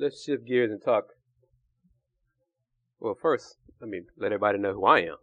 let's 0.00 0.24
shift 0.24 0.46
gears 0.46 0.70
and 0.70 0.82
talk. 0.82 1.08
Well, 2.98 3.16
first, 3.20 3.56
let 3.80 3.90
me 3.90 4.00
let 4.16 4.32
everybody 4.32 4.58
know 4.58 4.72
who 4.72 4.86
I 4.86 5.00
am. 5.00 5.16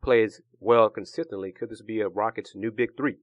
plays 0.02 0.40
well 0.60 0.88
consistently, 0.88 1.52
could 1.52 1.70
this 1.70 1.82
be 1.82 2.00
a 2.00 2.08
Rockets' 2.08 2.54
new 2.54 2.70
big 2.70 2.96
three? 2.96 3.16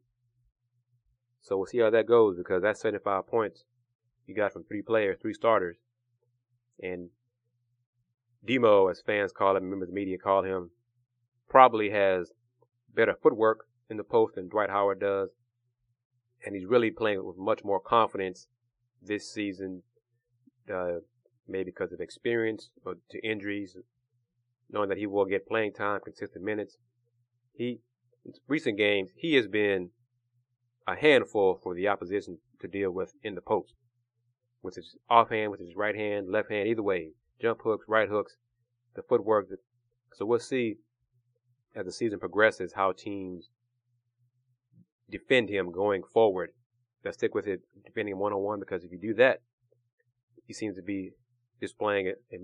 So 1.41 1.57
we'll 1.57 1.65
see 1.65 1.79
how 1.79 1.89
that 1.89 2.07
goes 2.07 2.37
because 2.37 2.61
that's 2.61 2.81
75 2.81 3.27
points 3.27 3.63
you 4.25 4.35
got 4.35 4.51
from 4.51 4.65
three 4.65 4.81
players, 4.81 5.17
three 5.21 5.33
starters. 5.33 5.77
And 6.81 7.09
Demo, 8.45 8.87
as 8.87 9.01
fans 9.01 9.31
call 9.31 9.55
him, 9.55 9.69
members 9.69 9.89
of 9.89 9.95
the 9.95 9.99
media 9.99 10.17
call 10.17 10.43
him, 10.43 10.71
probably 11.49 11.89
has 11.89 12.31
better 12.93 13.15
footwork 13.21 13.67
in 13.89 13.97
the 13.97 14.03
post 14.03 14.35
than 14.35 14.49
Dwight 14.49 14.69
Howard 14.69 14.99
does. 14.99 15.29
And 16.45 16.53
he's 16.55 16.65
really 16.65 16.91
playing 16.91 17.25
with 17.25 17.37
much 17.37 17.63
more 17.63 17.79
confidence 17.79 18.47
this 19.01 19.31
season, 19.31 19.83
uh, 20.71 20.99
maybe 21.47 21.71
because 21.71 21.93
of 21.93 22.01
experience 22.01 22.69
or 22.85 22.95
to 23.09 23.19
injuries, 23.25 23.77
knowing 24.69 24.89
that 24.89 24.97
he 24.97 25.07
will 25.07 25.25
get 25.25 25.47
playing 25.47 25.73
time, 25.73 25.99
consistent 26.03 26.43
minutes. 26.43 26.77
He, 27.53 27.79
in 28.25 28.33
recent 28.47 28.77
games, 28.77 29.11
he 29.15 29.35
has 29.35 29.47
been 29.47 29.89
a 30.87 30.95
handful 30.95 31.59
for 31.61 31.75
the 31.75 31.87
opposition 31.87 32.37
to 32.61 32.67
deal 32.67 32.91
with 32.91 33.13
in 33.23 33.35
the 33.35 33.41
post. 33.41 33.73
With 34.61 34.75
his 34.75 34.95
offhand, 35.09 35.51
with 35.51 35.59
his 35.59 35.75
right 35.75 35.95
hand, 35.95 36.29
left 36.29 36.51
hand, 36.51 36.67
either 36.67 36.83
way. 36.83 37.11
Jump 37.41 37.61
hooks, 37.63 37.85
right 37.87 38.09
hooks, 38.09 38.35
the 38.95 39.03
footwork. 39.03 39.47
So 40.13 40.25
we'll 40.25 40.39
see 40.39 40.77
as 41.75 41.85
the 41.85 41.91
season 41.91 42.19
progresses 42.19 42.73
how 42.73 42.91
teams 42.91 43.49
defend 45.09 45.49
him 45.49 45.71
going 45.71 46.01
forward. 46.03 46.49
They'll 47.03 47.13
stick 47.13 47.35
with 47.35 47.47
it 47.47 47.61
defending 47.85 48.13
him 48.13 48.19
one 48.19 48.33
on 48.33 48.39
one 48.39 48.59
because 48.59 48.83
if 48.83 48.91
you 48.91 48.97
do 48.99 49.13
that, 49.15 49.41
he 50.45 50.53
seems 50.53 50.75
to 50.75 50.81
be 50.81 51.11
displaying 51.61 52.07
a, 52.07 52.35
a 52.35 52.39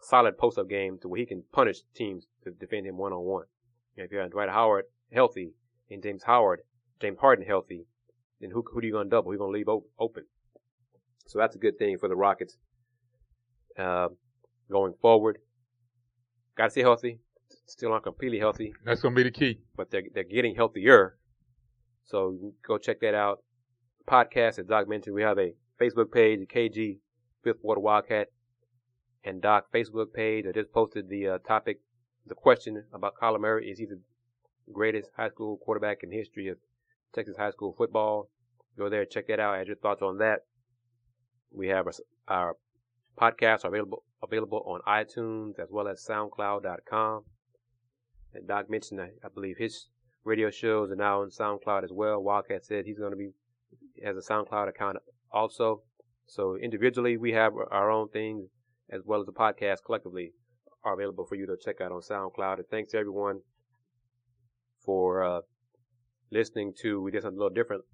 solid 0.00 0.38
post 0.38 0.58
up 0.58 0.68
game 0.68 0.98
to 1.00 1.08
where 1.08 1.20
he 1.20 1.26
can 1.26 1.42
punish 1.52 1.78
teams 1.94 2.26
to 2.44 2.50
defend 2.50 2.86
him 2.86 2.96
one 2.96 3.12
on 3.12 3.24
one. 3.24 3.44
If 3.96 4.12
you 4.12 4.18
have 4.18 4.30
Dwight 4.30 4.48
Howard 4.48 4.84
healthy 5.12 5.52
and 5.90 6.02
James 6.02 6.22
Howard, 6.22 6.60
James 7.00 7.18
Harden 7.18 7.44
healthy, 7.44 7.86
then 8.40 8.50
who 8.50 8.64
who 8.72 8.78
are 8.78 8.84
you 8.84 8.92
gonna 8.92 9.08
double? 9.08 9.30
Who 9.30 9.32
you 9.32 9.38
gonna 9.38 9.52
leave 9.52 9.68
open? 9.98 10.24
So 11.26 11.38
that's 11.38 11.56
a 11.56 11.58
good 11.58 11.78
thing 11.78 11.98
for 11.98 12.08
the 12.08 12.16
Rockets 12.16 12.56
uh, 13.78 14.08
going 14.70 14.94
forward. 15.00 15.38
Got 16.56 16.64
to 16.64 16.70
stay 16.70 16.80
healthy. 16.80 17.20
Still 17.66 17.90
not 17.90 18.02
completely 18.02 18.38
healthy. 18.38 18.72
That's 18.84 19.00
gonna 19.00 19.14
be 19.14 19.24
the 19.24 19.30
key. 19.30 19.60
But 19.76 19.90
they're 19.90 20.04
they're 20.14 20.24
getting 20.24 20.54
healthier. 20.54 21.18
So 22.04 22.52
go 22.66 22.78
check 22.78 23.00
that 23.00 23.14
out. 23.14 23.42
Podcast, 24.08 24.58
as 24.58 24.66
Doc 24.66 24.88
mentioned, 24.88 25.14
we 25.14 25.22
have 25.22 25.38
a 25.38 25.52
Facebook 25.78 26.10
page, 26.10 26.40
KG 26.48 26.98
Fifth 27.44 27.58
Water 27.62 27.80
Wildcat 27.80 28.28
and 29.28 29.42
Doc 29.42 29.66
Facebook 29.72 30.12
page. 30.14 30.46
I 30.48 30.52
just 30.52 30.72
posted 30.72 31.08
the 31.08 31.28
uh, 31.28 31.38
topic, 31.46 31.80
the 32.26 32.34
question 32.34 32.84
about 32.92 33.14
Kyler 33.20 33.38
Murray. 33.38 33.70
Is 33.70 33.78
he 33.78 33.84
the 33.84 34.00
greatest 34.72 35.10
high 35.16 35.28
school 35.28 35.58
quarterback 35.58 35.98
in 36.02 36.10
history 36.10 36.48
of 36.48 36.56
Texas 37.14 37.36
high 37.36 37.50
school 37.50 37.74
football? 37.76 38.30
Go 38.76 38.88
there, 38.88 39.04
check 39.04 39.28
that 39.28 39.38
out. 39.38 39.56
Add 39.56 39.66
your 39.66 39.76
thoughts 39.76 40.02
on 40.02 40.18
that. 40.18 40.40
We 41.52 41.68
have 41.68 41.86
our, 41.86 41.92
our 42.28 42.56
podcasts 43.20 43.64
are 43.64 43.68
available 43.68 44.02
available 44.22 44.62
on 44.66 44.80
iTunes 44.88 45.58
as 45.60 45.68
well 45.70 45.88
as 45.88 46.04
SoundCloud.com. 46.08 47.24
And 48.34 48.48
Doc 48.48 48.68
mentioned, 48.68 49.00
I, 49.00 49.10
I 49.24 49.28
believe 49.32 49.56
his 49.58 49.86
radio 50.24 50.50
shows 50.50 50.90
are 50.90 50.96
now 50.96 51.22
on 51.22 51.30
SoundCloud 51.30 51.84
as 51.84 51.92
well. 51.92 52.22
Wildcat 52.22 52.64
said 52.64 52.84
he's 52.84 52.98
going 52.98 53.12
to 53.12 53.16
be 53.16 53.30
has 54.02 54.16
a 54.16 54.32
SoundCloud 54.32 54.68
account 54.68 54.96
also. 55.30 55.82
So 56.26 56.56
individually, 56.56 57.16
we 57.16 57.32
have 57.32 57.52
our 57.70 57.90
own 57.90 58.08
things 58.08 58.48
as 58.90 59.02
well 59.04 59.20
as 59.20 59.26
the 59.26 59.32
podcast 59.32 59.78
collectively 59.84 60.32
are 60.84 60.94
available 60.94 61.26
for 61.26 61.34
you 61.34 61.46
to 61.46 61.56
check 61.62 61.80
out 61.80 61.92
on 61.92 62.00
SoundCloud. 62.00 62.56
And 62.56 62.68
thanks 62.70 62.92
to 62.92 62.98
everyone 62.98 63.40
for 64.84 65.22
uh, 65.22 65.40
listening 66.30 66.72
to. 66.82 67.00
We 67.00 67.10
did 67.10 67.22
something 67.22 67.38
a 67.38 67.42
little 67.42 67.54
different 67.54 67.84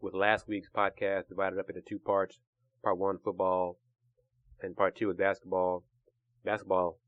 with 0.00 0.14
last 0.14 0.48
week's 0.48 0.68
podcast, 0.74 1.28
divided 1.28 1.58
up 1.58 1.68
into 1.68 1.82
two 1.88 1.98
parts. 1.98 2.38
Part 2.82 2.98
one, 2.98 3.18
football, 3.24 3.78
and 4.60 4.76
part 4.76 4.96
two 4.96 5.08
was 5.08 5.16
basketball. 5.16 5.84
Basketball 6.44 6.98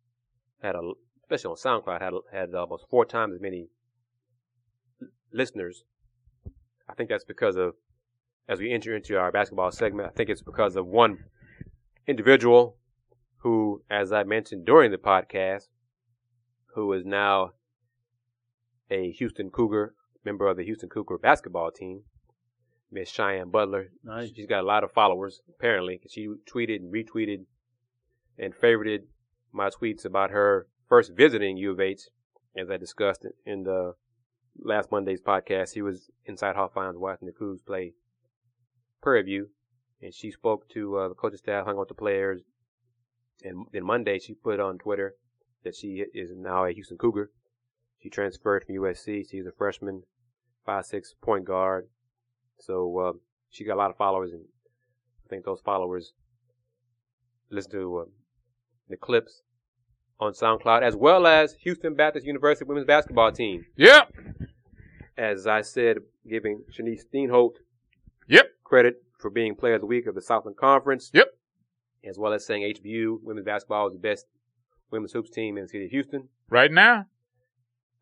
had 0.62 0.74
a, 0.74 0.92
especially 1.24 1.50
on 1.50 1.56
SoundCloud, 1.56 2.00
had 2.00 2.12
had 2.32 2.54
almost 2.54 2.86
four 2.88 3.04
times 3.04 3.34
as 3.34 3.40
many 3.40 3.68
listeners. 5.32 5.84
I 6.88 6.94
think 6.94 7.10
that's 7.10 7.24
because 7.24 7.56
of, 7.56 7.74
as 8.48 8.60
we 8.60 8.72
enter 8.72 8.94
into 8.94 9.18
our 9.18 9.32
basketball 9.32 9.70
segment, 9.72 10.08
I 10.08 10.12
think 10.12 10.30
it's 10.30 10.42
because 10.42 10.76
of 10.76 10.86
one 10.86 11.24
individual 12.06 12.76
who, 13.46 13.80
as 13.88 14.10
I 14.10 14.24
mentioned 14.24 14.66
during 14.66 14.90
the 14.90 14.96
podcast, 14.96 15.68
who 16.74 16.92
is 16.94 17.04
now 17.04 17.52
a 18.90 19.12
Houston 19.12 19.50
Cougar, 19.50 19.94
member 20.24 20.48
of 20.48 20.56
the 20.56 20.64
Houston 20.64 20.88
Cougar 20.88 21.18
basketball 21.18 21.70
team, 21.70 22.02
Miss 22.90 23.08
Cheyenne 23.08 23.52
Butler. 23.52 23.92
Nice. 24.02 24.32
She's 24.34 24.48
got 24.48 24.64
a 24.64 24.66
lot 24.66 24.82
of 24.82 24.90
followers, 24.90 25.42
apparently. 25.48 26.00
She 26.08 26.26
tweeted 26.52 26.78
and 26.78 26.92
retweeted 26.92 27.44
and 28.36 28.52
favorited 28.52 29.04
my 29.52 29.70
tweets 29.70 30.04
about 30.04 30.30
her 30.30 30.66
first 30.88 31.12
visiting 31.16 31.56
U 31.56 31.70
of 31.70 31.78
H, 31.78 32.00
as 32.58 32.68
I 32.68 32.78
discussed 32.78 33.24
in 33.44 33.62
the 33.62 33.92
last 34.58 34.90
Monday's 34.90 35.22
podcast. 35.22 35.72
He 35.72 35.82
was 35.82 36.10
inside 36.24 36.56
Hofheinz 36.56 36.98
watching 36.98 37.26
the 37.28 37.32
Cougs 37.32 37.64
play 37.64 37.92
Prairie 39.00 39.22
View, 39.22 39.50
and 40.02 40.12
she 40.12 40.32
spoke 40.32 40.68
to 40.70 40.96
uh, 40.96 41.08
the 41.10 41.14
coaching 41.14 41.38
staff, 41.38 41.64
hung 41.64 41.76
out 41.76 41.78
with 41.78 41.88
the 41.90 41.94
players, 41.94 42.42
and 43.46 43.66
then 43.72 43.84
Monday 43.84 44.18
she 44.18 44.34
put 44.34 44.60
on 44.60 44.78
Twitter 44.78 45.14
that 45.64 45.74
she 45.74 46.04
is 46.14 46.30
now 46.36 46.64
a 46.64 46.72
Houston 46.72 46.98
Cougar. 46.98 47.30
She 48.02 48.10
transferred 48.10 48.64
from 48.64 48.76
USC. 48.76 49.28
She's 49.30 49.46
a 49.46 49.52
freshman, 49.56 50.02
five 50.64 50.84
six 50.84 51.14
point 51.20 51.44
guard. 51.44 51.88
So 52.58 52.98
uh, 52.98 53.12
she 53.50 53.64
got 53.64 53.74
a 53.74 53.82
lot 53.82 53.90
of 53.90 53.96
followers, 53.96 54.32
and 54.32 54.44
I 55.24 55.28
think 55.28 55.44
those 55.44 55.60
followers 55.64 56.12
listen 57.50 57.72
to 57.72 57.98
uh, 57.98 58.04
the 58.88 58.96
clips 58.96 59.42
on 60.18 60.32
SoundCloud, 60.32 60.82
as 60.82 60.96
well 60.96 61.26
as 61.26 61.54
Houston 61.62 61.94
Baptist 61.94 62.26
University 62.26 62.64
women's 62.64 62.86
basketball 62.86 63.32
team. 63.32 63.66
Yep. 63.76 64.12
As 65.18 65.46
I 65.46 65.62
said, 65.62 65.98
giving 66.28 66.62
Shanice 66.72 67.00
Steenholt 67.12 67.54
Yep. 68.28 68.46
credit 68.64 69.02
for 69.18 69.30
being 69.30 69.54
Player 69.54 69.74
of 69.74 69.80
the 69.80 69.86
Week 69.86 70.06
of 70.06 70.14
the 70.14 70.22
Southland 70.22 70.56
Conference. 70.56 71.10
Yep. 71.12 71.28
As 72.06 72.18
well 72.18 72.32
as 72.32 72.46
saying 72.46 72.62
HBU 72.62 73.18
women's 73.22 73.46
basketball 73.46 73.88
is 73.88 73.94
the 73.94 73.98
best 73.98 74.26
women's 74.90 75.12
hoops 75.12 75.30
team 75.30 75.56
in 75.56 75.64
the 75.64 75.68
city 75.68 75.86
of 75.86 75.90
Houston. 75.90 76.28
Right 76.48 76.70
now. 76.70 77.06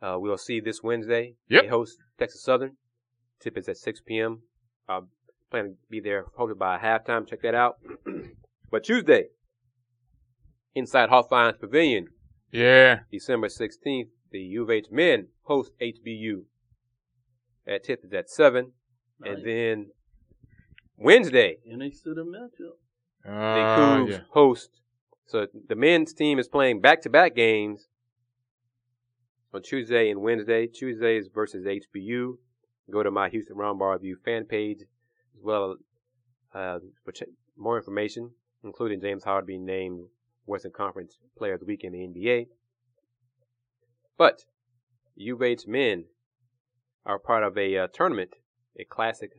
Uh, 0.03 0.17
we'll 0.19 0.37
see 0.37 0.61
this 0.61 0.83
Wednesday. 0.83 1.35
Yep. 1.49 1.63
They 1.63 1.69
host 1.69 1.99
Texas 2.19 2.43
Southern. 2.43 2.77
Tip 3.41 3.57
is 3.57 3.69
at 3.69 3.79
6 3.79 4.01
p.m. 4.07 4.43
I 4.89 5.01
plan 5.51 5.65
to 5.65 5.71
be 5.91 6.01
there 6.01 6.25
hopefully 6.37 6.55
by 6.59 6.79
halftime. 6.79 7.27
Check 7.27 7.41
that 7.43 7.55
out. 7.55 7.77
but 8.71 8.85
Tuesday, 8.85 9.29
inside 10.75 11.09
Hofheinz 11.09 11.59
Pavilion, 11.59 12.09
Yeah. 12.53 13.01
December 13.11 13.49
16th, 13.49 14.09
the 14.31 14.41
U 14.41 14.65
of 14.65 14.71
H 14.71 14.87
men 14.91 15.29
host 15.43 15.73
HBU. 15.81 16.43
At 17.67 17.85
tip 17.85 18.05
is 18.05 18.13
at 18.13 18.29
7. 18.29 18.73
Nice. 19.21 19.35
And 19.37 19.45
then 19.47 19.87
Wednesday, 20.99 21.57
NH 21.73 22.03
to 22.03 22.15
the 22.15 22.23
matchup. 22.25 22.77
The 23.25 23.31
Uh, 23.31 23.77
Cougs 23.79 24.11
yeah. 24.11 24.21
host. 24.31 24.71
So 25.27 25.47
the 25.69 25.75
men's 25.75 26.13
team 26.13 26.39
is 26.39 26.49
playing 26.49 26.81
back-to-back 26.81 27.35
games 27.35 27.89
on 29.53 29.63
Tuesday 29.63 30.11
and 30.11 30.21
Wednesday. 30.21 30.67
Tuesday 30.67 31.17
is 31.17 31.29
versus 31.35 31.65
HBU. 31.67 32.37
Go 32.91 33.03
to 33.03 33.11
my 33.11 33.31
Houston 33.31 33.57
Roundball 33.57 33.95
Review 33.95 34.17
fan 34.25 34.45
page 34.45 34.81
as 34.83 35.43
well 35.43 35.77
uh, 36.55 36.79
for 37.05 37.13
ch- 37.13 37.23
more 37.57 37.79
information, 37.79 38.31
including 38.63 39.01
James 39.01 39.25
Howard 39.25 39.47
being 39.47 39.65
named 39.65 40.01
Western 40.45 40.73
Conference 40.73 41.17
Player 41.39 41.55
of 41.55 41.61
the 41.61 41.67
Week 41.67 41.83
in 41.85 41.93
the 41.93 41.99
NBA. 42.01 42.49
But 44.19 44.45
U 45.17 45.43
of 45.43 45.67
men 45.69 46.05
are 47.07 47.19
part 47.19 47.43
of 47.45 47.57
a 47.57 47.77
uh, 47.79 47.87
tournament, 47.93 48.35
a 48.79 48.85
classic, 48.85 49.31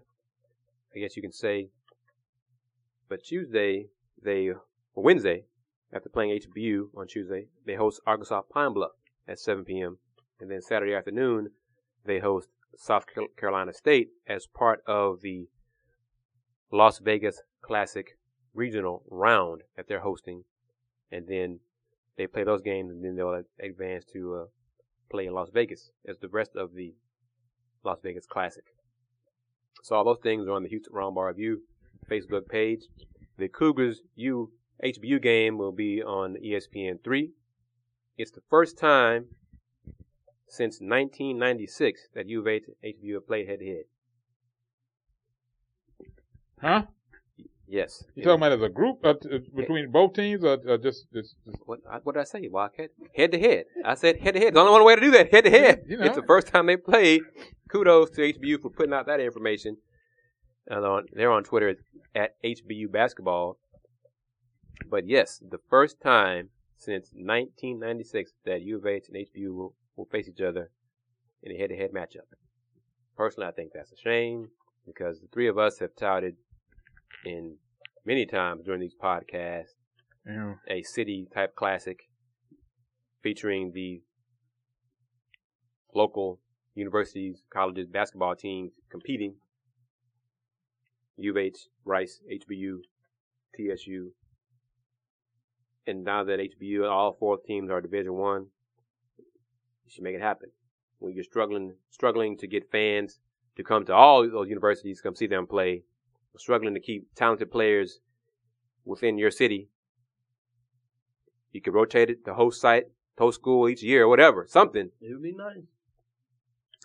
I 0.95 0.99
guess 0.99 1.15
you 1.15 1.21
can 1.21 1.31
say. 1.31 1.69
But 3.07 3.23
Tuesday, 3.23 3.87
they, 4.21 4.49
or 4.49 5.03
Wednesday, 5.03 5.45
after 5.93 6.09
playing 6.09 6.39
HBU 6.39 6.89
on 6.95 7.07
Tuesday, 7.07 7.47
they 7.65 7.75
host 7.75 8.01
Arkansas 8.05 8.41
Pine 8.51 8.73
Bluff 8.73 8.91
at 9.27 9.39
7 9.39 9.63
p.m. 9.63 9.97
And 10.39 10.49
then 10.49 10.61
Saturday 10.61 10.93
afternoon, 10.93 11.49
they 12.05 12.19
host 12.19 12.49
South 12.75 13.05
Carolina 13.37 13.73
State 13.73 14.09
as 14.27 14.47
part 14.47 14.81
of 14.87 15.21
the 15.21 15.47
Las 16.71 16.99
Vegas 16.99 17.41
Classic 17.61 18.17
regional 18.53 19.03
round 19.09 19.61
that 19.75 19.87
they're 19.87 20.01
hosting. 20.01 20.43
And 21.11 21.27
then 21.27 21.59
they 22.17 22.27
play 22.27 22.43
those 22.43 22.61
games 22.61 22.91
and 22.91 23.03
then 23.03 23.15
they'll 23.15 23.43
advance 23.59 24.05
to 24.13 24.35
uh, 24.35 24.45
play 25.09 25.27
in 25.27 25.33
Las 25.33 25.49
Vegas 25.53 25.91
as 26.07 26.17
the 26.17 26.29
rest 26.29 26.55
of 26.55 26.73
the 26.73 26.95
Las 27.83 27.99
Vegas 28.03 28.25
Classic. 28.25 28.65
So 29.83 29.95
all 29.95 30.03
those 30.03 30.19
things 30.23 30.47
are 30.47 30.53
on 30.53 30.63
the 30.63 30.69
Houston 30.69 30.93
Roundball 30.93 31.27
Review 31.27 31.61
Facebook 32.09 32.47
page. 32.47 32.81
The 33.37 33.47
Cougars 33.49 34.01
U 34.15 34.51
HBU 34.83 35.21
game 35.21 35.57
will 35.57 35.71
be 35.71 36.01
on 36.03 36.35
ESPN 36.35 37.03
three. 37.03 37.31
It's 38.17 38.31
the 38.31 38.41
first 38.49 38.77
time 38.77 39.25
since 40.47 40.75
1996 40.79 42.07
that 42.13 42.27
U 42.29 42.39
of 42.41 42.47
H 42.47 42.63
HBU 42.83 43.13
have 43.15 43.27
played 43.27 43.47
head 43.47 43.59
to 43.59 43.65
head. 43.65 43.83
Huh? 46.61 46.83
Yes. 47.67 48.03
You 48.13 48.23
talking 48.23 48.39
about 48.39 48.51
as 48.53 48.61
a 48.61 48.69
group 48.69 48.99
uh, 49.03 49.13
t- 49.13 49.29
uh, 49.33 49.39
between 49.55 49.89
both 49.91 50.13
teams, 50.13 50.43
or, 50.43 50.57
or 50.67 50.77
just, 50.77 51.05
just, 51.11 51.35
just 51.45 51.57
What, 51.65 51.79
I- 51.89 51.97
what 52.03 52.13
did 52.13 52.21
I 52.21 52.23
say, 52.25 52.47
Wildcat? 52.47 52.91
Head 53.15 53.31
to 53.31 53.39
head. 53.39 53.65
I 53.83 53.95
said 53.95 54.19
head 54.19 54.35
to 54.35 54.39
head. 54.39 54.53
The 54.53 54.59
only 54.59 54.71
one 54.71 54.85
way 54.85 54.95
to 54.95 55.01
do 55.01 55.11
that. 55.11 55.31
Head 55.33 55.45
to 55.45 55.49
head. 55.49 55.83
You 55.87 55.97
know. 55.97 56.05
It's 56.05 56.15
the 56.15 56.23
first 56.23 56.47
time 56.47 56.67
they 56.67 56.77
played. 56.77 57.21
Kudos 57.69 58.11
to 58.11 58.21
HBU 58.21 58.61
for 58.61 58.69
putting 58.69 58.93
out 58.93 59.07
that 59.07 59.19
information. 59.19 59.77
And 60.67 60.85
on, 60.85 61.05
they're 61.13 61.31
on 61.31 61.43
Twitter 61.43 61.75
at 62.15 62.41
HBU 62.43 62.91
basketball. 62.91 63.57
But 64.89 65.07
yes, 65.07 65.41
the 65.47 65.59
first 65.69 66.01
time 66.01 66.49
since 66.77 67.09
1996 67.13 68.31
that 68.45 68.61
U 68.61 68.77
of 68.77 68.85
H 68.85 69.05
and 69.07 69.17
HBU 69.17 69.55
will, 69.55 69.75
will 69.95 70.05
face 70.05 70.27
each 70.27 70.41
other 70.41 70.71
in 71.43 71.51
a 71.51 71.57
head-to-head 71.57 71.91
matchup. 71.93 72.27
Personally, 73.15 73.47
I 73.47 73.51
think 73.51 73.71
that's 73.73 73.91
a 73.91 73.97
shame 73.97 74.49
because 74.85 75.19
the 75.21 75.27
three 75.31 75.47
of 75.47 75.57
us 75.57 75.79
have 75.79 75.95
touted 75.95 76.35
in 77.25 77.57
many 78.05 78.25
times 78.25 78.63
during 78.65 78.81
these 78.81 78.95
podcasts 79.01 79.73
know, 80.25 80.55
a 80.67 80.81
city 80.83 81.27
type 81.33 81.55
classic 81.55 82.09
featuring 83.21 83.71
the 83.73 84.01
local 85.93 86.39
universities, 86.73 87.43
colleges, 87.51 87.87
basketball 87.87 88.35
teams 88.35 88.73
competing. 88.89 89.35
U 91.17 91.31
of 91.31 91.37
H, 91.37 91.67
Rice, 91.83 92.21
HBU, 92.31 92.79
TSU. 93.55 94.11
And 95.87 96.03
now 96.03 96.23
that 96.23 96.39
HBU, 96.39 96.77
and 96.77 96.85
all 96.85 97.15
four 97.19 97.37
teams 97.37 97.69
are 97.69 97.81
Division 97.81 98.13
One, 98.13 98.47
you 99.85 99.91
should 99.91 100.03
make 100.03 100.15
it 100.15 100.21
happen. 100.21 100.49
When 100.99 101.13
you're 101.13 101.23
struggling, 101.23 101.73
struggling 101.91 102.37
to 102.37 102.47
get 102.47 102.71
fans 102.71 103.19
to 103.55 103.63
come 103.63 103.85
to 103.85 103.93
all 103.93 104.27
those 104.29 104.49
universities, 104.49 105.01
come 105.01 105.15
see 105.15 105.27
them 105.27 105.45
play, 105.45 105.83
struggling 106.37 106.73
to 106.73 106.79
keep 106.79 107.07
talented 107.15 107.51
players 107.51 107.99
within 108.83 109.17
your 109.17 109.31
city, 109.31 109.69
you 111.51 111.61
could 111.61 111.73
rotate 111.73 112.09
it 112.09 112.25
to 112.25 112.33
host 112.33 112.59
site, 112.59 112.85
host 113.17 113.39
school 113.39 113.69
each 113.69 113.81
year 113.81 114.03
or 114.03 114.07
whatever, 114.09 114.45
something. 114.47 114.89
It 114.99 115.13
would 115.13 115.23
be 115.23 115.31
nice. 115.31 115.63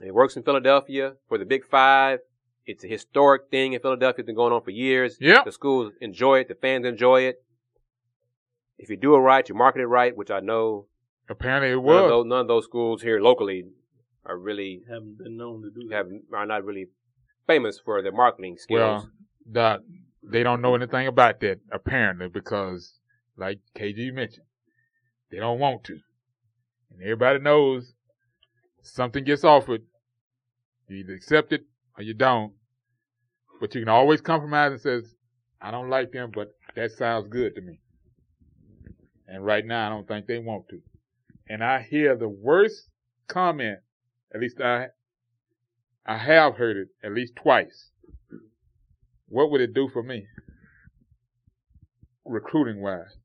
It 0.00 0.15
works 0.15 0.37
in 0.37 0.44
Philadelphia 0.44 1.15
for 1.29 1.38
the 1.38 1.44
Big 1.44 1.67
Five. 1.67 2.21
It's 2.67 2.85
a 2.85 2.87
historic 2.87 3.51
thing 3.51 3.73
in 3.73 3.81
Philadelphia. 3.81 4.21
It's 4.21 4.27
been 4.27 4.37
going 4.37 4.53
on 4.53 4.62
for 4.62 4.71
years. 4.71 5.17
Yeah. 5.21 5.43
The 5.45 5.53
schools 5.53 5.93
enjoy 6.01 6.41
it. 6.41 6.49
The 6.49 6.55
fans 6.55 6.85
enjoy 6.87 7.23
it. 7.23 7.43
If 8.79 8.91
you 8.91 8.97
do 8.97 9.15
it 9.15 9.19
right, 9.19 9.49
you 9.49 9.55
market 9.55 9.81
it 9.81 9.87
right, 9.87 10.17
which 10.17 10.31
I 10.31 10.41
know 10.41 10.87
apparently 11.29 11.71
it 11.71 11.77
none 11.77 11.79
of, 11.79 11.85
was. 11.85 12.11
those, 12.11 12.27
none 12.27 12.41
of 12.41 12.49
those 12.49 12.65
schools 12.65 13.03
here 13.03 13.21
locally 13.21 13.65
are 14.25 14.39
really 14.39 14.83
Haven't 14.89 15.19
been 15.19 15.37
known 15.37 15.62
to 15.62 15.71
do 15.71 15.89
that. 15.89 15.97
have 15.97 16.07
are 16.33 16.47
not 16.47 16.65
really 16.65 16.89
famous 17.47 17.79
for 17.79 18.03
their 18.03 18.12
marketing 18.12 18.57
skills. 18.59 19.05
Well, 19.05 19.11
the, 19.51 19.83
they 20.23 20.43
don't 20.43 20.61
know 20.61 20.75
anything 20.75 21.06
about 21.06 21.41
that 21.41 21.61
apparently 21.73 22.29
because, 22.29 22.95
like 23.37 23.59
KG 23.77 24.13
mentioned, 24.13 24.47
they 25.31 25.39
don't 25.39 25.59
want 25.59 25.85
to, 25.85 25.99
and 26.91 27.03
everybody 27.03 27.39
knows 27.39 27.95
something 28.83 29.25
gets 29.25 29.45
offered, 29.45 29.83
you 30.89 30.99
either 30.99 31.15
accept 31.15 31.53
it 31.53 31.65
or 32.00 32.02
you 32.02 32.14
don't. 32.14 32.52
But 33.61 33.75
you 33.75 33.82
can 33.82 33.88
always 33.88 34.20
compromise 34.20 34.73
and 34.73 34.81
says, 34.81 35.14
"I 35.61 35.70
don't 35.70 35.91
like 35.91 36.12
them, 36.12 36.31
but 36.35 36.49
that 36.75 36.93
sounds 36.93 37.29
good 37.29 37.55
to 37.55 37.61
me." 37.61 37.81
And 39.29 39.44
right 39.44 39.64
now, 39.64 39.87
I 39.87 39.91
don't 39.91 40.08
think 40.08 40.26
they 40.26 40.38
want 40.38 40.69
to. 40.70 40.82
And 41.49 41.62
I 41.62 41.82
hear 41.82 42.17
the 42.17 42.29
worst 42.29 42.88
comment, 43.29 43.81
at 44.35 44.41
least 44.41 44.61
I, 44.61 44.88
I 46.06 46.17
have 46.17 46.56
heard 46.56 46.76
it 46.76 46.88
at 47.05 47.12
least 47.12 47.37
twice 47.37 47.91
what 49.31 49.50
would 49.50 49.61
it 49.61 49.73
do 49.73 49.88
for 49.88 50.03
me? 50.03 50.26
Recruiting 52.25 52.82
wise. 52.82 53.17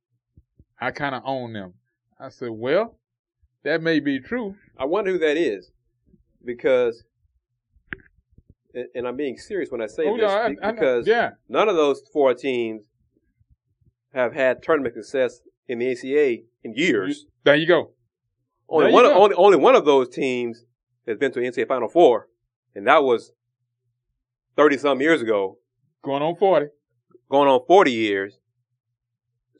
I 0.80 0.92
kind 0.92 1.16
of 1.16 1.24
own 1.26 1.54
them. 1.54 1.74
I 2.20 2.30
said, 2.30 2.52
well, 2.52 2.98
that 3.64 3.82
may 3.82 4.00
be 4.00 4.20
true. 4.20 4.56
I 4.78 4.86
wonder 4.86 5.12
who 5.12 5.20
that 5.20 5.36
is 5.36 5.72
because, 6.46 7.04
and, 8.76 8.88
and 8.96 9.08
I'm 9.08 9.16
being 9.16 9.38
serious 9.38 9.72
when 9.72 9.82
I 9.82 9.88
say 9.88 10.04
Oh, 10.08 10.18
this 10.18 10.22
no, 10.24 10.28
I- 10.38 10.50
be- 10.50 10.60
I 10.62 10.72
because 10.72 11.08
yeah, 11.08 11.32
none 11.50 11.70
of 11.70 11.76
those 11.76 12.02
four 12.14 12.34
teams 12.34 12.86
have 14.14 14.34
had 14.34 14.62
tournament 14.64 14.94
success 14.96 15.40
in 15.68 15.80
the 15.80 15.92
ACA 15.92 16.44
in 16.64 16.74
years. 16.76 17.26
there 17.44 17.56
you 17.56 17.68
go. 17.68 17.92
Only 18.70 18.86
there 18.88 18.94
one, 18.94 19.04
go. 19.06 19.14
only 19.14 19.36
only 19.36 19.58
one 19.58 19.76
of 19.76 19.86
those 19.86 20.10
teams 20.10 20.64
has 21.08 21.18
been 21.18 21.32
to 21.34 21.40
an 21.40 21.52
NCAA 21.52 21.68
Final 21.68 21.88
Four, 21.90 22.28
and 22.76 22.88
that 22.88 23.04
was 23.04 23.32
thirty 24.56 24.78
some 24.78 25.02
years 25.02 25.22
ago, 25.22 25.58
Going 26.04 26.22
on 26.24 26.36
40. 26.36 26.68
going 27.30 27.48
on 27.50 27.62
forty 27.68 27.92
years. 27.92 28.40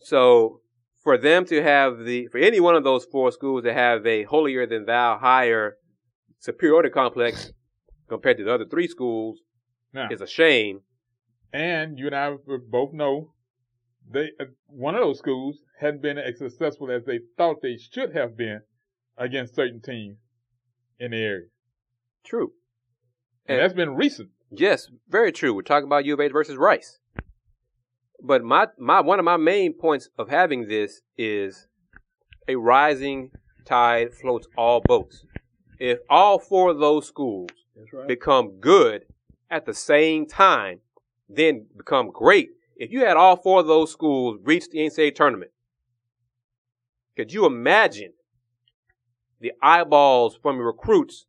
So 0.02 0.62
for 1.04 1.18
them 1.18 1.46
to 1.46 1.62
have 1.62 2.00
the 2.06 2.28
for 2.28 2.38
any 2.40 2.60
one 2.60 2.76
of 2.76 2.84
those 2.84 3.06
four 3.06 3.32
schools 3.32 3.64
to 3.64 3.74
have 3.74 4.06
a 4.06 4.24
holier 4.24 4.66
than 4.66 4.86
thou 4.86 5.18
higher 5.18 5.78
superiority 6.40 6.90
complex 6.90 7.52
compared 8.08 8.38
to 8.38 8.44
the 8.44 8.54
other 8.54 8.66
three 8.66 8.88
schools 8.88 9.40
Now, 9.94 10.08
is 10.12 10.22
a 10.22 10.28
shame. 10.28 10.82
and 11.54 11.98
you 12.00 12.08
and 12.08 12.16
I 12.16 12.36
both 12.70 12.94
know 12.94 13.32
they 14.10 14.32
uh, 14.40 14.46
one 14.68 14.96
of 14.96 15.02
those 15.02 15.20
schools 15.20 15.58
hadn't 15.80 16.02
been 16.02 16.18
as 16.18 16.38
successful 16.38 16.92
as 16.92 17.04
they 17.06 17.20
thought 17.38 17.62
they 17.62 17.78
should 17.78 18.16
have 18.16 18.38
been 18.38 18.62
against 19.18 19.56
certain 19.56 19.82
teams 19.82 20.18
in 21.00 21.12
the 21.12 21.18
area. 21.18 21.48
True. 22.24 22.54
And 23.48 23.58
And- 23.58 23.64
that's 23.64 23.74
been 23.76 23.96
recent. 23.96 24.30
Yes, 24.52 24.90
very 25.10 25.32
true. 25.32 25.54
We're 25.56 25.64
talking 25.64 25.88
about 25.88 26.06
U 26.06 26.14
of 26.14 26.20
H 26.20 26.32
versus 26.32 26.56
Rice. 26.56 27.00
But 28.22 28.44
my, 28.44 28.68
my 28.78 29.02
one 29.02 29.20
of 29.20 29.26
my 29.26 29.38
main 29.38 29.74
points 29.74 30.10
of 30.18 30.30
having 30.30 30.68
this 30.68 31.02
is 31.18 31.68
a 32.48 32.56
rising 32.56 33.32
tide 33.66 34.14
floats 34.14 34.48
all 34.56 34.82
boats. 34.82 35.26
If 35.80 36.00
all 36.10 36.40
four 36.40 36.70
of 36.72 36.80
those 36.80 37.08
schools 37.08 37.50
right. 37.92 38.08
become 38.08 38.60
good 38.60 39.04
at 39.50 39.66
the 39.66 39.74
same 39.74 40.26
time, 40.26 40.80
then 41.30 41.68
become 41.78 42.12
great. 42.12 42.50
If 42.76 42.92
you 42.92 43.06
had 43.06 43.18
all 43.18 43.38
four 43.38 43.62
of 43.62 43.68
those 43.68 43.92
schools 43.92 44.40
reach 44.44 44.70
the 44.70 44.80
NCAA 44.80 45.16
tournament, 45.16 45.52
could 47.16 47.32
you 47.32 47.46
imagine 47.46 48.14
the 49.40 49.54
eyeballs 49.62 50.38
from 50.42 50.58
your 50.58 50.68
recruits 50.68 51.26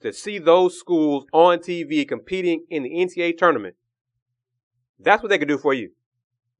to 0.00 0.12
see 0.12 0.38
those 0.38 0.78
schools 0.78 1.26
on 1.32 1.58
TV 1.58 2.06
competing 2.06 2.64
in 2.70 2.84
the 2.84 2.90
NCAA 2.90 3.36
tournament? 3.36 3.74
That's 4.98 5.22
what 5.22 5.30
they 5.30 5.38
could 5.38 5.48
do 5.48 5.58
for 5.58 5.74
you. 5.74 5.90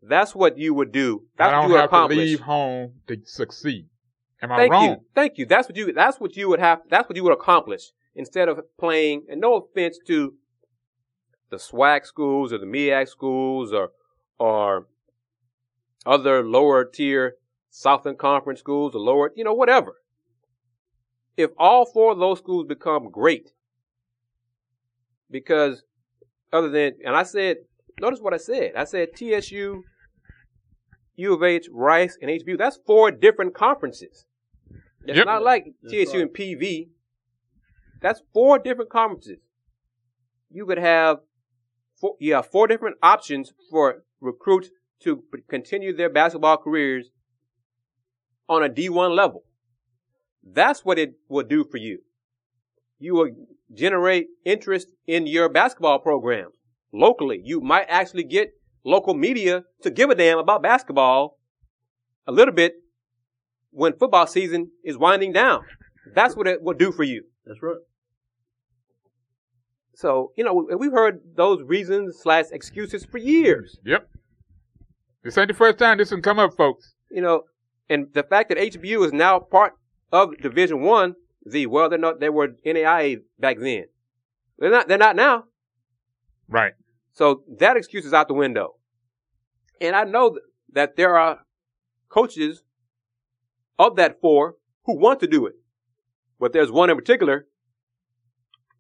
That's 0.02 0.34
what 0.34 0.58
you 0.58 0.74
would 0.74 0.92
do. 0.92 1.24
That's 1.36 1.52
I 1.52 1.56
what 1.56 1.62
don't 1.62 1.68
you 1.68 1.74
would 1.74 1.80
have 1.80 1.90
to 1.90 1.96
accomplish. 1.96 2.18
leave 2.18 2.40
home 2.40 2.92
to 3.06 3.18
succeed. 3.24 3.86
Am 4.42 4.50
I 4.50 4.56
Thank 4.56 4.72
wrong? 4.72 4.84
you. 4.84 4.96
Thank 5.14 5.38
you. 5.38 5.46
That's 5.46 5.68
what 5.68 5.76
you 5.76 5.92
that's 5.92 6.18
what 6.18 6.36
you 6.36 6.48
would 6.48 6.60
have 6.60 6.80
that's 6.88 7.08
what 7.08 7.16
you 7.16 7.22
would 7.24 7.34
accomplish 7.34 7.92
instead 8.20 8.48
of 8.50 8.56
playing 8.78 9.18
and 9.30 9.40
no 9.40 9.50
offense 9.56 9.96
to 10.06 10.34
the 11.50 11.56
SWAC 11.56 12.04
schools 12.06 12.52
or 12.52 12.58
the 12.58 12.66
MEAC 12.76 13.08
schools 13.08 13.72
or 13.72 13.86
or 14.38 14.86
other 16.06 16.36
lower 16.56 16.84
tier 16.84 17.34
Southern 17.70 18.16
Conference 18.16 18.60
schools 18.60 18.94
or 18.94 19.00
lower, 19.00 19.32
you 19.36 19.44
know, 19.44 19.54
whatever. 19.62 19.92
if 21.36 21.50
all 21.66 21.84
four 21.86 22.12
of 22.12 22.18
those 22.18 22.38
schools 22.38 22.66
become 22.66 23.10
great, 23.10 23.46
because 25.30 25.82
other 26.52 26.68
than, 26.68 26.92
and 27.04 27.14
I 27.16 27.22
said, 27.22 27.56
notice 28.00 28.20
what 28.20 28.34
I 28.34 28.38
said. 28.38 28.72
I 28.76 28.84
said 28.84 29.08
TSU, 29.16 29.82
U 31.16 31.32
of 31.34 31.42
H, 31.42 31.66
Rice, 31.72 32.18
and 32.20 32.30
HBU. 32.30 32.58
That's 32.58 32.78
four 32.86 33.10
different 33.10 33.54
conferences. 33.54 34.26
It's 35.06 35.16
Yep. 35.16 35.26
not 35.26 35.42
like 35.42 35.64
TSU 35.88 36.18
right. 36.18 36.22
and 36.22 36.30
PV. 36.30 36.88
That's 38.00 38.23
four 38.33 38.59
different 38.59 38.90
conferences. 38.90 39.38
You 40.50 40.66
could 40.66 40.78
have 40.78 41.19
four, 42.00 42.16
you 42.19 42.35
have 42.35 42.47
four 42.47 42.66
different 42.66 42.97
options 43.02 43.52
for 43.71 44.04
recruits 44.21 44.71
to 45.02 45.23
continue 45.49 45.97
their 45.97 46.11
basketball 46.11 46.57
careers 46.59 47.11
on 48.49 48.64
a 48.64 48.69
D1 48.69 49.14
level. 49.14 49.45
That's 50.42 50.85
what 50.85 50.99
it 50.99 51.14
will 51.28 51.45
do 51.45 51.64
for 51.64 51.76
you. 51.76 52.00
You 52.99 53.14
will 53.14 53.30
generate 53.73 54.28
interest 54.45 54.88
in 55.07 55.26
your 55.26 55.49
basketball 55.49 56.00
program 56.00 56.50
locally. 56.92 57.40
You 57.45 57.61
might 57.61 57.87
actually 57.88 58.25
get 58.25 58.52
local 58.85 59.14
media 59.14 59.64
to 59.83 59.90
give 59.90 60.11
a 60.11 60.14
damn 60.14 60.38
about 60.38 60.62
basketball 60.62 61.38
a 62.26 62.33
little 62.33 62.54
bit 62.54 62.75
when 63.71 63.97
football 63.97 64.26
season 64.26 64.71
is 64.85 64.99
winding 64.99 65.33
down. 65.33 65.62
That's 66.14 66.35
what 66.35 66.47
it 66.47 66.62
will 66.62 66.75
do 66.75 66.92
for 66.92 67.04
you. 67.04 67.25
That's 67.47 67.62
right. 67.62 67.76
So, 70.00 70.33
you 70.35 70.45
know, 70.45 70.66
we've 70.78 70.92
heard 70.92 71.21
those 71.37 71.61
reasons 71.61 72.16
slash 72.23 72.47
excuses 72.52 73.04
for 73.04 73.19
years. 73.19 73.78
Yep. 73.85 74.09
This 75.23 75.37
ain't 75.37 75.49
the 75.49 75.54
first 75.54 75.76
time 75.76 75.99
this 75.99 76.11
one 76.11 76.23
come 76.23 76.38
up, 76.38 76.57
folks. 76.57 76.95
You 77.11 77.21
know, 77.21 77.42
and 77.90 78.07
the 78.14 78.23
fact 78.23 78.49
that 78.49 78.57
HBU 78.57 79.04
is 79.04 79.12
now 79.12 79.38
part 79.38 79.75
of 80.11 80.38
Division 80.38 80.80
One, 80.80 81.16
the 81.45 81.66
well, 81.66 81.90
they're 81.90 81.99
not. 81.99 82.19
They 82.19 82.30
were 82.30 82.49
NAIA 82.64 83.19
back 83.38 83.59
then. 83.59 83.85
They're 84.59 84.71
not. 84.71 84.88
They're 84.88 84.97
not 84.97 85.16
now. 85.16 85.45
Right. 86.49 86.73
So 87.12 87.42
that 87.59 87.76
excuse 87.76 88.07
is 88.07 88.14
out 88.14 88.28
the 88.28 88.35
window. 88.35 88.76
And 89.83 89.95
I 89.95 90.04
know 90.04 90.30
th- 90.30 90.42
that 90.73 90.97
there 90.97 91.19
are 91.19 91.40
coaches 92.09 92.62
of 93.78 93.97
that 93.97 94.19
four 94.23 94.57
who 94.87 94.99
want 94.99 95.21
to 95.21 95.26
do 95.26 95.45
it. 95.45 95.57
But 96.38 96.54
there's 96.54 96.73
one 96.73 96.88
in 96.88 96.97
particular, 96.97 97.47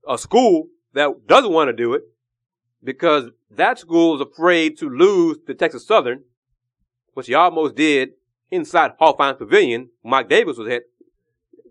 a 0.08 0.16
school 0.16 0.68
that 0.94 1.26
doesn't 1.26 1.52
want 1.52 1.68
to 1.68 1.72
do 1.72 1.94
it 1.94 2.02
because 2.82 3.30
that 3.50 3.78
school 3.78 4.14
is 4.14 4.20
afraid 4.20 4.78
to 4.78 4.88
lose 4.88 5.38
to 5.46 5.54
Texas 5.54 5.86
Southern, 5.86 6.24
which 7.14 7.26
he 7.26 7.34
almost 7.34 7.74
did 7.74 8.10
inside 8.50 8.92
Hofheinz 9.00 9.38
Pavilion. 9.38 9.90
Mike 10.04 10.28
Davis 10.28 10.56
was 10.56 10.68
at, 10.68 10.82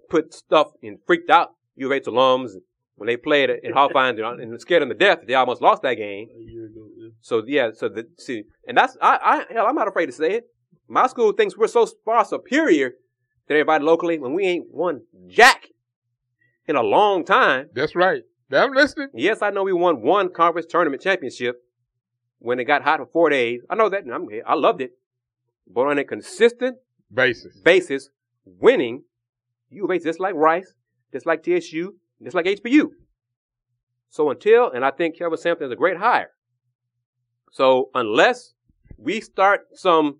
put 0.09 0.33
stuff 0.33 0.67
and 0.81 0.99
freaked 1.05 1.29
out 1.29 1.55
U 1.75 1.87
of 1.87 1.93
H 1.93 2.05
alums 2.05 2.51
when 2.95 3.07
they 3.07 3.17
played 3.17 3.49
in 3.49 3.73
Hofheinz 3.73 4.19
and 4.41 4.59
scared 4.59 4.81
them 4.81 4.89
to 4.89 4.95
death. 4.95 5.19
They 5.25 5.33
almost 5.33 5.61
lost 5.61 5.81
that 5.83 5.95
game. 5.95 6.27
A 6.35 6.39
year 6.39 6.65
ago. 6.65 6.87
Yeah. 6.97 7.09
So 7.21 7.43
yeah, 7.45 7.69
so 7.73 7.89
the 7.89 8.07
see, 8.17 8.43
and 8.67 8.77
that's 8.77 8.97
I, 9.01 9.45
I 9.49 9.53
hell, 9.53 9.67
I'm 9.67 9.75
not 9.75 9.87
afraid 9.87 10.07
to 10.07 10.11
say 10.11 10.33
it. 10.33 10.45
My 10.87 11.07
school 11.07 11.31
thinks 11.31 11.57
we're 11.57 11.67
so 11.67 11.87
far 12.03 12.25
superior 12.25 12.91
than 13.47 13.57
everybody 13.57 13.83
locally 13.83 14.19
when 14.19 14.33
we 14.33 14.45
ain't 14.45 14.67
won 14.69 15.01
jack 15.27 15.67
in 16.67 16.75
a 16.75 16.83
long 16.83 17.23
time. 17.23 17.69
That's 17.73 17.95
right. 17.95 18.23
I'm 18.51 18.73
listening. 18.73 19.09
Yes, 19.13 19.41
I 19.41 19.51
know 19.51 19.63
we 19.63 19.73
won 19.73 20.01
one 20.01 20.29
conference 20.33 20.67
tournament 20.67 21.01
championship 21.01 21.61
when 22.39 22.59
it 22.59 22.65
got 22.65 22.83
hot 22.83 22.99
for 22.99 23.05
four 23.05 23.29
days. 23.29 23.61
I 23.69 23.75
know 23.75 23.89
that, 23.89 24.03
and 24.03 24.13
I'm, 24.13 24.27
I 24.45 24.55
loved 24.55 24.81
it. 24.81 24.91
But 25.67 25.87
on 25.87 25.99
a 25.99 26.03
consistent 26.03 26.77
Basis. 27.13 27.57
basis, 27.63 28.09
winning, 28.45 29.03
U 29.69 29.85
of 29.85 29.91
H 29.91 30.03
just 30.03 30.19
like 30.19 30.33
Rice, 30.33 30.73
just 31.13 31.25
like 31.25 31.43
TSU, 31.43 31.95
just 32.23 32.35
like 32.35 32.45
HBU. 32.45 32.89
So 34.09 34.29
until, 34.31 34.71
and 34.71 34.83
I 34.83 34.91
think 34.91 35.17
Kelvin 35.17 35.37
Sampson 35.37 35.67
is 35.67 35.71
a 35.71 35.75
great 35.75 35.97
hire. 35.97 36.31
So 37.51 37.89
unless 37.93 38.53
we 38.97 39.21
start 39.21 39.61
some 39.73 40.19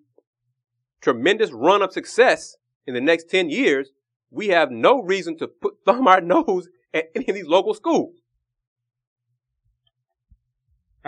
tremendous 1.02 1.52
run 1.52 1.82
of 1.82 1.94
success 1.94 2.56
in 2.86 2.94
the 2.94 3.02
next 3.02 3.30
10 3.30 3.50
years, 3.50 3.90
we 4.32 4.50
have 4.50 4.72
no 4.72 5.02
reason 5.02 5.38
to 5.38 5.48
put 5.48 5.76
thumb 5.86 6.08
our 6.08 6.22
nose 6.22 6.70
at 6.94 7.06
any 7.16 7.28
of 7.28 7.36
these 7.36 7.48
local 7.48 7.74
schools. 7.74 8.19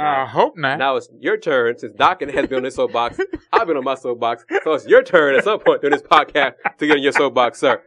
I 0.01 0.25
hope 0.25 0.57
not. 0.57 0.79
Now 0.79 0.95
it's 0.95 1.09
your 1.19 1.37
turn 1.37 1.77
since 1.77 1.93
Doc 1.93 2.21
has 2.21 2.47
been 2.47 2.57
on 2.57 2.63
this 2.63 2.75
soapbox. 2.75 3.19
I've 3.53 3.67
been 3.67 3.77
on 3.77 3.83
my 3.83 3.95
soapbox. 3.95 4.45
So 4.63 4.73
it's 4.73 4.85
your 4.87 5.03
turn 5.03 5.35
at 5.35 5.43
some 5.43 5.59
point 5.59 5.81
during 5.81 5.93
this 5.97 6.01
podcast 6.01 6.53
to 6.77 6.87
get 6.87 6.97
on 6.97 7.03
your 7.03 7.11
soapbox, 7.11 7.59
sir. 7.59 7.81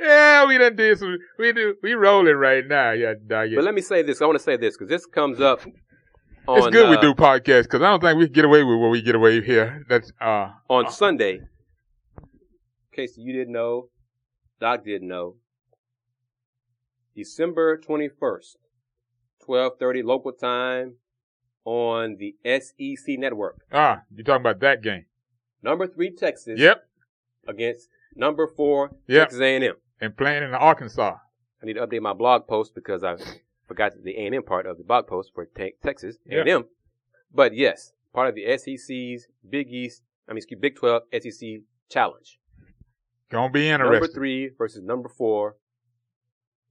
yeah, 0.00 0.46
we 0.46 0.58
done 0.58 0.76
did 0.76 0.98
some. 0.98 1.16
We 1.38 1.52
do. 1.52 1.74
We 1.82 1.94
rolling 1.94 2.36
right 2.36 2.66
now. 2.66 2.92
Yeah, 2.92 3.14
dog. 3.26 3.50
But 3.54 3.64
let 3.64 3.74
me 3.74 3.80
say 3.80 4.02
this. 4.02 4.20
I 4.22 4.26
want 4.26 4.38
to 4.38 4.44
say 4.44 4.56
this 4.56 4.76
because 4.76 4.88
this 4.88 5.06
comes 5.06 5.40
up 5.40 5.60
on, 6.48 6.58
It's 6.58 6.66
good 6.68 6.88
we 6.90 6.96
uh, 6.96 7.00
do 7.00 7.14
podcasts 7.14 7.64
because 7.64 7.82
I 7.82 7.90
don't 7.90 8.00
think 8.00 8.18
we 8.18 8.26
can 8.26 8.32
get 8.32 8.44
away 8.44 8.62
with 8.62 8.78
what 8.78 8.90
we 8.90 9.02
get 9.02 9.14
away 9.14 9.40
here. 9.42 9.84
That's 9.88 10.10
uh 10.20 10.50
on 10.68 10.90
Sunday. 10.90 11.40
In 12.20 12.94
case 12.94 13.14
you 13.16 13.32
didn't 13.32 13.52
know, 13.52 13.88
Doc 14.60 14.84
didn't 14.84 15.08
know. 15.08 15.36
December 17.14 17.78
21st, 17.78 18.56
12:30 19.48 20.02
local 20.04 20.32
time 20.32 20.94
on 21.64 22.16
the 22.16 22.36
SEC 22.44 23.16
network. 23.18 23.64
ah. 23.72 24.02
You 24.14 24.22
talking 24.24 24.42
about 24.42 24.60
that 24.60 24.82
game? 24.82 25.06
Number 25.62 25.86
3 25.86 26.10
Texas 26.14 26.58
Yep. 26.60 26.86
against 27.46 27.88
number 28.14 28.46
4 28.46 28.96
Yep. 29.06 29.24
Texas 29.28 29.40
A&M. 29.40 29.76
And 30.00 30.16
playing 30.16 30.42
in 30.44 30.54
Arkansas. 30.54 31.16
I 31.62 31.66
need 31.66 31.74
to 31.74 31.86
update 31.86 32.00
my 32.02 32.12
blog 32.12 32.46
post 32.46 32.74
because 32.74 33.02
I 33.02 33.16
forgot 33.66 33.92
the 34.02 34.16
A&M 34.16 34.42
part 34.44 34.66
of 34.66 34.78
the 34.78 34.84
blog 34.84 35.06
post 35.08 35.32
for 35.34 35.46
te- 35.46 35.74
Texas 35.82 36.18
A&M. 36.30 36.66
But 37.34 37.54
yes, 37.54 37.92
part 38.12 38.28
of 38.28 38.34
the 38.34 38.46
SEC's 38.56 39.28
Big 39.48 39.72
East, 39.72 40.02
I 40.28 40.32
mean, 40.32 40.38
excuse 40.38 40.60
Big 40.60 40.76
12 40.76 41.02
SEC 41.12 41.62
challenge. 41.88 42.38
Gonna 43.30 43.50
be 43.52 43.68
interesting. 43.68 43.92
Number 43.92 44.06
three 44.06 44.48
versus 44.48 44.82
number 44.82 45.08
four. 45.08 45.56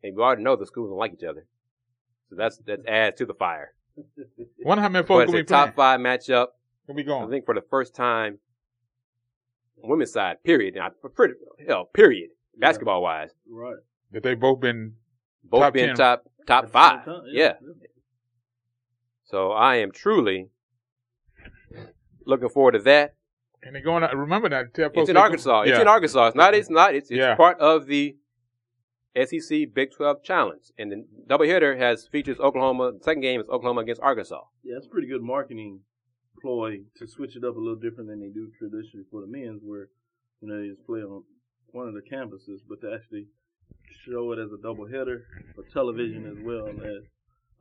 And 0.04 0.16
we 0.16 0.24
already 0.24 0.44
know 0.44 0.56
the 0.56 0.66
schools 0.66 0.90
don't 0.90 0.98
like 0.98 1.14
each 1.14 1.24
other. 1.24 1.46
So 2.30 2.36
that's, 2.36 2.58
that 2.66 2.86
adds 2.88 3.18
to 3.20 3.26
the 3.26 3.34
fire. 3.34 3.74
Wonder 4.60 4.82
how 4.84 4.90
many 4.90 5.04
But 5.04 5.08
folks 5.08 5.34
it's 5.34 5.50
a 5.52 5.54
top 5.54 5.76
playing. 5.76 5.76
five 5.76 6.00
matchup. 6.00 6.48
Gonna 6.88 7.04
be 7.04 7.12
I 7.12 7.28
think 7.30 7.46
for 7.46 7.54
the 7.56 7.64
first 7.70 7.96
time, 7.96 8.38
women's 9.78 10.12
side, 10.14 10.38
period. 10.44 10.76
Now, 10.76 10.90
for 11.02 11.10
pretty, 11.10 11.34
hell, 11.68 11.86
period. 11.94 12.30
Basketball 12.58 13.02
wise. 13.02 13.30
Right. 13.50 13.76
That 14.12 14.24
they 14.24 14.36
both 14.36 14.60
been 14.62 14.94
Both 15.44 15.62
Top 15.62 15.74
being 15.74 15.88
10. 15.88 15.96
top, 15.96 16.24
top 16.48 16.64
At 16.66 16.72
the 16.72 16.80
same 16.90 16.98
five. 16.98 17.06
time, 17.06 17.22
yeah. 17.32 17.54
So 19.26 19.52
I 19.52 19.76
am 19.78 19.92
truly 19.92 20.48
looking 22.26 22.50
forward 22.50 22.74
to 22.74 22.80
that. 22.80 23.16
and 23.64 23.76
they're 23.76 23.82
going. 23.82 24.04
out 24.04 24.16
Remember 24.16 24.50
that. 24.50 24.74
Tell 24.74 24.86
It's 24.88 24.98
in 24.98 25.06
they 25.08 25.14
go- 25.14 25.20
Arkansas. 25.22 25.62
It's 25.64 25.80
in 25.80 25.88
Arkansas. 25.88 26.28
It's 26.28 26.36
not. 26.36 26.54
It's 26.54 26.70
not. 26.70 26.96
It's, 26.96 27.10
it's 27.12 27.18
Yeah. 27.18 27.36
part 27.36 27.60
of 27.60 27.86
the 27.88 28.16
SEC 29.26 29.74
Big 29.74 29.92
12 29.92 30.24
Challenge, 30.24 30.62
and 30.78 30.92
the 30.92 31.06
doubleheader 31.28 31.78
has 31.78 32.08
features 32.08 32.40
Oklahoma. 32.40 32.94
The 32.94 33.04
second 33.04 33.22
game 33.22 33.42
is 33.42 33.48
Oklahoma 33.50 33.82
against 33.82 34.02
Arkansas. 34.02 34.42
Yeah, 34.64 34.76
it's 34.78 34.88
pretty 34.88 35.08
good 35.08 35.24
marketing 35.24 35.82
ploy 36.42 36.80
to 36.98 37.08
switch 37.08 37.36
it 37.36 37.44
up 37.44 37.56
a 37.56 37.60
little 37.60 37.80
different 37.80 38.10
than 38.10 38.20
they 38.20 38.30
do 38.30 38.52
traditionally 38.60 39.06
for 39.10 39.22
the 39.22 39.28
men's, 39.28 39.62
where 39.64 39.90
you 40.42 40.48
know 40.48 40.62
they 40.62 40.70
just 40.70 40.86
play 40.86 41.00
on 41.00 41.24
one 41.72 41.88
of 41.88 41.94
the 41.94 42.02
campuses, 42.02 42.60
but 42.68 42.82
to 42.82 42.94
actually 42.94 43.28
show 44.06 44.32
it 44.32 44.40
as 44.40 44.52
a 44.52 44.62
double 44.62 44.88
header 44.88 45.24
for 45.56 45.64
television 45.74 46.26
as 46.28 46.38
well 46.44 46.68
as 46.68 47.04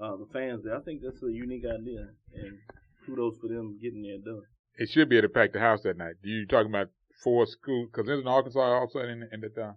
uh, 0.00 0.16
the 0.16 0.26
fans 0.32 0.62
there. 0.64 0.76
I 0.76 0.80
think 0.80 1.00
that's 1.02 1.22
a 1.22 1.30
unique 1.30 1.64
idea, 1.64 2.08
and 2.34 2.58
kudos 3.04 3.36
for 3.40 3.48
them 3.48 3.78
getting 3.80 4.02
there 4.02 4.18
done. 4.18 4.42
It 4.78 4.90
should 4.90 5.08
be 5.08 5.16
able 5.16 5.28
to 5.28 5.34
pack 5.34 5.52
the 5.52 5.60
house 5.60 5.82
that 5.82 5.96
night. 5.96 6.14
You 6.22 6.46
talking 6.46 6.70
about 6.70 6.88
four 7.22 7.46
schools? 7.46 7.88
Because 7.90 8.06
there's 8.06 8.20
an 8.20 8.28
Arkansas 8.28 8.60
also 8.60 9.00
in 9.00 9.28
in 9.32 9.40
the 9.40 9.48
town. 9.48 9.76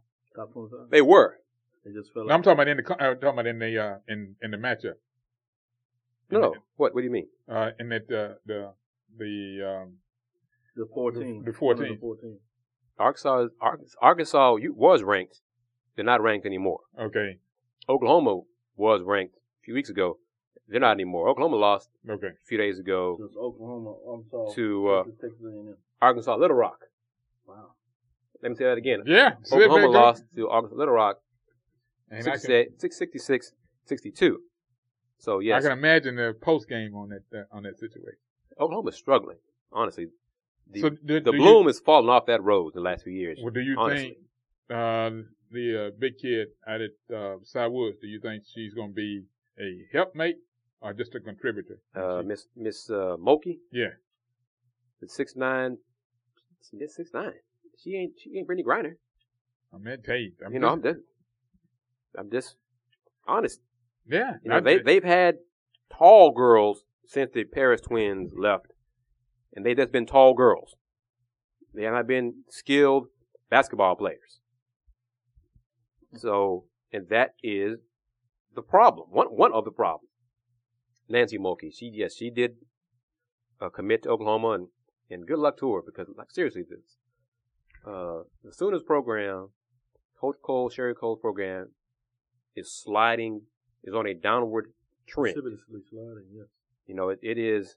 They 0.92 1.02
were. 1.02 1.38
They 1.86 1.92
just 1.92 2.14
fell 2.14 2.26
No, 2.26 2.34
I'm 2.34 2.44
talking 2.44 2.54
about 2.58 2.68
in 2.68 2.78
the 2.78 2.84
co- 2.84 2.94
uh, 2.96 3.16
talking 3.16 3.30
about 3.30 3.48
in 3.48 3.60
the 3.60 3.78
uh, 3.78 3.96
in 4.08 4.36
in 4.42 4.52
the 4.52 4.58
matchup. 4.58 4.96
In 6.32 6.42
No. 6.42 6.54
What? 6.76 6.94
What 6.94 7.02
do 7.02 7.06
you 7.06 7.12
mean? 7.12 7.28
uh, 7.50 7.72
in 7.80 7.90
that 7.90 8.04
uh, 8.12 8.36
the 8.46 8.74
the 9.18 9.84
um, 9.84 9.98
The 10.76 10.86
fourteen. 10.94 11.44
The- 11.44 11.52
the 11.52 11.58
14. 11.58 11.94
The 11.94 12.00
fourteen. 12.00 12.40
Arkansas. 12.98 13.48
Arkansas 14.02 14.56
you- 14.58 14.74
was 14.74 15.04
ranked. 15.04 15.42
They're 15.96 16.06
not 16.06 16.22
ranked 16.22 16.46
anymore. 16.46 16.80
okay 16.98 17.40
Oklahoma 17.90 18.42
was 18.76 19.02
ranked 19.04 19.36
a 19.36 19.62
few 19.66 19.74
weeks 19.74 19.90
ago. 19.90 20.18
They're 20.68 20.80
not 20.80 20.92
anymore. 20.92 21.28
Oklahoma 21.30 21.56
lost 21.58 21.90
okay 22.08 22.28
a 22.28 22.46
few 22.48 22.58
days 22.58 22.78
ago 22.80 23.16
So 23.18 23.26
it's 23.26 23.36
Oklahoma, 23.38 23.96
Arkansas, 24.08 24.54
to 24.56 24.88
uh, 24.90 25.04
Texas, 25.04 25.20
Texas 25.22 25.78
Arkansas 26.02 26.36
Little 26.36 26.56
Rock. 26.56 26.80
Wow. 27.48 27.72
Let 28.44 28.50
me 28.52 28.56
say 28.56 28.66
that 28.66 28.78
again. 28.78 29.00
yeah. 29.06 29.32
Oklahoma 29.52 29.88
lost 29.88 30.24
to 30.36 30.48
Arkansas 30.50 30.76
Little 30.76 30.94
Rock 30.94 31.18
And 32.12 32.28
I 32.28 32.32
can, 32.38 32.40
666 32.80 33.52
62. 33.86 34.40
So 35.20 35.40
yes, 35.40 35.64
I 35.64 35.70
can 35.70 35.78
imagine 35.78 36.16
the 36.16 36.34
post 36.42 36.70
game 36.70 36.96
on 36.96 37.10
that 37.10 37.38
uh, 37.38 37.56
on 37.56 37.64
that 37.64 37.78
situation. 37.78 38.20
Oklahoma's 38.60 38.96
struggling. 38.96 39.38
Honestly, 39.72 40.08
the, 40.72 40.82
so 40.82 40.90
do, 40.90 41.20
the 41.20 41.32
do 41.32 41.38
bloom 41.38 41.68
is 41.68 41.80
falling 41.80 42.10
off 42.10 42.26
that 42.28 42.42
road 42.44 42.74
the 42.74 42.82
last 42.82 43.04
few 43.04 43.14
years. 43.14 43.38
You, 43.38 43.46
well, 43.46 43.54
do 43.54 43.60
you 43.60 43.76
honestly. 43.78 44.04
think 44.08 44.18
uh, 44.72 45.10
the 45.52 45.88
uh, 45.88 45.92
big 46.00 46.18
kid 46.22 46.48
out 46.68 46.80
at 46.82 47.16
uh, 47.16 47.70
Woods, 47.70 47.98
do 48.02 48.08
you 48.08 48.20
think 48.20 48.44
she's 48.54 48.74
going 48.74 48.90
to 48.90 48.96
be 48.96 49.24
a 49.60 49.86
helpmate 49.92 50.38
or 50.82 50.94
just 50.94 51.14
a 51.16 51.20
contributor? 51.20 51.80
Uh, 51.96 52.22
She- 52.22 52.28
Miss 52.28 52.48
Miss 52.56 52.90
uh, 52.90 53.16
Moki, 53.20 53.60
yeah. 53.72 53.90
the 55.02 55.08
six 55.10 55.36
nine, 55.36 55.78
Miss 56.74 56.96
six 56.96 57.12
nine. 57.14 57.34
She 57.78 57.96
ain't 57.96 58.14
she 58.22 58.38
ain't 58.38 58.48
Brittney 58.48 58.64
Griner. 58.66 58.94
I 59.74 59.78
mean, 59.78 60.02
tell 60.04 60.16
you, 60.16 60.32
I'm 60.46 60.54
you 60.54 60.60
know, 60.60 60.76
just- 60.76 60.86
I'm 60.86 60.94
just 60.94 61.06
I'm 62.18 62.30
just 62.32 62.56
honest. 63.28 63.60
yeah. 64.08 64.34
You 64.44 64.50
know, 64.50 64.60
they 64.60 64.80
they've 64.80 65.04
had 65.04 65.36
tall 65.96 66.32
girls 66.32 66.84
since 67.06 67.32
the 67.34 67.44
Paris 67.44 67.82
twins 67.82 68.34
left, 68.36 68.68
and 69.54 69.66
they've 69.66 69.78
just 69.78 69.92
been 69.92 70.06
tall 70.06 70.34
girls. 70.34 70.76
They 71.74 71.84
have 71.84 71.94
not 71.94 72.08
been 72.08 72.44
skilled 72.50 73.08
basketball 73.50 73.96
players. 73.96 74.40
So, 76.16 76.66
and 76.92 77.08
that 77.10 77.36
is 77.44 77.80
the 78.56 78.62
problem. 78.62 79.08
One 79.12 79.28
one 79.28 79.54
of 79.54 79.66
the 79.66 79.72
problems. 79.72 80.10
Nancy 81.08 81.38
Mulkey, 81.38 81.72
she 81.76 81.92
yes, 81.94 82.16
she 82.16 82.30
did 82.30 82.56
uh, 83.62 83.70
commit 83.70 84.04
to 84.04 84.10
Oklahoma, 84.10 84.50
and 84.52 84.68
and 85.10 85.28
good 85.28 85.40
luck 85.40 85.58
to 85.60 85.74
her 85.74 85.82
because 85.86 86.08
like 86.18 86.32
seriously, 86.32 86.64
this 86.68 86.98
uh, 87.86 88.24
the 88.44 88.52
Sooners 88.52 88.84
program, 88.84 89.50
Coach 90.20 90.38
Coale, 90.44 90.70
Sherri 90.70 90.96
Coale's 90.96 91.20
program, 91.20 91.70
is 92.56 92.72
sliding, 92.74 93.42
is 93.84 93.94
on 93.94 94.08
a 94.08 94.14
downward 94.14 94.72
trend. 95.08 95.34
Precipitously 95.36 95.82
sliding, 95.90 96.26
yes. 96.34 96.48
You 96.88 96.96
know, 96.96 97.10
it, 97.10 97.20
it 97.22 97.38
is 97.38 97.76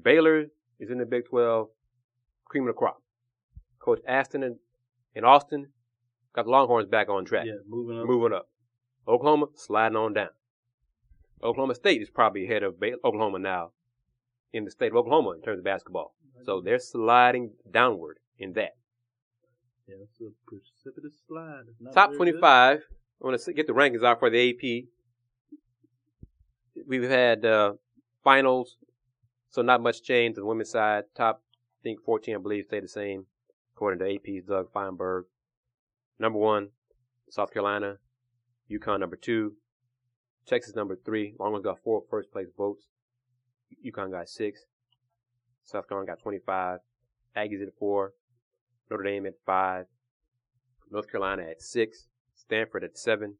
Baylor 0.00 0.46
is 0.80 0.90
in 0.90 0.98
the 0.98 1.06
Big 1.06 1.26
12, 1.28 1.68
cream 2.46 2.64
of 2.64 2.68
the 2.74 2.78
crop. 2.78 3.00
Coach 3.78 4.00
Aston 4.08 4.42
and, 4.42 4.56
and 5.14 5.24
Austin 5.24 5.68
got 6.34 6.44
the 6.46 6.50
Longhorns 6.50 6.88
back 6.88 7.08
on 7.08 7.24
track, 7.24 7.46
Yeah, 7.46 7.54
moving 7.68 8.00
up. 8.00 8.06
moving 8.06 8.32
up. 8.32 8.48
Oklahoma 9.06 9.46
sliding 9.54 9.96
on 9.96 10.14
down. 10.14 10.30
Oklahoma 11.42 11.74
State 11.74 12.00
is 12.00 12.08
probably 12.10 12.44
ahead 12.44 12.62
of 12.62 12.80
Bay- 12.80 12.94
Oklahoma 13.04 13.38
now 13.38 13.72
in 14.52 14.64
the 14.64 14.70
state 14.70 14.92
of 14.92 14.96
Oklahoma 14.96 15.32
in 15.32 15.42
terms 15.42 15.58
of 15.58 15.64
basketball. 15.64 16.14
So 16.44 16.60
they're 16.60 16.78
sliding 16.78 17.52
downward 17.70 18.18
in 18.38 18.54
that. 18.54 18.76
Yeah, 19.86 19.96
it's 20.02 20.18
a 20.20 20.30
precipitous 20.46 21.12
slide. 21.28 21.64
It's 21.68 21.80
not 21.80 21.92
Top 21.92 22.10
very 22.10 22.18
good. 22.32 22.40
25. 23.20 23.22
I 23.22 23.26
want 23.26 23.40
to 23.40 23.52
get 23.52 23.66
the 23.66 23.72
rankings 23.72 24.04
out 24.04 24.18
for 24.18 24.30
the 24.30 24.50
AP. 24.50 24.84
We've 26.86 27.08
had 27.08 27.44
uh, 27.44 27.74
finals, 28.22 28.76
so 29.50 29.62
not 29.62 29.82
much 29.82 30.02
change 30.02 30.36
on 30.36 30.42
the 30.42 30.46
women's 30.46 30.70
side. 30.70 31.04
Top, 31.14 31.42
I 31.80 31.82
think 31.82 32.02
14, 32.04 32.34
I 32.34 32.38
believe, 32.38 32.64
stay 32.66 32.80
the 32.80 32.88
same, 32.88 33.26
according 33.74 34.00
to 34.00 34.14
AP's 34.14 34.46
Doug 34.46 34.72
Feinberg. 34.72 35.24
Number 36.18 36.38
one, 36.38 36.70
South 37.30 37.52
Carolina. 37.52 37.98
UConn 38.70 39.00
number 39.00 39.16
two. 39.16 39.54
Texas 40.46 40.74
number 40.74 40.96
three. 40.96 41.34
Longhorns 41.38 41.64
got 41.64 41.82
four 41.82 42.02
first 42.08 42.30
place 42.30 42.48
votes. 42.56 42.86
UConn 43.84 44.10
got 44.10 44.28
six. 44.28 44.64
South 45.64 45.88
Carolina 45.88 46.12
got 46.12 46.22
25. 46.22 46.80
Aggies 47.36 47.62
at 47.62 47.74
four. 47.78 48.12
Notre 48.90 49.04
Dame 49.04 49.26
at 49.26 49.34
five. 49.44 49.86
North 50.90 51.10
Carolina 51.10 51.42
at 51.42 51.62
six. 51.62 52.06
Stanford 52.46 52.84
at 52.84 52.98
seven. 52.98 53.36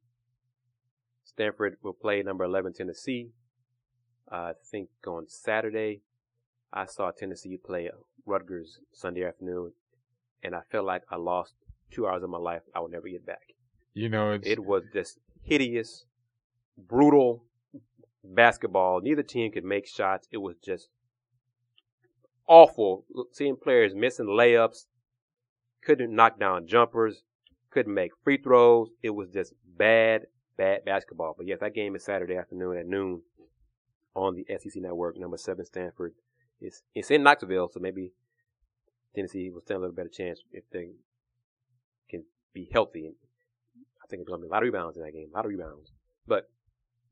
Stanford 1.25 1.77
will 1.83 1.95
play 1.95 2.23
number 2.23 2.45
11 2.45 2.75
Tennessee. 2.75 3.31
I 4.31 4.53
think 4.71 4.89
on 5.07 5.29
Saturday, 5.29 6.01
I 6.73 6.87
saw 6.87 7.11
Tennessee 7.11 7.59
play 7.63 7.91
Rutgers 8.27 8.79
Sunday 8.93 9.25
afternoon, 9.25 9.73
and 10.43 10.55
I 10.55 10.61
felt 10.71 10.87
like 10.87 11.03
I 11.11 11.17
lost 11.17 11.55
two 11.91 12.07
hours 12.07 12.23
of 12.23 12.31
my 12.31 12.39
life 12.39 12.63
I 12.75 12.81
will 12.81 12.89
never 12.89 13.09
get 13.09 13.27
back. 13.27 13.55
You 13.93 14.09
know, 14.09 14.33
it's, 14.33 14.47
It 14.47 14.65
was 14.65 14.85
just 14.93 15.19
hideous, 15.43 16.05
brutal 16.77 17.45
basketball. 18.25 19.01
Neither 19.03 19.23
team 19.23 19.53
could 19.53 19.65
make 19.65 19.87
shots. 19.87 20.27
It 20.33 20.39
was 20.39 20.57
just 20.65 20.89
awful. 22.49 23.05
Seeing 23.33 23.57
players 23.57 23.95
missing 23.95 24.27
layups, 24.27 24.87
couldn't 25.85 26.15
knock 26.15 26.41
down 26.41 26.67
jumpers, 26.67 27.23
couldn't 27.75 27.93
make 27.93 28.13
free 28.23 28.39
throws. 28.39 28.89
It 29.03 29.11
was 29.11 29.29
just 29.31 29.53
bad, 29.77 30.23
bad 30.57 30.85
basketball. 30.87 31.35
But 31.37 31.47
yes, 31.47 31.59
that 31.61 31.75
game 31.75 31.97
is 31.97 32.05
Saturday 32.05 32.37
afternoon 32.37 32.79
at 32.79 32.87
noon 32.87 33.23
on 34.15 34.37
the 34.37 34.47
SEC 34.49 34.81
network. 34.81 35.19
Number 35.19 35.37
seven 35.37 35.67
Stanford. 35.67 36.15
It's 36.61 36.83
it's 36.95 37.11
in 37.11 37.25
Knoxville, 37.25 37.69
so 37.69 37.81
maybe 37.81 38.13
Tennessee 39.15 39.51
will 39.53 39.61
stand 39.61 39.79
a 39.79 39.81
little 39.81 39.97
better 39.97 40.09
chance 40.09 40.41
if 40.53 40.65
they 40.73 40.93
can 42.09 42.25
be 42.55 42.71
healthy. 42.73 43.11
I 44.03 44.07
think 44.09 44.21
it's 44.21 44.29
going 44.29 44.41
to 44.41 44.45
be 44.45 44.49
a 44.49 44.53
lot 44.53 44.63
of 44.63 44.67
rebounds 44.73 44.97
in 44.97 45.03
that 45.03 45.13
game. 45.13 45.29
A 45.33 45.37
lot 45.37 45.45
of 45.45 45.51
rebounds. 45.51 45.91
But 46.27 46.49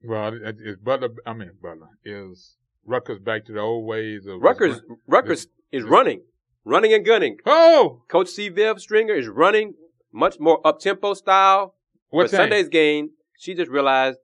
well, 0.04 0.32
it's 0.42 0.80
Butler. 0.80 1.10
I 1.26 1.32
mean, 1.32 1.50
Butler 1.60 1.88
is 2.04 2.56
Rutgers 2.86 3.18
back 3.18 3.44
to 3.46 3.52
the 3.52 3.60
old 3.60 3.84
ways 3.84 4.26
of 4.26 4.40
Rutgers, 4.40 4.80
Rutgers 5.08 5.48
is 5.72 5.82
running, 5.82 6.22
running 6.64 6.92
and 6.94 7.04
gunning. 7.04 7.38
Oh, 7.46 8.02
Coach 8.08 8.28
C. 8.28 8.48
Viv 8.48 8.80
Stringer 8.80 9.14
is 9.14 9.28
running 9.28 9.74
much 10.12 10.38
more 10.38 10.60
up 10.66 10.78
tempo 10.80 11.14
style. 11.14 11.74
what 12.10 12.24
but? 12.24 12.30
Sunday's 12.30 12.68
game, 12.68 13.10
she 13.38 13.54
just 13.54 13.70
realized, 13.70 14.18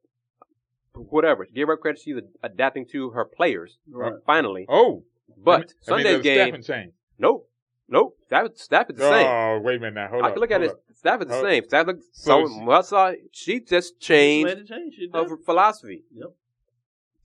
whatever. 0.94 1.46
Give 1.52 1.68
her 1.68 1.76
credit, 1.76 2.00
she's 2.00 2.16
adapting 2.42 2.86
to 2.92 3.10
her 3.10 3.24
players 3.24 3.78
Right. 3.90 4.14
finally. 4.26 4.66
Oh, 4.68 5.04
But 5.36 5.52
I 5.52 5.58
mean, 5.58 5.68
Sunday's 5.82 6.04
there's 6.04 6.22
game, 6.22 6.48
Staffing 6.48 6.62
change. 6.62 6.92
no, 7.18 7.44
no, 7.88 8.14
Stafford, 8.26 8.58
Stafford's 8.58 8.98
the 8.98 9.08
same. 9.10 9.26
Oh, 9.26 9.60
wait 9.62 9.76
a 9.76 9.80
minute 9.80 9.94
now. 9.94 10.08
Hold 10.08 10.22
on. 10.22 10.28
I 10.30 10.32
can 10.32 10.40
look 10.40 10.50
at 10.50 10.62
it. 10.62 10.70
up. 10.72 10.80
Stafford's 10.94 11.30
the 11.30 11.36
Hold- 11.36 11.46
same. 11.48 11.64
Stafford, 11.64 12.02
So 12.12 12.46
so 12.46 12.48
she- 12.48 12.64
well, 12.64 12.82
saw 12.82 13.12
she 13.32 13.60
just 13.60 14.00
changed. 14.00 14.68
She 14.96 15.08
her 15.12 15.36
philosophy. 15.38 16.04
Yep. 16.12 16.32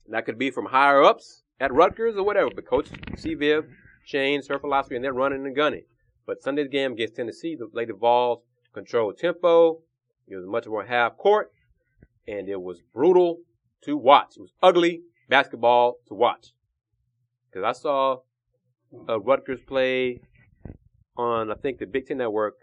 That 0.08 0.26
could 0.26 0.38
be 0.38 0.50
from 0.50 0.66
higher 0.66 1.02
ups 1.02 1.42
at 1.58 1.72
Rutgers 1.72 2.16
or 2.16 2.22
whatever. 2.24 2.50
But 2.54 2.66
Coach 2.66 2.88
C. 3.16 3.34
Viv 3.34 3.66
changed 4.06 4.48
her 4.48 4.58
philosophy 4.58 4.94
and 4.96 5.04
they're 5.04 5.12
running 5.14 5.44
and 5.46 5.56
gunning. 5.56 5.84
But 6.26 6.42
Sunday's 6.42 6.68
game 6.68 6.92
against 6.92 7.16
Tennessee, 7.16 7.56
the 7.56 7.68
Lady 7.72 7.92
Vols 7.92 8.42
controlled 8.74 9.18
tempo. 9.18 9.80
It 10.26 10.36
was 10.36 10.46
much 10.46 10.66
more 10.66 10.84
half 10.84 11.16
court 11.16 11.52
and 12.26 12.48
it 12.48 12.60
was 12.60 12.82
brutal 12.92 13.38
to 13.84 13.96
watch. 13.96 14.36
It 14.36 14.40
was 14.40 14.52
ugly 14.62 15.02
basketball 15.28 15.96
to 16.08 16.14
watch. 16.14 16.48
Cause 17.52 17.62
I 17.64 17.72
saw 17.72 18.18
uh, 19.08 19.20
Rutgers 19.20 19.60
play 19.66 20.20
on, 21.16 21.50
I 21.50 21.54
think 21.54 21.78
the 21.78 21.86
Big 21.86 22.06
Ten 22.06 22.18
Network, 22.18 22.54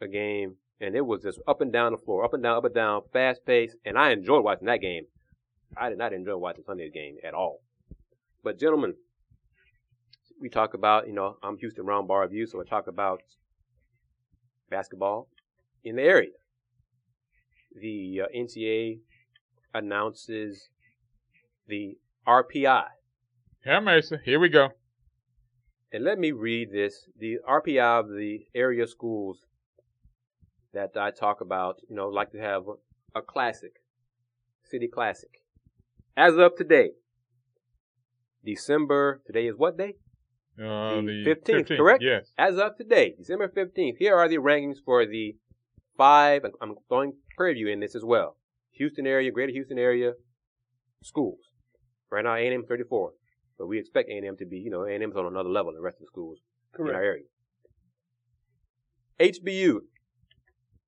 a 0.00 0.08
game 0.08 0.56
and 0.80 0.94
it 0.94 1.06
was 1.06 1.22
just 1.22 1.40
up 1.48 1.60
and 1.60 1.72
down 1.72 1.92
the 1.92 1.98
floor, 1.98 2.24
up 2.24 2.34
and 2.34 2.42
down, 2.42 2.56
up 2.56 2.64
and 2.64 2.74
down, 2.74 3.02
fast 3.12 3.46
paced, 3.46 3.76
and 3.84 3.96
I 3.96 4.10
enjoyed 4.10 4.44
watching 4.44 4.66
that 4.66 4.80
game. 4.80 5.04
I 5.76 5.88
did 5.88 5.98
not 5.98 6.12
enjoy 6.12 6.36
watching 6.36 6.64
Sunday's 6.66 6.92
game 6.92 7.16
at 7.26 7.34
all. 7.34 7.62
But 8.42 8.58
gentlemen, 8.58 8.94
we 10.40 10.48
talk 10.48 10.74
about, 10.74 11.06
you 11.06 11.14
know, 11.14 11.36
I'm 11.42 11.56
Houston 11.58 11.86
Round 11.86 12.06
Bar 12.06 12.28
so 12.46 12.60
I 12.60 12.64
talk 12.64 12.86
about 12.86 13.22
basketball 14.68 15.28
in 15.84 15.96
the 15.96 16.02
area. 16.02 16.30
The 17.80 18.22
uh, 18.24 18.26
NCAA 18.36 19.00
announces 19.74 20.68
the 21.66 21.98
RPI. 22.26 22.84
Yeah, 23.66 23.80
Mason. 23.80 24.20
Here 24.24 24.40
we 24.40 24.48
go. 24.48 24.70
And 25.92 26.04
let 26.04 26.18
me 26.18 26.32
read 26.32 26.72
this. 26.72 27.08
The 27.18 27.38
RPI 27.48 28.00
of 28.00 28.08
the 28.08 28.46
area 28.54 28.86
schools 28.86 29.46
that 30.72 30.96
I 30.96 31.10
talk 31.10 31.40
about, 31.40 31.76
you 31.88 31.94
know, 31.94 32.08
like 32.08 32.32
to 32.32 32.38
have 32.38 32.64
a, 33.14 33.22
classic, 33.22 33.74
city 34.64 34.88
classic. 34.88 35.30
As 36.16 36.36
of 36.36 36.56
today, 36.56 36.90
December, 38.44 39.22
today 39.26 39.46
is 39.46 39.54
what 39.56 39.78
day? 39.78 39.94
Uh, 40.58 41.00
The 41.00 41.24
the 41.24 41.34
15th, 41.34 41.76
correct? 41.76 42.02
Yes. 42.02 42.32
As 42.36 42.58
of 42.58 42.76
today, 42.76 43.14
December 43.16 43.48
15th, 43.48 43.96
here 43.98 44.16
are 44.16 44.28
the 44.28 44.38
rankings 44.38 44.78
for 44.84 45.06
the 45.06 45.36
five, 45.96 46.42
I'm 46.60 46.74
throwing 46.88 47.14
Prairie 47.36 47.54
View 47.54 47.68
in 47.68 47.80
this 47.80 47.94
as 47.94 48.04
well. 48.04 48.36
Houston 48.72 49.06
area, 49.06 49.30
greater 49.30 49.52
Houston 49.52 49.78
area 49.78 50.12
schools. 51.02 51.38
Right 52.10 52.24
now, 52.24 52.34
A&M 52.34 52.64
34. 52.68 53.12
But 53.58 53.66
we 53.68 53.78
expect 53.78 54.08
A&M 54.10 54.36
to 54.38 54.46
be, 54.46 54.58
you 54.58 54.70
know, 54.70 54.84
A&M's 54.84 55.16
on 55.16 55.26
another 55.26 55.48
level 55.48 55.72
than 55.72 55.80
the 55.80 55.84
rest 55.84 55.96
of 55.96 56.00
the 56.02 56.06
schools 56.12 56.38
in 56.78 56.86
our 56.88 57.02
area. 57.02 57.24
HBU, 59.20 59.78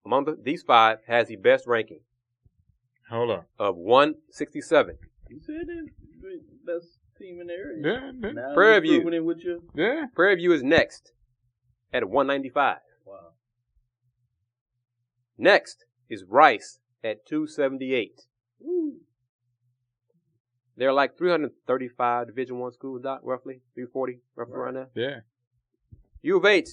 among 0.04 0.24
the, 0.24 0.36
these 0.42 0.62
five, 0.62 0.98
has 1.06 1.28
the 1.28 1.36
best 1.36 1.64
ranking 1.66 2.00
Hold 3.08 3.30
on. 3.30 3.44
of 3.58 3.76
167. 3.76 4.96
You 5.30 5.40
said 5.46 5.54
it's 5.68 6.44
the 6.48 6.72
best 6.72 6.98
team 7.18 7.40
in 7.40 7.46
the 7.46 7.52
area. 7.52 7.82
Yeah, 7.84 8.10
yeah, 8.20 8.32
Now 8.32 8.54
Prairie 8.54 8.80
View. 8.80 9.00
proving 9.02 9.14
it 9.18 9.24
with 9.24 9.38
your 9.38 9.58
yeah. 9.74 10.06
Prairie 10.14 10.36
View 10.36 10.52
is 10.52 10.62
next 10.62 11.12
at 11.92 12.08
195. 12.08 12.78
Next 15.38 15.84
is 16.08 16.24
Rice 16.28 16.78
at 17.04 17.26
278. 17.26 18.22
Woo. 18.60 18.96
There 20.76 20.88
are 20.88 20.94
like 20.94 21.16
335 21.16 22.26
Division 22.26 22.58
One 22.58 22.72
schools, 22.72 23.02
Doc, 23.02 23.20
roughly 23.22 23.60
340, 23.74 24.20
roughly 24.34 24.54
around 24.54 24.74
there. 24.74 24.88
Yeah. 24.94 25.20
U 26.22 26.36
of 26.36 26.44
H 26.44 26.68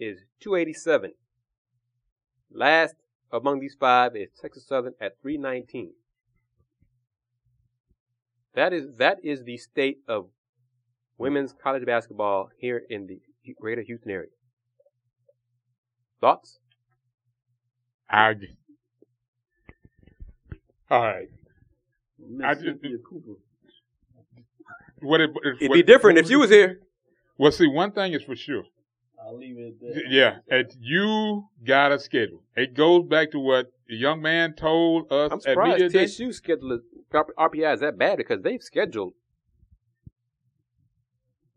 is 0.00 0.18
287. 0.40 1.12
Last 2.52 2.94
among 3.32 3.60
these 3.60 3.76
five 3.78 4.16
is 4.16 4.28
Texas 4.40 4.66
Southern 4.66 4.94
at 5.00 5.20
319. 5.22 5.92
That 8.54 8.72
is 8.72 8.96
that 8.98 9.18
is 9.22 9.44
the 9.44 9.56
state 9.56 9.98
of 10.06 10.26
women's 11.16 11.54
college 11.54 11.86
basketball 11.86 12.50
here 12.58 12.82
in 12.90 13.06
the 13.06 13.20
greater 13.60 13.82
Houston 13.82 14.10
area. 14.10 14.28
Thoughts? 16.20 16.58
I. 18.12 18.34
All 20.90 21.00
right. 21.02 21.28
I 22.44 22.50
Miss 22.54 22.58
just- 22.62 22.80
Cynthia 22.82 22.98
Cooper. 23.08 23.38
What 25.00 25.20
it, 25.20 25.30
It'd 25.44 25.68
what- 25.68 25.74
be 25.74 25.82
different 25.82 26.18
if 26.18 26.28
she 26.28 26.36
was 26.36 26.50
here. 26.50 26.80
Well, 27.38 27.50
see, 27.50 27.66
one 27.66 27.90
thing 27.92 28.12
is 28.12 28.22
for 28.22 28.36
sure. 28.36 28.64
I'll 29.24 29.36
leave 29.38 29.56
it 29.58 29.68
at 29.68 29.80
that. 29.94 30.02
Yeah, 30.08 30.38
it, 30.48 30.76
you 30.80 31.48
got 31.64 31.92
a 31.92 31.98
schedule. 31.98 32.42
It 32.56 32.74
goes 32.74 33.06
back 33.08 33.30
to 33.32 33.38
what 33.38 33.72
the 33.88 33.96
young 33.96 34.20
man 34.20 34.54
told 34.54 35.10
us 35.12 35.32
I'm 35.32 35.38
at 35.46 35.58
media 35.58 35.88
surprised 35.90 35.92
day. 35.94 36.06
TSU 36.06 36.32
schedule 36.32 36.80
RPI 37.12 37.74
is 37.74 37.80
that 37.80 37.98
bad 37.98 38.18
because 38.18 38.42
they've 38.42 38.62
scheduled 38.62 39.14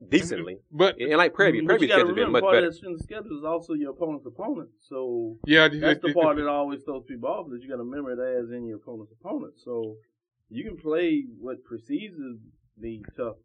decently. 0.09 0.57
But 0.71 0.99
And 0.99 1.17
like 1.17 1.33
Prairie, 1.33 1.61
But 1.61 1.67
Prairie 1.67 1.81
you 1.81 1.87
gotta 1.87 2.01
schedule's 2.01 2.15
been 2.15 2.31
much 2.31 2.41
part 2.41 2.55
better. 2.55 2.67
of 2.67 2.79
that 2.79 2.99
schedule 3.03 3.37
is 3.37 3.43
also 3.45 3.73
your 3.73 3.91
opponent's 3.91 4.25
opponent. 4.25 4.69
So 4.81 5.37
yeah, 5.45 5.67
that's 5.67 6.01
the 6.01 6.09
it- 6.09 6.15
part 6.15 6.37
it- 6.37 6.41
that 6.43 6.49
always 6.49 6.83
throws 6.83 7.03
people 7.07 7.29
off 7.29 7.47
is 7.53 7.63
you 7.63 7.69
got 7.69 7.77
to 7.77 7.83
remember 7.83 8.11
it 8.11 8.19
as 8.43 8.51
in 8.51 8.65
your 8.67 8.77
opponent's 8.77 9.13
opponent. 9.19 9.53
So 9.57 9.97
you 10.49 10.63
can 10.63 10.77
play 10.77 11.25
what 11.39 11.63
precedes 11.63 12.15
the 12.77 13.03
tough 13.17 13.37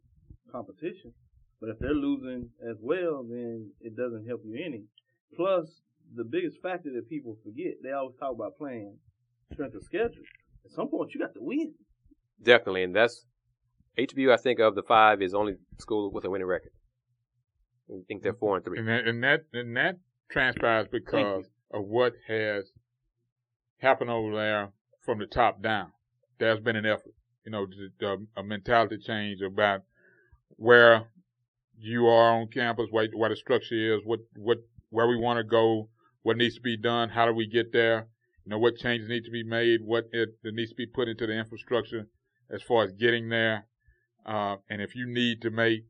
competition, 0.50 1.12
but 1.60 1.70
if 1.70 1.78
they're 1.78 1.94
losing 1.94 2.50
as 2.68 2.76
well, 2.80 3.22
then 3.22 3.70
it 3.80 3.96
doesn't 3.96 4.26
help 4.26 4.42
you 4.44 4.56
any. 4.64 4.84
Plus, 5.36 5.82
the 6.14 6.24
biggest 6.24 6.60
factor 6.60 6.90
that 6.92 7.08
people 7.08 7.36
forget, 7.44 7.74
they 7.82 7.92
always 7.92 8.16
talk 8.16 8.34
about 8.34 8.58
playing 8.58 8.98
strength 9.52 9.76
of 9.76 9.82
schedule. 9.84 10.24
At 10.64 10.72
some 10.72 10.88
point, 10.88 11.14
you 11.14 11.20
got 11.20 11.32
to 11.34 11.40
win. 11.40 11.74
Definitely, 12.42 12.82
and 12.82 12.94
that's 12.94 13.24
HBU. 13.98 14.33
I 14.33 14.37
think 14.37 14.61
of 14.61 14.74
the 14.74 14.83
five 14.83 15.22
is 15.22 15.35
only 15.35 15.55
school 15.79 16.11
with 16.12 16.24
a 16.24 16.31
winning 16.31 16.46
record. 16.46 16.72
I 17.90 18.03
think 18.07 18.22
they're 18.22 18.35
four 18.35 18.57
and 18.57 18.64
three. 18.64 18.79
and 18.79 18.88
that 18.88 19.07
and 19.07 19.22
that 19.24 19.40
and 19.53 19.76
that 19.76 19.98
transpires 20.31 20.87
because 20.90 21.44
of 21.72 21.85
what 21.85 22.12
has 22.29 22.70
happened 23.79 24.11
over 24.11 24.35
there 24.35 24.72
from 25.05 25.18
the 25.18 25.26
top 25.26 25.62
down. 25.62 25.92
There's 26.38 26.61
been 26.61 26.76
an 26.76 26.87
effort, 26.87 27.14
you 27.44 27.53
know, 27.53 27.66
a 28.37 28.42
mentality 28.42 28.98
change 28.98 29.40
about 29.42 29.83
where 30.57 31.09
you 31.76 32.07
are 32.07 32.40
on 32.40 32.48
campus, 32.48 32.87
what, 32.90 33.09
what 33.14 33.31
the 33.31 33.37
structure 33.37 33.96
is, 33.96 34.03
what 34.05 34.20
what 34.37 34.59
where 34.90 35.09
we 35.09 35.16
want 35.16 35.38
to 35.38 35.44
go, 35.44 35.88
what 36.22 36.37
needs 36.37 36.55
to 36.57 36.61
be 36.61 36.76
done, 36.76 37.09
how 37.09 37.26
do 37.26 37.33
we 37.33 37.46
get 37.46 37.72
there, 37.72 38.09
you 38.44 38.50
know, 38.50 38.59
what 38.59 38.76
changes 38.76 39.09
need 39.09 39.24
to 39.24 39.31
be 39.31 39.44
made, 39.44 39.81
what 39.83 40.05
it, 40.12 40.29
that 40.42 40.55
needs 40.55 40.70
to 40.70 40.76
be 40.76 40.87
put 40.87 41.09
into 41.09 41.26
the 41.26 41.33
infrastructure 41.33 42.07
as 42.50 42.62
far 42.62 42.85
as 42.85 42.92
getting 42.92 43.29
there, 43.29 43.66
uh, 44.26 44.56
and 44.68 44.80
if 44.80 44.94
you 44.94 45.06
need 45.06 45.42
to 45.42 45.50
make 45.50 45.85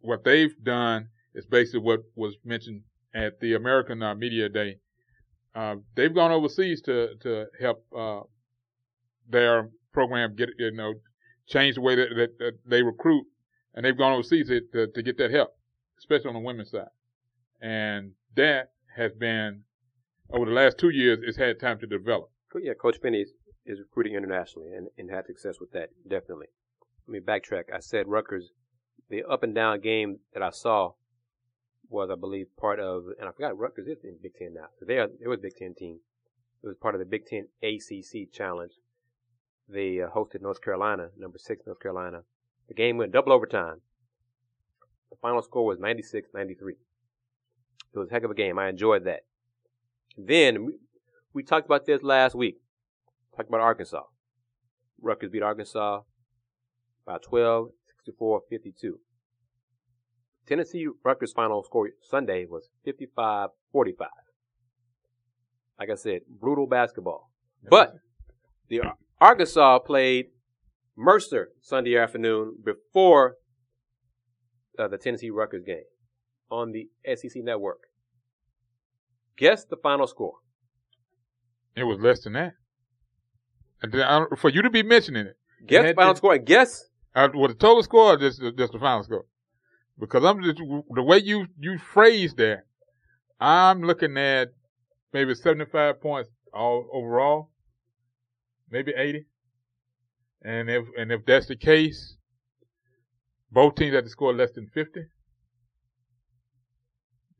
what 0.00 0.24
they've 0.24 0.54
done 0.62 1.08
is 1.34 1.46
basically 1.46 1.80
what 1.80 2.00
was 2.14 2.36
mentioned 2.44 2.82
at 3.14 3.40
the 3.40 3.54
American 3.54 4.02
uh, 4.02 4.14
Media 4.14 4.48
Day. 4.48 4.78
Uh, 5.54 5.76
they've 5.94 6.14
gone 6.14 6.32
overseas 6.32 6.82
to 6.82 7.14
to 7.20 7.46
help 7.60 7.84
uh, 7.96 8.20
their 9.28 9.68
program 9.92 10.34
get 10.34 10.50
you 10.58 10.72
know 10.72 10.94
change 11.46 11.76
the 11.76 11.80
way 11.80 11.94
that, 11.94 12.08
that, 12.16 12.38
that 12.38 12.52
they 12.66 12.82
recruit, 12.82 13.24
and 13.74 13.84
they've 13.84 13.96
gone 13.96 14.12
overseas 14.12 14.48
to, 14.48 14.60
to 14.72 14.88
to 14.88 15.02
get 15.02 15.16
that 15.18 15.30
help, 15.30 15.50
especially 15.98 16.28
on 16.28 16.34
the 16.34 16.40
women's 16.40 16.70
side, 16.70 16.88
and 17.60 18.12
that 18.36 18.72
has 18.96 19.12
been 19.12 19.62
over 20.30 20.46
the 20.46 20.52
last 20.52 20.78
two 20.78 20.90
years. 20.90 21.20
It's 21.22 21.36
had 21.36 21.60
time 21.60 21.78
to 21.80 21.86
develop. 21.86 22.30
Yeah, 22.60 22.74
Coach 22.74 23.00
Penny 23.02 23.18
is, 23.18 23.32
is 23.66 23.80
recruiting 23.80 24.14
internationally 24.14 24.74
and, 24.74 24.86
and 24.96 25.10
had 25.10 25.26
success 25.26 25.58
with 25.58 25.72
that, 25.72 25.90
definitely. 26.08 26.46
Let 27.06 27.12
me 27.12 27.20
backtrack. 27.20 27.64
I 27.74 27.80
said 27.80 28.08
Rutgers, 28.08 28.50
the 29.10 29.24
up 29.24 29.42
and 29.42 29.54
down 29.54 29.80
game 29.80 30.20
that 30.32 30.42
I 30.42 30.50
saw 30.50 30.92
was, 31.88 32.08
I 32.10 32.14
believe, 32.14 32.46
part 32.58 32.80
of, 32.80 33.04
and 33.18 33.28
I 33.28 33.32
forgot 33.32 33.58
Rutgers 33.58 33.86
is 33.86 34.04
in 34.04 34.16
Big 34.22 34.34
Ten 34.34 34.54
now. 34.54 34.66
So 34.78 34.86
they 34.86 34.98
are, 34.98 35.08
were 35.24 35.34
a 35.34 35.38
Big 35.38 35.56
Ten 35.56 35.74
team. 35.74 36.00
It 36.62 36.66
was 36.66 36.76
part 36.80 36.94
of 36.94 36.98
the 36.98 37.04
Big 37.04 37.26
Ten 37.26 37.48
ACC 37.62 38.32
challenge. 38.32 38.72
They 39.68 40.00
uh, 40.00 40.08
hosted 40.08 40.40
North 40.40 40.62
Carolina, 40.62 41.08
number 41.18 41.38
six 41.38 41.66
North 41.66 41.80
Carolina. 41.80 42.22
The 42.68 42.74
game 42.74 42.96
went 42.96 43.12
double 43.12 43.32
overtime. 43.32 43.80
The 45.10 45.16
final 45.20 45.42
score 45.42 45.66
was 45.66 45.78
96-93. 45.78 46.22
It 47.92 47.98
was 47.98 48.08
a 48.10 48.12
heck 48.12 48.24
of 48.24 48.30
a 48.30 48.34
game. 48.34 48.58
I 48.58 48.68
enjoyed 48.68 49.04
that. 49.04 49.20
Then 50.16 50.64
we, 50.64 50.72
we 51.32 51.42
talked 51.42 51.66
about 51.66 51.86
this 51.86 52.02
last 52.02 52.34
week. 52.34 52.56
Talked 53.36 53.48
about 53.48 53.60
Arkansas. 53.60 54.02
Rutgers 55.00 55.30
beat 55.30 55.42
Arkansas 55.42 56.00
by 57.06 57.18
12, 57.18 57.68
64, 57.86 58.42
52. 58.50 58.98
Tennessee 60.46 60.86
Rutgers 61.04 61.32
final 61.32 61.62
score 61.64 61.90
Sunday 62.02 62.46
was 62.48 62.68
55, 62.84 63.50
45. 63.72 64.08
Like 65.78 65.90
I 65.90 65.94
said, 65.94 66.20
brutal 66.28 66.66
basketball. 66.66 67.30
But 67.68 67.94
the 68.68 68.82
Arkansas 69.20 69.78
played 69.80 70.26
Mercer 70.96 71.48
Sunday 71.60 71.96
afternoon 71.96 72.56
before 72.64 73.36
uh, 74.78 74.88
the 74.88 74.98
Tennessee 74.98 75.30
Rutgers 75.30 75.64
game 75.64 75.84
on 76.50 76.72
the 76.72 76.88
SEC 77.16 77.42
network. 77.42 77.78
Guess 79.36 79.64
the 79.64 79.76
final 79.76 80.06
score. 80.06 80.34
It 81.74 81.84
was 81.84 81.98
less 81.98 82.22
than 82.22 82.34
that. 82.34 82.52
I 83.82 83.86
don't- 83.88 84.38
For 84.38 84.50
you 84.50 84.62
to 84.62 84.70
be 84.70 84.82
mentioning 84.82 85.26
it, 85.26 85.36
Guess 85.66 85.86
the 85.86 85.94
final 85.94 86.14
score. 86.14 86.36
Guess 86.38 86.84
Uh, 87.14 87.28
what 87.32 87.48
the 87.48 87.54
total 87.54 87.82
score 87.82 88.14
or 88.14 88.16
just 88.16 88.42
just 88.58 88.72
the 88.72 88.78
final 88.78 89.04
score? 89.04 89.24
Because 89.98 90.24
I'm 90.24 90.42
just 90.42 90.58
the 90.58 91.02
way 91.02 91.18
you 91.18 91.46
you 91.58 91.78
phrased 91.78 92.38
that, 92.38 92.64
I'm 93.40 93.82
looking 93.82 94.16
at 94.18 94.48
maybe 95.12 95.34
75 95.34 96.00
points 96.00 96.30
all 96.52 96.88
overall, 96.92 97.50
maybe 98.70 98.92
80. 98.96 99.26
And 100.42 100.68
if 100.68 100.84
and 100.98 101.12
if 101.12 101.24
that's 101.24 101.46
the 101.46 101.56
case, 101.56 102.16
both 103.50 103.76
teams 103.76 103.94
had 103.94 104.04
to 104.04 104.10
score 104.10 104.34
less 104.34 104.50
than 104.52 104.66
50. 104.74 105.00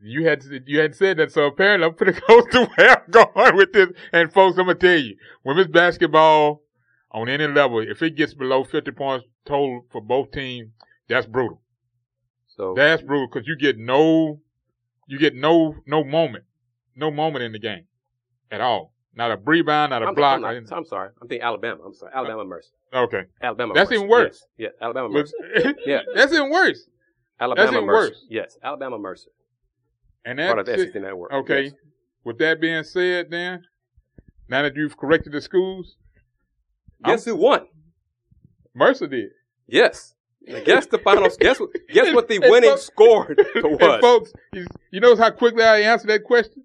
You 0.00 0.26
had 0.26 0.44
you 0.66 0.78
had 0.78 0.94
said 0.94 1.16
that, 1.16 1.32
so 1.32 1.46
apparently 1.46 1.88
I'm 1.88 1.94
pretty 1.94 2.20
close 2.20 2.44
to 2.52 2.66
where 2.76 2.90
I'm 2.90 3.10
going 3.10 3.56
with 3.56 3.72
this. 3.72 3.88
And 4.12 4.32
folks, 4.32 4.56
I'm 4.56 4.66
gonna 4.66 4.78
tell 4.78 4.96
you, 4.96 5.16
women's 5.44 5.68
basketball 5.68 6.62
on 7.10 7.28
any 7.28 7.48
level, 7.48 7.80
if 7.80 8.02
it 8.02 8.16
gets 8.16 8.34
below 8.34 8.64
50 8.64 8.92
points 8.92 9.24
total 9.46 9.87
for 9.90 10.00
both 10.00 10.30
teams, 10.33 10.70
that's 11.09 11.26
brutal. 11.26 11.61
so. 12.46 12.74
That's 12.76 13.02
brutal 13.02 13.28
because 13.33 13.46
you 13.46 13.57
get 13.57 13.78
no, 13.78 14.40
you 15.07 15.18
get 15.18 15.35
no, 15.35 15.74
no 15.87 16.04
moment, 16.04 16.44
no 16.96 17.11
moment 17.11 17.44
in 17.44 17.52
the 17.52 17.59
game 17.59 17.85
at 18.50 18.61
all. 18.61 18.92
Not 19.16 19.30
a 19.30 19.37
rebound, 19.44 19.90
not 19.90 20.02
a 20.02 20.07
I'm, 20.07 20.14
block. 20.14 20.37
I'm, 20.42 20.64
not- 20.64 20.72
I'm 20.76 20.85
sorry. 20.85 21.11
I'm 21.22 21.28
thinking 21.28 21.44
Alabama. 21.46 21.83
I'm 21.87 21.94
sorry. 21.94 22.12
Alabama 22.14 22.42
uh, 22.42 22.44
Mercer. 22.46 22.70
okay, 22.92 23.22
Alabama. 23.42 23.72
That's 23.74 23.88
Mercer. 23.90 23.94
even 24.00 24.09
worse. 24.11 24.46
Yes. 24.59 24.72
Yeah. 24.80 24.85
Alabama 24.87 25.09
Mercer. 25.09 25.35
Yeah. 25.87 26.00
that's 26.14 26.33
even 26.33 26.50
worse. 26.50 26.88
Alabama 27.40 27.70
even 27.70 27.87
Mercer. 27.87 28.11
worse. 28.11 28.26
Yes. 28.28 28.59
Alabama 28.62 28.98
Mercer. 28.98 29.30
And 30.24 30.38
that's 30.38 30.48
Part 30.48 30.59
of 30.61 30.66
that's 30.66 30.83
the 30.83 30.92
SEC 30.92 31.02
network. 31.02 31.33
okay. 31.33 31.62
Yes. 31.64 31.72
With 32.24 32.38
that 32.38 32.61
being 32.61 32.83
said, 32.83 33.30
then 33.30 33.62
now 34.48 34.62
that 34.62 34.74
you've 34.74 34.96
corrected 34.96 35.33
the 35.33 35.40
schools, 35.40 35.96
Guess 37.04 37.26
who 37.26 37.37
won? 37.37 37.66
Mercer 38.74 39.06
did. 39.06 39.30
Yes. 39.66 40.14
Now 40.42 40.60
guess 40.64 40.87
the 40.87 40.98
final. 40.98 41.28
guess 41.40 41.58
what? 41.60 41.70
Guess 41.92 42.14
what 42.14 42.28
the 42.28 42.38
winning 42.40 42.70
folks- 42.70 42.82
score 42.87 43.34
was. 43.56 44.00
folks, 44.00 44.32
you, 44.52 44.66
you 44.90 45.00
know 45.00 45.16
how 45.16 45.30
quickly 45.30 45.62
I 45.62 45.80
answered 45.80 46.08
that 46.10 46.24
question. 46.24 46.64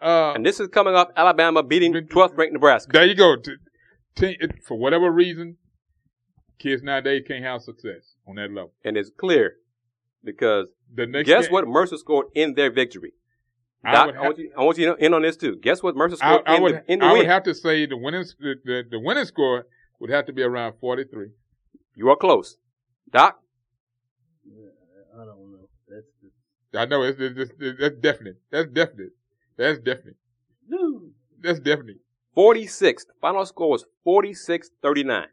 Uh, 0.00 0.32
And 0.34 0.46
this 0.46 0.60
is 0.60 0.68
coming 0.68 0.94
off 0.94 1.08
Alabama 1.16 1.62
beating 1.62 1.92
12th 1.92 2.36
ranked 2.36 2.52
Nebraska. 2.54 2.90
There 2.92 3.04
you 3.04 3.14
go. 3.14 3.36
T- 3.36 3.56
t- 4.16 4.38
for 4.66 4.78
whatever 4.78 5.10
reason, 5.10 5.56
kids 6.58 6.82
nowadays 6.82 7.24
can't 7.26 7.44
have 7.44 7.62
success 7.62 8.14
on 8.26 8.36
that 8.36 8.50
level. 8.50 8.72
And 8.84 8.96
it's 8.96 9.10
clear 9.10 9.56
because 10.24 10.68
The 10.94 11.06
next 11.06 11.26
guess 11.26 11.46
game- 11.46 11.52
what 11.52 11.66
Mercer 11.68 11.96
scored 11.96 12.26
in 12.34 12.54
their 12.54 12.70
victory. 12.70 13.12
I 13.84 13.92
Doc, 13.92 14.14
I, 14.14 14.20
want 14.20 14.38
you, 14.38 14.52
I 14.58 14.62
want 14.62 14.78
you 14.78 14.94
in 14.94 15.14
on 15.14 15.22
this 15.22 15.36
too. 15.38 15.56
Guess 15.56 15.82
what 15.82 15.96
Mercer 15.96 16.16
I, 16.22 16.34
scored 16.34 16.42
I 16.46 16.56
in, 16.56 16.62
would, 16.62 16.74
the, 16.74 16.92
in 16.92 16.98
the 16.98 17.04
I 17.06 17.08
win? 17.12 17.18
would 17.20 17.26
have 17.28 17.42
to 17.44 17.54
say 17.54 17.86
the 17.86 17.96
winning 17.96 18.24
the, 18.38 18.54
the, 18.64 18.82
the 18.90 19.00
winning 19.00 19.24
score 19.24 19.64
would 20.00 20.10
have 20.10 20.26
to 20.26 20.32
be 20.32 20.42
around 20.42 20.74
forty 20.80 21.04
three. 21.04 21.28
you 21.94 22.08
are 22.10 22.16
close. 22.16 22.56
Doc, 23.12 23.40
I 25.14 25.24
don't 25.24 25.52
know. 25.52 25.68
That's 25.88 26.06
just, 26.22 26.34
I 26.74 26.84
know 26.86 27.02
it's, 27.02 27.18
it's, 27.20 27.52
it's, 27.58 27.80
that's 27.80 27.96
definite. 27.96 28.40
That's 28.50 28.68
definite. 28.68 29.10
That's 29.56 29.78
definite. 29.78 30.16
dude. 30.68 31.12
That's 31.42 31.58
definite. 31.58 31.96
46. 32.34 33.06
Final 33.20 33.44
score 33.44 33.70
was 33.70 33.84
46-39. 34.06 35.24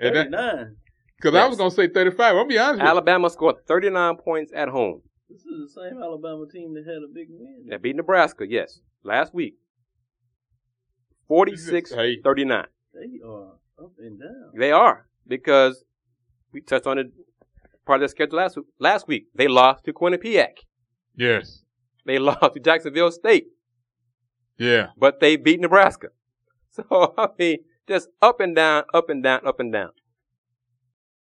39. 0.00 0.76
cause 1.20 1.34
I 1.34 1.46
was 1.46 1.56
gonna 1.56 1.70
say 1.70 1.88
thirty 1.88 2.10
five. 2.10 2.36
I'll 2.36 2.46
be 2.46 2.58
honest 2.58 2.74
with 2.74 2.82
you. 2.82 2.88
Alabama 2.88 3.30
scored 3.30 3.56
39 3.66 4.16
points 4.18 4.52
at 4.54 4.68
home. 4.68 5.00
This 5.28 5.40
is 5.40 5.74
the 5.74 5.80
same 5.80 6.02
Alabama 6.02 6.46
team 6.50 6.74
that 6.74 6.84
had 6.86 7.02
a 7.02 7.12
big 7.12 7.28
win. 7.30 7.66
That 7.68 7.82
beat 7.82 7.96
Nebraska, 7.96 8.44
yes, 8.48 8.80
last 9.02 9.34
week. 9.34 9.54
46 11.28 11.92
39. 12.22 12.66
They 12.94 13.20
are 13.26 13.52
up 13.78 13.92
and 13.98 14.18
down. 14.20 14.50
They 14.56 14.72
are 14.72 15.06
because 15.26 15.84
we 16.52 16.60
touched 16.60 16.86
on 16.86 16.98
it 16.98 17.06
part 17.84 18.02
of 18.02 18.08
the 18.08 18.08
schedule 18.10 18.38
last 18.38 18.56
week. 18.56 18.66
Last 18.78 19.08
week 19.08 19.26
they 19.34 19.48
lost 19.48 19.84
to 19.84 19.92
Quinnipiac. 19.92 20.58
Yes. 21.16 21.62
They 22.04 22.18
lost 22.30 22.54
to 22.54 22.60
Jacksonville 22.60 23.10
State, 23.10 23.46
Yeah. 24.58 24.88
but 24.96 25.20
they 25.20 25.36
beat 25.36 25.60
Nebraska. 25.60 26.08
So 26.76 27.14
I 27.16 27.28
mean, 27.38 27.58
just 27.88 28.08
up 28.20 28.38
and 28.40 28.54
down, 28.54 28.84
up 28.92 29.08
and 29.08 29.22
down, 29.22 29.46
up 29.46 29.60
and 29.60 29.72
down. 29.72 29.92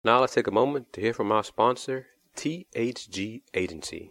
Now 0.03 0.21
let's 0.21 0.35
take 0.35 0.49
a 0.49 0.51
moment 0.53 0.93
to 0.95 1.01
hear 1.01 1.13
from 1.13 1.31
our 1.31 1.45
sponsor, 1.45 2.07
THG 2.37 3.43
Agency. 3.55 4.11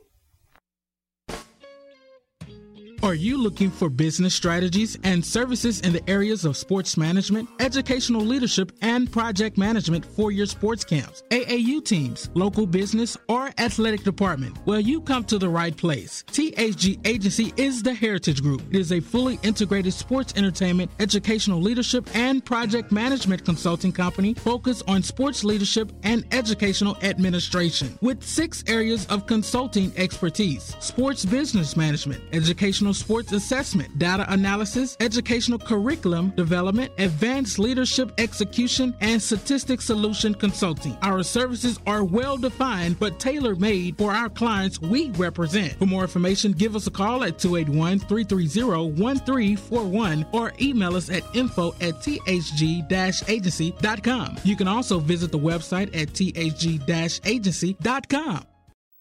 Are 3.05 3.13
you 3.13 3.37
looking 3.37 3.69
for 3.69 3.87
business 3.87 4.33
strategies 4.33 4.97
and 5.03 5.23
services 5.23 5.79
in 5.81 5.93
the 5.93 6.09
areas 6.09 6.43
of 6.43 6.57
sports 6.57 6.97
management, 6.97 7.47
educational 7.59 8.23
leadership, 8.23 8.71
and 8.81 9.11
project 9.11 9.59
management 9.59 10.03
for 10.03 10.31
your 10.31 10.47
sports 10.47 10.83
camps, 10.83 11.21
AAU 11.29 11.85
teams, 11.85 12.31
local 12.33 12.65
business, 12.65 13.15
or 13.29 13.51
athletic 13.59 14.03
department? 14.03 14.57
Well, 14.65 14.79
you 14.79 15.01
come 15.01 15.23
to 15.25 15.37
the 15.37 15.47
right 15.47 15.77
place. 15.77 16.23
THG 16.31 17.05
Agency 17.05 17.53
is 17.57 17.83
the 17.83 17.93
Heritage 17.93 18.41
Group. 18.41 18.63
It 18.71 18.79
is 18.79 18.91
a 18.91 18.99
fully 18.99 19.37
integrated 19.43 19.93
sports 19.93 20.33
entertainment, 20.35 20.89
educational 20.99 21.61
leadership, 21.61 22.09
and 22.15 22.43
project 22.43 22.91
management 22.91 23.45
consulting 23.45 23.91
company 23.91 24.33
focused 24.33 24.81
on 24.87 25.03
sports 25.03 25.43
leadership 25.43 25.91
and 26.01 26.25
educational 26.31 26.97
administration 27.03 27.99
with 28.01 28.23
six 28.23 28.63
areas 28.65 29.05
of 29.11 29.27
consulting 29.27 29.93
expertise 29.95 30.75
sports 30.79 31.23
business 31.23 31.77
management, 31.77 32.23
educational 32.33 32.94
sports 32.95 33.31
assessment, 33.31 33.97
data 33.99 34.25
analysis, 34.31 34.97
educational 34.99 35.59
curriculum 35.59 36.31
development, 36.31 36.91
advanced 36.97 37.59
leadership 37.59 38.11
execution, 38.17 38.95
and 39.01 39.21
statistic 39.21 39.81
solution 39.81 40.33
consulting. 40.33 40.97
Our 41.01 41.23
services 41.23 41.79
are 41.85 42.03
well 42.03 42.37
defined 42.37 42.99
but 42.99 43.19
tailor 43.19 43.55
made 43.55 43.97
for 43.97 44.11
our 44.11 44.29
clients 44.29 44.81
we 44.81 45.11
represent. 45.11 45.73
For 45.73 45.85
more 45.85 46.03
information, 46.03 46.51
give 46.51 46.75
us 46.75 46.87
a 46.87 46.91
call 46.91 47.23
at 47.23 47.37
281 47.37 47.99
330 47.99 48.91
1341 49.01 50.25
or 50.31 50.53
email 50.61 50.95
us 50.95 51.09
at 51.09 51.23
info 51.35 51.69
at 51.81 51.95
thg 51.95 53.29
agency.com. 53.29 54.37
You 54.43 54.55
can 54.55 54.67
also 54.67 54.99
visit 54.99 55.31
the 55.31 55.39
website 55.39 55.95
at 55.95 56.09
thg 56.09 57.25
agency.com. 57.25 58.45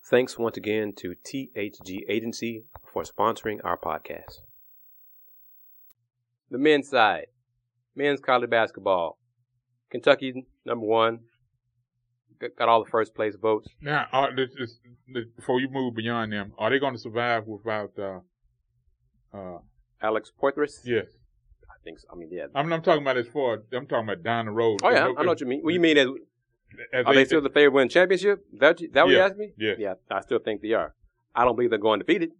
Thanks 0.06 0.38
once 0.38 0.58
again 0.58 0.92
to 0.98 1.14
THG 1.24 2.00
Agency 2.10 2.64
for 2.94 3.02
sponsoring 3.02 3.58
our 3.64 3.76
podcast. 3.76 4.38
The 6.50 6.58
men's 6.58 6.88
side, 6.88 7.26
men's 7.96 8.20
college 8.20 8.48
basketball. 8.48 9.18
Kentucky, 9.90 10.46
number 10.64 10.86
one, 10.86 11.18
got 12.58 12.68
all 12.68 12.84
the 12.84 12.90
first 12.90 13.14
place 13.14 13.34
votes. 13.40 13.68
Now, 13.80 14.06
are, 14.12 14.34
this, 14.34 14.50
this, 14.58 14.78
this, 15.12 15.24
before 15.36 15.60
you 15.60 15.68
move 15.68 15.94
beyond 15.96 16.32
them, 16.32 16.52
are 16.56 16.70
they 16.70 16.78
going 16.78 16.94
to 16.94 16.98
survive 16.98 17.46
without? 17.46 17.90
Uh, 17.98 18.20
uh, 19.36 19.58
Alex 20.00 20.30
Poythress? 20.40 20.80
yes. 20.84 21.06
I 21.68 21.74
think 21.82 21.98
so. 21.98 22.06
I 22.12 22.16
mean, 22.16 22.28
yeah. 22.30 22.46
I'm, 22.54 22.72
I'm 22.72 22.82
talking 22.82 23.02
about 23.02 23.16
as 23.16 23.26
far. 23.26 23.62
I'm 23.72 23.86
talking 23.86 24.08
about 24.08 24.22
down 24.22 24.46
the 24.46 24.52
road. 24.52 24.80
Oh, 24.82 24.90
yeah, 24.90 25.08
I 25.18 25.22
know 25.22 25.28
what 25.30 25.40
you 25.40 25.46
mean. 25.46 25.60
What 25.62 25.74
you 25.74 25.80
mean 25.80 25.96
is, 25.96 26.06
are 26.94 27.12
they 27.14 27.24
still 27.24 27.40
the 27.42 27.50
favorite 27.50 27.72
win 27.74 27.88
championship? 27.88 28.44
That, 28.58 28.68
what 28.68 28.80
you- 28.80 28.90
that 28.92 29.04
what 29.04 29.10
you 29.12 29.18
asked 29.20 29.36
me? 29.36 29.50
yeah. 29.58 29.74
Yeah, 29.78 29.94
I 30.10 30.20
still 30.20 30.38
think 30.38 30.62
they 30.62 30.72
are. 30.72 30.94
I 31.34 31.44
don't 31.44 31.56
believe 31.56 31.70
they're 31.70 31.78
going 31.80 31.98
defeated. 31.98 32.30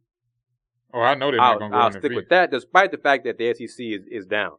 Oh, 0.95 1.01
I 1.01 1.17
know 1.17 1.33
they're 1.33 1.39
not 1.39 1.55
I'll, 1.55 1.59
going 1.59 1.73
to 1.73 1.77
go 1.77 1.81
I'll 1.83 1.91
stick 1.91 2.13
with 2.13 2.29
that, 2.29 2.53
despite 2.53 2.93
the 2.93 2.99
fact 2.99 3.25
that 3.25 3.37
the 3.37 3.53
SEC 3.53 3.85
is, 3.85 4.07
is 4.09 4.27
down. 4.27 4.53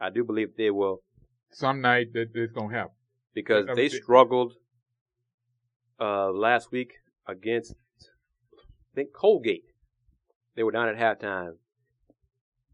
I 0.00 0.08
do 0.08 0.24
believe 0.24 0.56
they 0.56 0.70
will 0.70 1.02
Some 1.50 1.82
night 1.82 2.14
that 2.14 2.30
it's 2.34 2.52
going 2.52 2.70
to 2.70 2.74
happen. 2.74 2.92
because 3.34 3.66
they 3.76 3.90
struggled 3.90 4.54
uh, 6.00 6.30
last 6.30 6.72
week 6.72 6.94
against, 7.28 7.74
I 8.02 8.94
think, 8.94 9.12
Colgate. 9.12 9.64
They 10.54 10.62
were 10.62 10.72
down 10.72 10.88
at 10.88 10.96
halftime. 10.96 11.56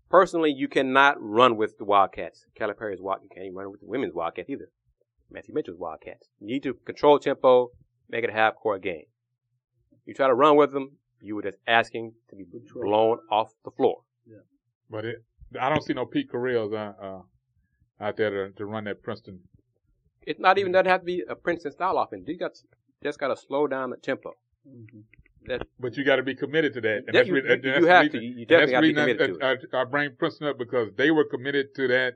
Personally, 0.09 0.53
you 0.57 0.69
cannot 0.69 1.17
run 1.19 1.57
with 1.57 1.79
the 1.79 1.85
Wildcats. 1.85 2.47
Calipari's 2.57 3.01
Wildcats. 3.01 3.25
You 3.25 3.35
can't 3.35 3.47
even 3.47 3.57
run 3.57 3.71
with 3.73 3.81
the 3.81 3.89
women's 3.89 4.15
Wildcats 4.15 4.49
either. 4.49 4.69
Matthew 5.29 5.55
Mitchell's 5.55 5.79
Wildcats. 5.79 6.29
You 6.39 6.47
need 6.47 6.63
to 6.63 6.75
control 6.75 7.19
tempo, 7.19 7.71
make 8.09 8.23
it 8.23 8.31
a 8.31 8.33
half-court 8.35 8.83
game. 8.83 9.07
You 10.07 10.15
try 10.15 10.29
to 10.29 10.35
run 10.35 10.57
with 10.57 10.73
them, 10.73 10.99
you 11.23 11.37
were 11.37 11.43
just 11.43 11.59
asking 11.67 12.13
to 12.31 12.37
be 12.37 12.45
blown 12.75 13.19
off 13.31 13.53
the 13.65 13.71
floor. 13.71 14.03
Yeah. 14.27 14.39
But 14.91 15.05
it, 15.05 15.25
I 15.61 15.69
don't 15.69 15.83
see 15.83 15.93
no 15.95 16.05
Pete 16.05 16.31
Carrils 16.31 16.73
uh, 16.75 16.93
uh, 17.03 17.23
out 18.01 18.17
there 18.17 18.49
to, 18.49 18.53
to 18.55 18.67
run 18.67 18.85
that 18.85 19.03
Princeton. 19.03 19.41
It's 20.27 20.41
not 20.41 20.59
even 20.59 20.73
doesn't 20.73 20.87
have 20.87 21.01
to 21.01 21.07
be 21.07 21.23
a 21.29 21.35
Princeton 21.35 21.73
style 21.73 21.99
offense. 21.99 22.25
You 22.27 22.37
got 22.39 22.53
just 23.03 23.19
got 23.19 23.29
to 23.29 23.37
slow 23.37 23.67
down 23.67 23.91
the 23.91 23.97
tempo. 23.97 24.33
That 25.47 25.67
But 25.81 25.97
you 25.97 26.05
got 26.05 26.17
to 26.17 26.23
be 26.23 26.35
committed 26.37 26.73
to 26.75 26.81
that. 26.83 26.97
And 26.99 27.07
Yeah, 27.09 27.13
that's 27.13 27.29
you- 27.29 27.35
re- 27.35 27.43
you- 27.43 27.49
that's 27.49 27.65
you 27.65 27.81
the 27.81 27.89
have 27.89 28.03
reason- 28.03 28.21
to. 28.21 28.27
You- 28.27 28.35
you 28.39 28.47
definitely 28.47 28.75
have 28.75 28.83
to 28.83 28.89
be 28.89 28.95
committed 28.95 29.43
I, 29.43 29.57
to 29.57 29.67
I, 29.77 29.81
I 29.81 29.85
bring 29.85 30.15
Princeton 30.17 30.47
up 30.49 30.59
because 30.59 30.89
they 30.97 31.11
were 31.11 31.25
committed 31.25 31.75
to 31.77 31.89
that 31.89 32.15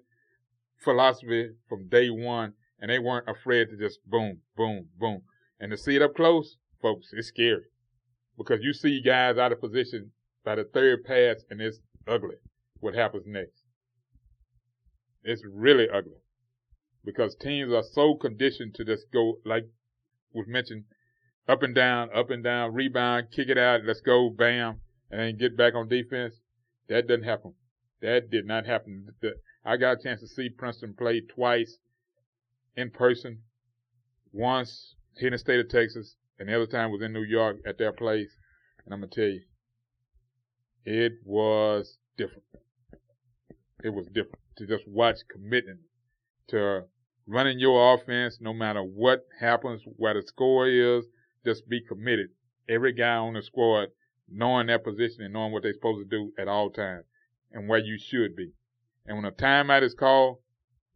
philosophy 0.78 1.50
from 1.68 1.88
day 1.88 2.10
one, 2.10 2.52
and 2.80 2.90
they 2.90 2.98
weren't 2.98 3.28
afraid 3.28 3.68
to 3.70 3.76
just 3.76 3.98
boom, 4.06 4.38
boom, 4.56 4.88
boom. 4.98 5.22
And 5.58 5.70
to 5.70 5.76
see 5.76 5.96
it 5.96 6.02
up 6.02 6.14
close, 6.14 6.56
folks, 6.80 7.08
it's 7.12 7.28
scary 7.28 7.64
because 8.36 8.60
you 8.62 8.72
see 8.72 9.00
guys 9.00 9.38
out 9.38 9.52
of 9.52 9.60
position 9.60 10.12
by 10.44 10.54
the 10.54 10.64
third 10.64 11.04
pass, 11.04 11.44
and 11.50 11.60
it's 11.60 11.78
ugly. 12.06 12.36
What 12.80 12.94
happens 12.94 13.24
next? 13.26 13.62
It's 15.24 15.42
really 15.44 15.88
ugly 15.88 16.20
because 17.04 17.34
teams 17.36 17.72
are 17.72 17.82
so 17.82 18.14
conditioned 18.14 18.74
to 18.74 18.84
just 18.84 19.06
go 19.12 19.38
like 19.44 19.64
was 20.32 20.46
mentioned, 20.46 20.84
up 21.48 21.62
and 21.62 21.74
down, 21.74 22.10
up 22.14 22.30
and 22.30 22.44
down, 22.44 22.74
rebound, 22.74 23.28
kick 23.34 23.48
it 23.48 23.58
out, 23.58 23.80
let's 23.84 24.00
go, 24.00 24.28
bam, 24.28 24.80
and 25.10 25.20
then 25.20 25.36
get 25.38 25.56
back 25.56 25.74
on 25.74 25.88
defense. 25.88 26.34
That 26.88 27.08
doesn't 27.08 27.24
happen. 27.24 27.54
That 28.02 28.30
did 28.30 28.46
not 28.46 28.66
happen. 28.66 29.08
I 29.64 29.76
got 29.76 29.98
a 29.98 30.02
chance 30.02 30.20
to 30.20 30.28
see 30.28 30.48
Princeton 30.50 30.94
play 30.94 31.22
twice 31.22 31.78
in 32.76 32.90
person. 32.90 33.40
Once 34.32 34.94
here 35.16 35.28
in 35.28 35.32
the 35.32 35.38
state 35.38 35.60
of 35.60 35.68
Texas, 35.68 36.16
and 36.38 36.48
the 36.48 36.54
other 36.54 36.66
time 36.66 36.90
was 36.90 37.02
in 37.02 37.12
New 37.12 37.22
York 37.22 37.58
at 37.66 37.78
their 37.78 37.92
place. 37.92 38.36
And 38.84 38.94
I'm 38.94 39.00
gonna 39.00 39.10
tell 39.10 39.24
you, 39.24 39.42
it 40.84 41.12
was 41.24 41.98
different. 42.16 42.44
It 43.82 43.90
was 43.90 44.06
different 44.06 44.42
to 44.56 44.66
just 44.66 44.84
watch 44.86 45.18
commitment 45.30 45.80
to 46.48 46.84
running 47.26 47.58
your 47.58 47.94
offense, 47.94 48.38
no 48.40 48.52
matter 48.52 48.82
what 48.82 49.26
happens, 49.40 49.82
what 49.96 50.14
the 50.14 50.22
score 50.22 50.68
is, 50.68 51.04
just 51.44 51.68
be 51.68 51.80
committed. 51.80 52.28
Every 52.68 52.92
guy 52.92 53.16
on 53.16 53.34
the 53.34 53.42
squad 53.42 53.88
knowing 54.28 54.66
their 54.66 54.78
position 54.78 55.22
and 55.22 55.32
knowing 55.32 55.52
what 55.52 55.62
they're 55.62 55.72
supposed 55.72 56.08
to 56.08 56.16
do 56.16 56.32
at 56.38 56.48
all 56.48 56.70
times 56.70 57.04
and 57.52 57.68
where 57.68 57.78
you 57.78 57.98
should 57.98 58.34
be. 58.34 58.52
And 59.06 59.16
when 59.16 59.24
a 59.24 59.32
timeout 59.32 59.82
is 59.82 59.94
called, 59.94 60.38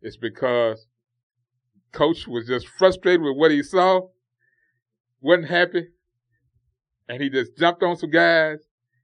it's 0.03 0.17
because 0.17 0.87
coach 1.93 2.27
was 2.27 2.47
just 2.47 2.67
frustrated 2.67 3.23
with 3.23 3.37
what 3.37 3.51
he 3.51 3.63
saw, 3.63 4.09
wasn't 5.21 5.49
happy, 5.49 5.89
and 7.09 7.23
he 7.23 7.29
just 7.29 7.57
jumped 7.57 7.83
on 7.83 7.97
some 7.97 8.11
guys 8.11 8.59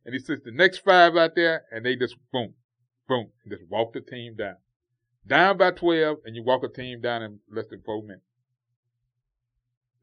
and 0.04 0.14
he 0.14 0.20
sits 0.20 0.42
the 0.44 0.52
next 0.52 0.78
five 0.78 1.16
out 1.16 1.34
there 1.34 1.64
and 1.72 1.84
they 1.84 1.96
just 1.96 2.16
boom, 2.32 2.54
boom, 3.08 3.30
just 3.48 3.64
walk 3.68 3.92
the 3.92 4.00
team 4.00 4.36
down. 4.36 4.56
Down 5.26 5.58
by 5.58 5.72
12 5.72 6.18
and 6.24 6.36
you 6.36 6.44
walk 6.44 6.62
a 6.62 6.68
team 6.68 7.00
down 7.00 7.22
in 7.22 7.40
less 7.50 7.66
than 7.66 7.82
four 7.84 8.02
minutes. 8.02 8.22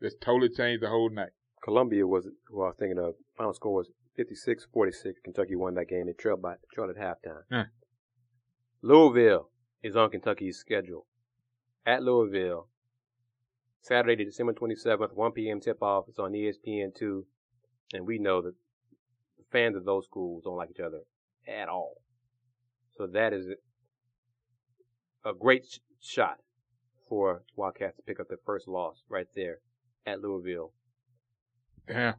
Just 0.01 0.19
totally 0.19 0.49
changed 0.49 0.83
the 0.83 0.89
whole 0.89 1.09
night. 1.09 1.29
Columbia 1.63 2.05
was 2.05 2.27
who 2.49 2.61
I 2.61 2.67
was 2.67 2.75
thinking 2.77 2.99
of. 2.99 3.13
Final 3.37 3.53
score 3.53 3.73
was 3.73 3.89
56-46. 4.19 5.13
Kentucky 5.23 5.55
won 5.55 5.75
that 5.75 5.87
game. 5.87 6.07
They 6.07 6.13
trailed 6.13 6.41
by 6.41 6.55
trailed 6.73 6.89
at 6.89 6.97
halftime. 6.97 7.43
Huh. 7.49 7.63
Louisville 8.81 9.49
is 9.81 9.95
on 9.95 10.09
Kentucky's 10.09 10.57
schedule. 10.57 11.05
At 11.85 12.03
Louisville, 12.03 12.67
Saturday, 13.83 14.23
December 14.23 14.53
27th, 14.53 15.13
1 15.13 15.31
p.m. 15.33 15.59
tip-off. 15.59 16.05
It's 16.07 16.17
on 16.17 16.33
E 16.33 16.49
ESPN2. 16.51 17.23
And 17.93 18.07
we 18.07 18.17
know 18.17 18.41
that 18.41 18.53
the 19.37 19.43
fans 19.51 19.75
of 19.75 19.83
those 19.85 20.05
schools 20.05 20.43
don't 20.45 20.55
like 20.57 20.69
each 20.71 20.79
other 20.79 21.01
at 21.47 21.67
all. 21.67 22.01
So 22.97 23.07
that 23.07 23.33
is 23.33 23.45
a 25.25 25.33
great 25.33 25.65
sh- 25.69 25.79
shot 26.01 26.37
for 27.09 27.43
Wildcats 27.57 27.97
to 27.97 28.03
pick 28.03 28.19
up 28.19 28.29
their 28.29 28.39
first 28.45 28.67
loss 28.67 29.03
right 29.09 29.27
there 29.35 29.57
at 30.07 30.21
Louisville. 30.21 30.71
Yeah. 31.89 32.13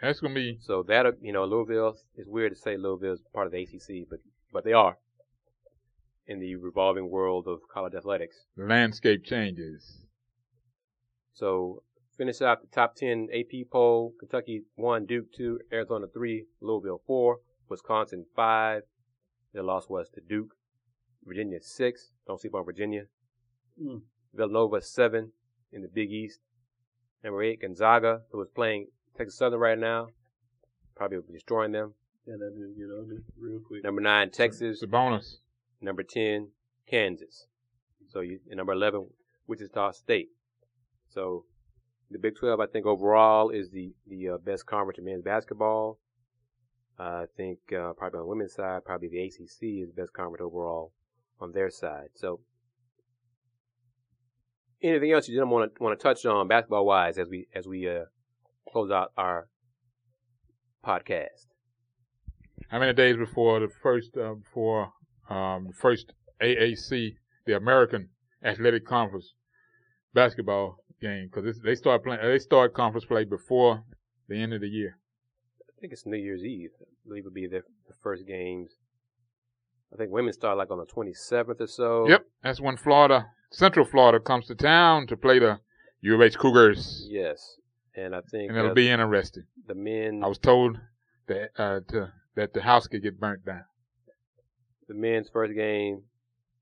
That's 0.00 0.20
gonna 0.20 0.34
be 0.34 0.56
So 0.62 0.82
that 0.84 1.04
you 1.20 1.32
know, 1.32 1.44
Louisville. 1.44 1.94
It's 2.16 2.26
weird 2.26 2.52
to 2.52 2.58
say 2.58 2.78
Louisville 2.78 3.12
is 3.12 3.22
part 3.34 3.46
of 3.46 3.52
the 3.52 3.62
ACC, 3.62 4.08
but 4.08 4.20
but 4.50 4.64
they 4.64 4.72
are 4.72 4.96
in 6.26 6.40
the 6.40 6.56
revolving 6.56 7.10
world 7.10 7.46
of 7.46 7.58
college 7.72 7.94
athletics. 7.94 8.36
the 8.56 8.64
landscape 8.64 9.22
changes. 9.24 10.06
So 11.40 11.82
finish 12.18 12.42
out 12.42 12.60
the 12.60 12.68
top 12.68 12.96
ten 12.96 13.28
AP 13.34 13.70
poll: 13.72 14.12
Kentucky 14.20 14.64
one, 14.74 15.06
Duke 15.06 15.32
two, 15.34 15.58
Arizona 15.72 16.06
three, 16.12 16.44
Louisville 16.60 17.00
four, 17.06 17.38
Wisconsin 17.70 18.26
five. 18.36 18.82
Their 19.54 19.62
loss 19.62 19.88
was 19.88 20.10
to 20.10 20.20
Duke. 20.20 20.54
Virginia 21.24 21.58
six. 21.62 22.12
Don't 22.26 22.38
sleep 22.38 22.54
on 22.54 22.66
Virginia. 22.66 23.04
Mm. 23.82 24.02
Villanova 24.34 24.82
seven 24.82 25.32
in 25.72 25.80
the 25.80 25.88
Big 25.88 26.10
East. 26.12 26.40
Number 27.24 27.42
eight, 27.42 27.62
Gonzaga, 27.62 28.20
who 28.32 28.42
is 28.42 28.48
playing 28.54 28.88
Texas 29.16 29.38
Southern 29.38 29.60
right 29.60 29.78
now, 29.78 30.08
probably 30.94 31.18
destroying 31.32 31.72
them. 31.72 31.94
Yeah, 32.26 32.34
that 32.38 32.54
did 32.54 32.76
get 32.76 32.94
ugly 32.94 33.16
real 33.38 33.60
quick. 33.66 33.82
Number 33.82 34.02
nine, 34.02 34.30
Texas. 34.30 34.74
It's 34.74 34.82
a 34.82 34.86
bonus. 34.86 35.38
Number 35.80 36.02
ten, 36.02 36.48
Kansas. 36.86 37.46
So 38.08 38.20
you 38.20 38.40
and 38.48 38.58
number 38.58 38.72
eleven, 38.72 39.06
Wichita 39.46 39.92
State. 39.92 40.28
So 41.10 41.44
the 42.10 42.18
Big 42.18 42.36
Twelve, 42.36 42.60
I 42.60 42.66
think 42.66 42.86
overall 42.86 43.50
is 43.50 43.70
the 43.70 43.92
the 44.06 44.30
uh, 44.30 44.38
best 44.38 44.66
conference 44.66 44.98
in 44.98 45.04
men's 45.04 45.22
basketball. 45.22 45.98
I 46.98 47.24
think 47.36 47.58
uh, 47.72 47.92
probably 47.94 48.18
on 48.18 48.24
the 48.24 48.28
women's 48.28 48.54
side, 48.54 48.84
probably 48.84 49.08
the 49.08 49.24
ACC 49.24 49.82
is 49.82 49.88
the 49.88 49.94
best 49.96 50.12
conference 50.12 50.42
overall 50.42 50.92
on 51.40 51.52
their 51.52 51.70
side. 51.70 52.08
So 52.14 52.40
anything 54.82 55.12
else 55.12 55.28
you 55.28 55.34
didn't 55.34 55.50
want 55.50 55.74
to 55.74 55.82
want 55.82 55.98
to 55.98 56.02
touch 56.02 56.24
on 56.26 56.48
basketball 56.48 56.84
wise 56.84 57.18
as 57.18 57.28
we 57.28 57.46
as 57.54 57.66
we 57.66 57.88
uh, 57.88 58.04
close 58.70 58.90
out 58.90 59.12
our 59.16 59.48
podcast? 60.84 61.46
How 62.68 62.78
many 62.78 62.92
days 62.92 63.16
before 63.16 63.60
the 63.60 63.68
first 63.82 64.16
uh, 64.16 64.34
before 64.34 64.92
um, 65.28 65.68
the 65.68 65.74
first 65.74 66.12
AAC, 66.42 67.16
the 67.46 67.56
American 67.56 68.10
Athletic 68.44 68.86
Conference 68.86 69.34
basketball 70.14 70.79
game? 71.00 71.30
Because 71.32 71.60
they 71.60 71.74
start 71.74 72.04
playing, 72.04 72.20
they 72.22 72.38
start 72.38 72.74
conference 72.74 73.04
play 73.04 73.24
before 73.24 73.82
the 74.28 74.36
end 74.36 74.52
of 74.52 74.60
the 74.60 74.68
year. 74.68 74.96
I 75.68 75.80
think 75.80 75.92
it's 75.92 76.06
New 76.06 76.16
Year's 76.18 76.44
Eve. 76.44 76.70
I 76.80 76.84
believe 77.06 77.22
it'll 77.22 77.32
be 77.32 77.46
the, 77.46 77.62
the 77.88 77.94
first 78.02 78.26
games. 78.26 78.70
I 79.92 79.96
think 79.96 80.12
women 80.12 80.32
start 80.32 80.56
like 80.58 80.70
on 80.70 80.78
the 80.78 80.86
27th 80.86 81.60
or 81.60 81.66
so. 81.66 82.08
Yep, 82.08 82.24
that's 82.42 82.60
when 82.60 82.76
Florida, 82.76 83.26
Central 83.50 83.84
Florida, 83.84 84.20
comes 84.20 84.46
to 84.46 84.54
town 84.54 85.06
to 85.08 85.16
play 85.16 85.38
the 85.38 85.58
U 86.02 86.14
of 86.14 86.22
H 86.22 86.38
Cougars, 86.38 87.06
Yes, 87.10 87.56
and 87.96 88.14
I 88.14 88.20
think 88.30 88.50
and 88.50 88.58
it'll 88.58 88.74
be 88.74 88.88
interesting. 88.88 89.44
the 89.66 89.74
men. 89.74 90.22
I 90.22 90.28
was 90.28 90.38
told 90.38 90.78
that 91.26 91.50
uh, 91.58 91.80
to, 91.88 92.12
that 92.36 92.52
the 92.54 92.62
house 92.62 92.86
could 92.86 93.02
get 93.02 93.18
burnt 93.18 93.44
down. 93.44 93.64
the 94.86 94.94
men's 94.94 95.28
first 95.28 95.54
game 95.54 96.02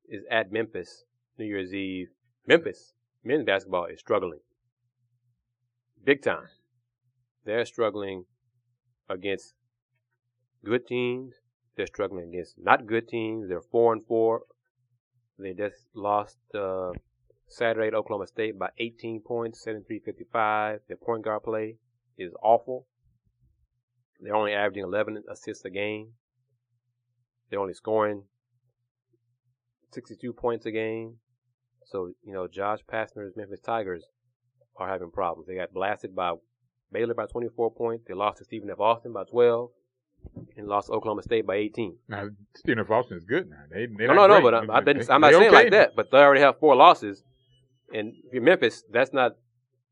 is 0.09 0.23
at 0.31 0.51
Memphis, 0.51 1.05
New 1.39 1.45
Year's 1.45 1.75
Eve. 1.75 2.09
Memphis 2.47 2.95
men's 3.25 3.45
basketball 3.45 3.87
is 3.87 4.01
struggling, 4.01 4.41
big 6.05 6.23
time. 6.23 6.49
They're 7.45 7.65
struggling 7.65 8.25
against 9.09 9.55
good 10.65 10.87
teams. 10.87 11.35
They're 11.77 11.87
struggling 11.87 12.29
against 12.29 12.57
not 12.59 12.87
good 12.87 13.09
teams. 13.09 13.49
They're 13.49 13.63
four 13.63 13.93
and 13.93 14.05
four. 14.07 14.43
They 15.39 15.55
just 15.55 15.77
lost 15.95 16.37
uh, 16.55 16.91
Saturday 17.47 17.91
to 17.91 17.97
Oklahoma 17.97 18.27
State 18.27 18.59
by 18.59 18.71
18 18.79 19.21
points, 19.21 19.65
73-55. 19.65 20.81
Their 20.89 20.97
point 20.97 21.25
guard 21.25 21.45
play 21.45 21.77
is 22.19 22.33
awful. 22.43 22.87
They're 24.21 24.35
only 24.35 24.53
averaging 24.53 24.83
11 24.83 25.23
assists 25.31 25.65
a 25.65 25.71
game. 25.71 26.13
They're 27.49 27.61
only 27.61 27.75
scoring 27.75 28.25
62 29.93 30.33
points 30.33 30.67
a 30.67 30.73
game. 30.73 31.15
So, 31.91 32.13
you 32.23 32.33
know, 32.33 32.47
Josh 32.47 32.81
Pastner's 32.91 33.35
Memphis 33.37 33.61
Tigers 33.61 34.05
are 34.77 34.89
having 34.89 35.11
problems. 35.11 35.47
They 35.49 35.55
got 35.57 35.73
blasted 35.73 36.15
by 36.15 36.33
Baylor 36.93 37.15
by 37.15 37.27
24 37.27 37.73
points. 37.73 38.05
They 38.07 38.15
lost 38.15 38.39
to 38.39 38.45
Stephen 38.45 38.71
F. 38.71 38.81
Austin 38.81 39.13
by 39.13 39.25
12 39.25 39.71
and 40.57 40.67
lost 40.67 40.89
to 40.89 40.93
Oklahoma 40.95 41.23
State 41.23 41.47
by 41.47 41.57
18. 41.57 41.97
Now, 42.09 42.29
Stephen 42.57 42.81
F. 42.81 42.91
Austin 42.91 43.17
is 43.19 43.25
good 43.25 43.49
now. 43.49 43.57
They, 43.71 43.87
they 43.87 44.05
oh, 44.05 44.09
No, 44.09 44.15
not 44.15 44.29
no, 44.29 44.35
no, 44.37 44.43
but 44.43 44.55
I'm, 44.55 44.85
they- 44.85 45.13
I'm 45.13 45.21
not 45.21 45.33
saying 45.33 45.47
okay 45.49 45.51
like 45.51 45.71
that, 45.73 45.97
but 45.97 46.11
they 46.11 46.19
already 46.19 46.41
have 46.43 46.59
four 46.59 46.77
losses. 46.77 47.23
And 47.93 48.13
if 48.27 48.35
you're 48.35 48.43
Memphis, 48.43 48.85
that's 48.91 49.13
not 49.13 49.33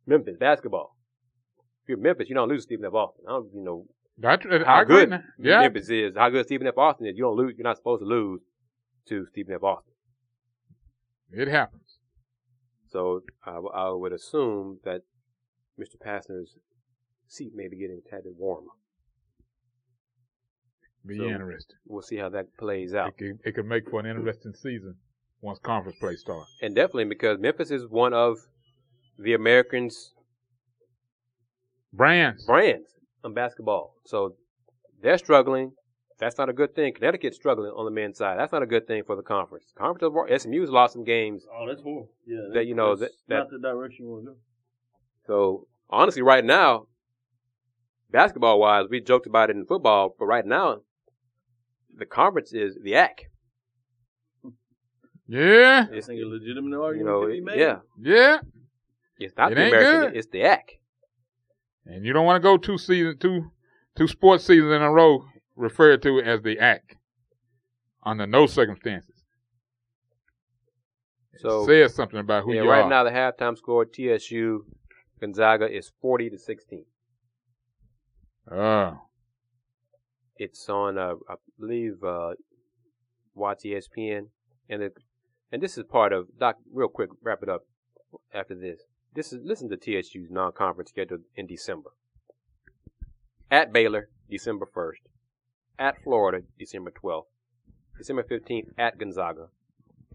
Memphis 0.06 0.36
basketball. 0.38 0.96
If 1.84 1.88
you're 1.90 1.98
Memphis, 1.98 2.28
you 2.28 2.34
don't 2.34 2.48
lose 2.48 2.62
to 2.62 2.68
Stephen 2.68 2.84
F. 2.84 2.92
Austin. 2.94 3.24
I 3.26 3.32
don't, 3.32 3.48
you 3.54 3.62
know, 3.64 3.86
now. 4.18 4.30
I, 4.64 4.64
how 4.64 4.84
good. 4.84 5.10
Yeah, 5.38 5.60
Memphis 5.60 5.88
is, 5.88 6.14
how 6.16 6.28
good 6.28 6.44
Stephen 6.46 6.66
F. 6.66 6.76
Austin 6.76 7.06
is. 7.06 7.16
You 7.16 7.24
don't 7.24 7.36
lose, 7.36 7.54
you're 7.56 7.64
not 7.64 7.76
supposed 7.76 8.02
to 8.02 8.06
lose 8.06 8.40
to 9.08 9.26
Stephen 9.26 9.54
F. 9.54 9.62
Austin. 9.62 9.92
it 11.32 11.48
happens. 11.48 11.82
So 12.96 13.20
I 13.44 13.90
would 13.90 14.14
assume 14.14 14.78
that 14.84 15.02
Mr. 15.78 16.00
Pastner's 16.02 16.56
seat 17.28 17.52
may 17.54 17.68
be 17.68 17.76
getting 17.76 18.00
a 18.06 18.08
tad 18.10 18.24
bit 18.24 18.32
warmer. 18.38 18.70
Be 21.04 21.18
So- 21.18 21.24
interesting. 21.24 21.76
We'll 21.84 22.00
see 22.00 22.16
how 22.16 22.30
that 22.30 22.56
plays 22.56 22.94
out. 22.94 23.08
It 23.08 23.18
could, 23.18 23.38
it 23.44 23.54
could 23.54 23.66
make 23.66 23.90
for 23.90 24.00
an 24.00 24.06
interesting 24.06 24.54
season 24.54 24.96
once 25.42 25.58
conference 25.58 25.98
play 25.98 26.16
starts. 26.16 26.50
And 26.62 26.74
definitely 26.74 27.04
because 27.04 27.38
Memphis 27.38 27.70
is 27.70 27.86
one 27.86 28.14
of 28.14 28.38
the 29.18 29.34
Americans' 29.34 30.14
Brands. 31.92 32.46
brands 32.46 32.88
in 33.26 33.34
basketball. 33.34 33.94
So 34.06 34.36
they're 35.02 35.18
struggling. 35.18 35.72
That's 36.18 36.38
not 36.38 36.48
a 36.48 36.52
good 36.54 36.74
thing. 36.74 36.94
Connecticut's 36.94 37.36
struggling 37.36 37.70
on 37.72 37.84
the 37.84 37.90
men's 37.90 38.16
side. 38.16 38.38
That's 38.38 38.52
not 38.52 38.62
a 38.62 38.66
good 38.66 38.86
thing 38.86 39.02
for 39.04 39.16
the 39.16 39.22
conference. 39.22 39.66
Conference 39.76 40.02
overall, 40.02 40.26
SMU's 40.38 40.70
lost 40.70 40.94
some 40.94 41.04
games. 41.04 41.44
Oh, 41.52 41.66
that's 41.68 41.82
horrible. 41.82 42.10
Yeah, 42.26 42.38
That, 42.54 42.66
you 42.66 42.74
know, 42.74 42.96
that's 42.96 43.14
that- 43.28 43.36
not 43.36 43.50
the 43.50 43.58
direction 43.58 44.06
you 44.06 44.10
want 44.12 44.24
to 44.24 44.30
go. 44.32 44.36
So 45.26 45.66
honestly, 45.90 46.22
right 46.22 46.44
now, 46.44 46.86
basketball 48.10 48.58
wise, 48.60 48.86
we 48.88 49.00
joked 49.00 49.26
about 49.26 49.50
it 49.50 49.56
in 49.56 49.66
football, 49.66 50.14
but 50.18 50.24
right 50.26 50.46
now, 50.46 50.80
the 51.94 52.06
conference 52.06 52.52
is 52.54 52.78
the 52.82 52.94
ACK. 52.94 53.24
Yeah, 55.28 55.86
I 55.92 56.00
think 56.00 56.22
a 56.22 56.24
legitimate 56.24 56.70
You 56.70 56.82
argument 56.82 57.06
know, 57.08 57.20
could 57.22 57.32
be 57.32 57.38
it- 57.38 57.44
made. 57.44 57.58
yeah, 57.58 57.78
yeah. 58.00 58.38
it's 59.18 59.36
not 59.36 59.50
It 59.50 59.56
the 59.56 59.60
ain't 59.64 59.74
American, 59.74 60.00
good. 60.12 60.16
it's 60.16 60.28
the 60.28 60.42
ACK. 60.42 60.78
And 61.84 62.04
you 62.06 62.12
don't 62.12 62.24
want 62.26 62.36
to 62.40 62.42
go 62.42 62.56
two 62.56 62.78
season, 62.78 63.18
two, 63.18 63.50
two 63.96 64.06
sports 64.06 64.44
seasons 64.44 64.72
in 64.72 64.82
a 64.82 64.90
row 64.90 65.24
referred 65.56 66.02
to 66.02 66.20
as 66.20 66.42
the 66.42 66.58
act 66.58 66.96
under 68.04 68.26
no 68.26 68.46
circumstances. 68.46 69.24
So 71.38 71.62
it 71.62 71.66
says 71.66 71.94
something 71.94 72.20
about 72.20 72.44
who 72.44 72.54
yeah, 72.54 72.62
you 72.62 72.70
right 72.70 72.82
are. 72.82 72.88
now 72.88 73.04
the 73.04 73.10
halftime 73.10 73.58
score 73.58 73.84
TSU 73.84 74.64
Gonzaga 75.20 75.66
is 75.70 75.92
forty 76.00 76.30
to 76.30 76.38
sixteen. 76.38 76.84
Oh, 78.50 78.98
It's 80.36 80.68
on, 80.68 80.96
uh, 80.98 81.14
I 81.28 81.34
believe, 81.58 81.94
uh, 82.04 82.34
watch 83.34 83.62
ESPN, 83.64 84.28
and 84.68 84.82
the, 84.82 84.92
and 85.50 85.60
this 85.60 85.76
is 85.76 85.84
part 85.84 86.12
of 86.12 86.28
Doc. 86.38 86.56
Real 86.72 86.88
quick, 86.88 87.10
wrap 87.22 87.42
it 87.42 87.48
up 87.48 87.62
after 88.32 88.54
this. 88.54 88.82
This 89.14 89.32
is 89.32 89.40
listen 89.44 89.68
to 89.70 89.76
TSU's 89.76 90.30
non-conference 90.30 90.90
schedule 90.90 91.18
in 91.34 91.46
December. 91.46 91.90
At 93.50 93.72
Baylor, 93.72 94.10
December 94.30 94.66
first. 94.72 95.00
At 95.78 96.02
Florida, 96.02 96.42
December 96.58 96.90
twelfth. 96.90 97.28
December 97.98 98.22
fifteenth 98.22 98.68
at 98.78 98.98
Gonzaga. 98.98 99.48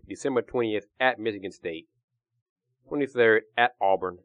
December 0.08 0.41
twentieth 0.41 0.86
at 1.00 1.19
Michigan 1.19 1.52
State. 1.52 1.88
Twenty 2.88 3.06
third 3.06 3.43
at 3.58 3.76
Auburn. 3.80 4.17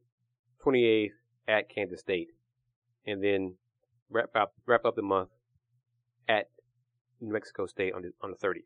Twenty 0.62 0.84
eighth 0.84 1.14
at 1.46 1.68
Kansas 1.68 2.00
State, 2.00 2.28
and 3.06 3.22
then 3.22 3.54
wrap 4.10 4.30
up 4.34 4.54
wrap 4.66 4.84
up 4.84 4.96
the 4.96 5.02
month 5.02 5.28
at 6.28 6.48
New 7.20 7.32
Mexico 7.32 7.66
State 7.66 7.92
on 7.94 8.02
the 8.02 8.12
on 8.22 8.30
the 8.30 8.36
thirtieth. 8.36 8.64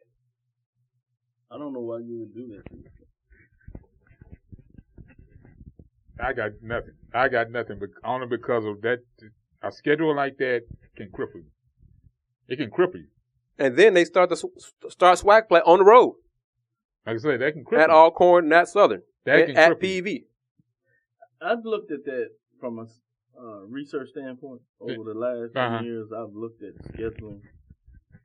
I 1.51 1.59
don't 1.59 1.73
know 1.73 1.81
why 1.81 1.99
you 1.99 2.21
would 2.21 2.35
do 2.35 2.47
that. 2.55 2.63
I 6.25 6.33
got 6.33 6.53
nothing. 6.63 6.95
I 7.13 7.29
got 7.29 7.51
nothing, 7.51 7.79
but 7.81 7.91
only 8.05 8.29
because 8.29 8.65
of 8.65 8.81
that. 8.83 9.01
A 9.63 9.71
schedule 9.73 10.15
like 10.17 10.39
that 10.39 10.63
can 10.97 11.09
cripple 11.09 11.35
you. 11.35 11.51
It 12.51 12.57
can 12.57 12.71
cripple 12.71 12.97
you. 12.97 13.07
And 13.59 13.77
then 13.77 13.95
they 13.95 14.05
start 14.05 14.29
the 14.31 14.37
sw- 14.37 14.59
start 14.91 15.19
SWAC 15.19 15.49
play 15.49 15.61
on 15.61 15.79
the 15.79 15.85
road 15.85 16.17
Like 17.07 17.17
I 17.17 17.19
said, 17.19 17.41
that 17.41 17.53
can 17.55 17.65
cripple 17.65 17.83
at 17.85 17.89
you. 17.91 17.95
Alcorn 17.97 18.45
and 18.45 18.53
at 18.55 18.69
Southern 18.69 19.03
That 19.25 19.39
and 19.39 19.47
can 19.49 19.57
at 19.57 19.73
cripple 19.73 19.89
you. 19.95 20.03
PV. 20.03 20.25
I've 21.43 21.65
looked 21.65 21.91
at 21.93 22.05
that 22.05 22.29
from 22.59 22.79
a 22.81 22.87
uh, 23.41 23.61
research 23.69 24.09
standpoint 24.11 24.61
over 24.81 25.05
the 25.05 25.19
last 25.19 25.57
Uh-huh. 25.57 25.79
10 25.79 25.85
years. 25.87 26.09
I've 26.13 26.35
looked 26.35 26.63
at 26.63 26.75
scheduling 26.93 27.41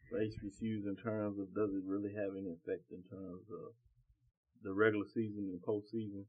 for 0.10 0.20
HBCUs 0.20 0.86
in 0.88 0.96
terms 1.02 1.40
of 1.40 1.54
does 1.56 1.72
it 1.74 1.84
really 1.86 2.12
have 2.14 2.32
any 2.38 2.50
effect 2.52 2.92
in 2.92 3.04
terms 3.10 3.46
of 3.52 3.72
the 4.64 4.74
regular 4.74 5.06
season 5.14 5.50
and 5.54 5.62
postseason. 5.62 6.26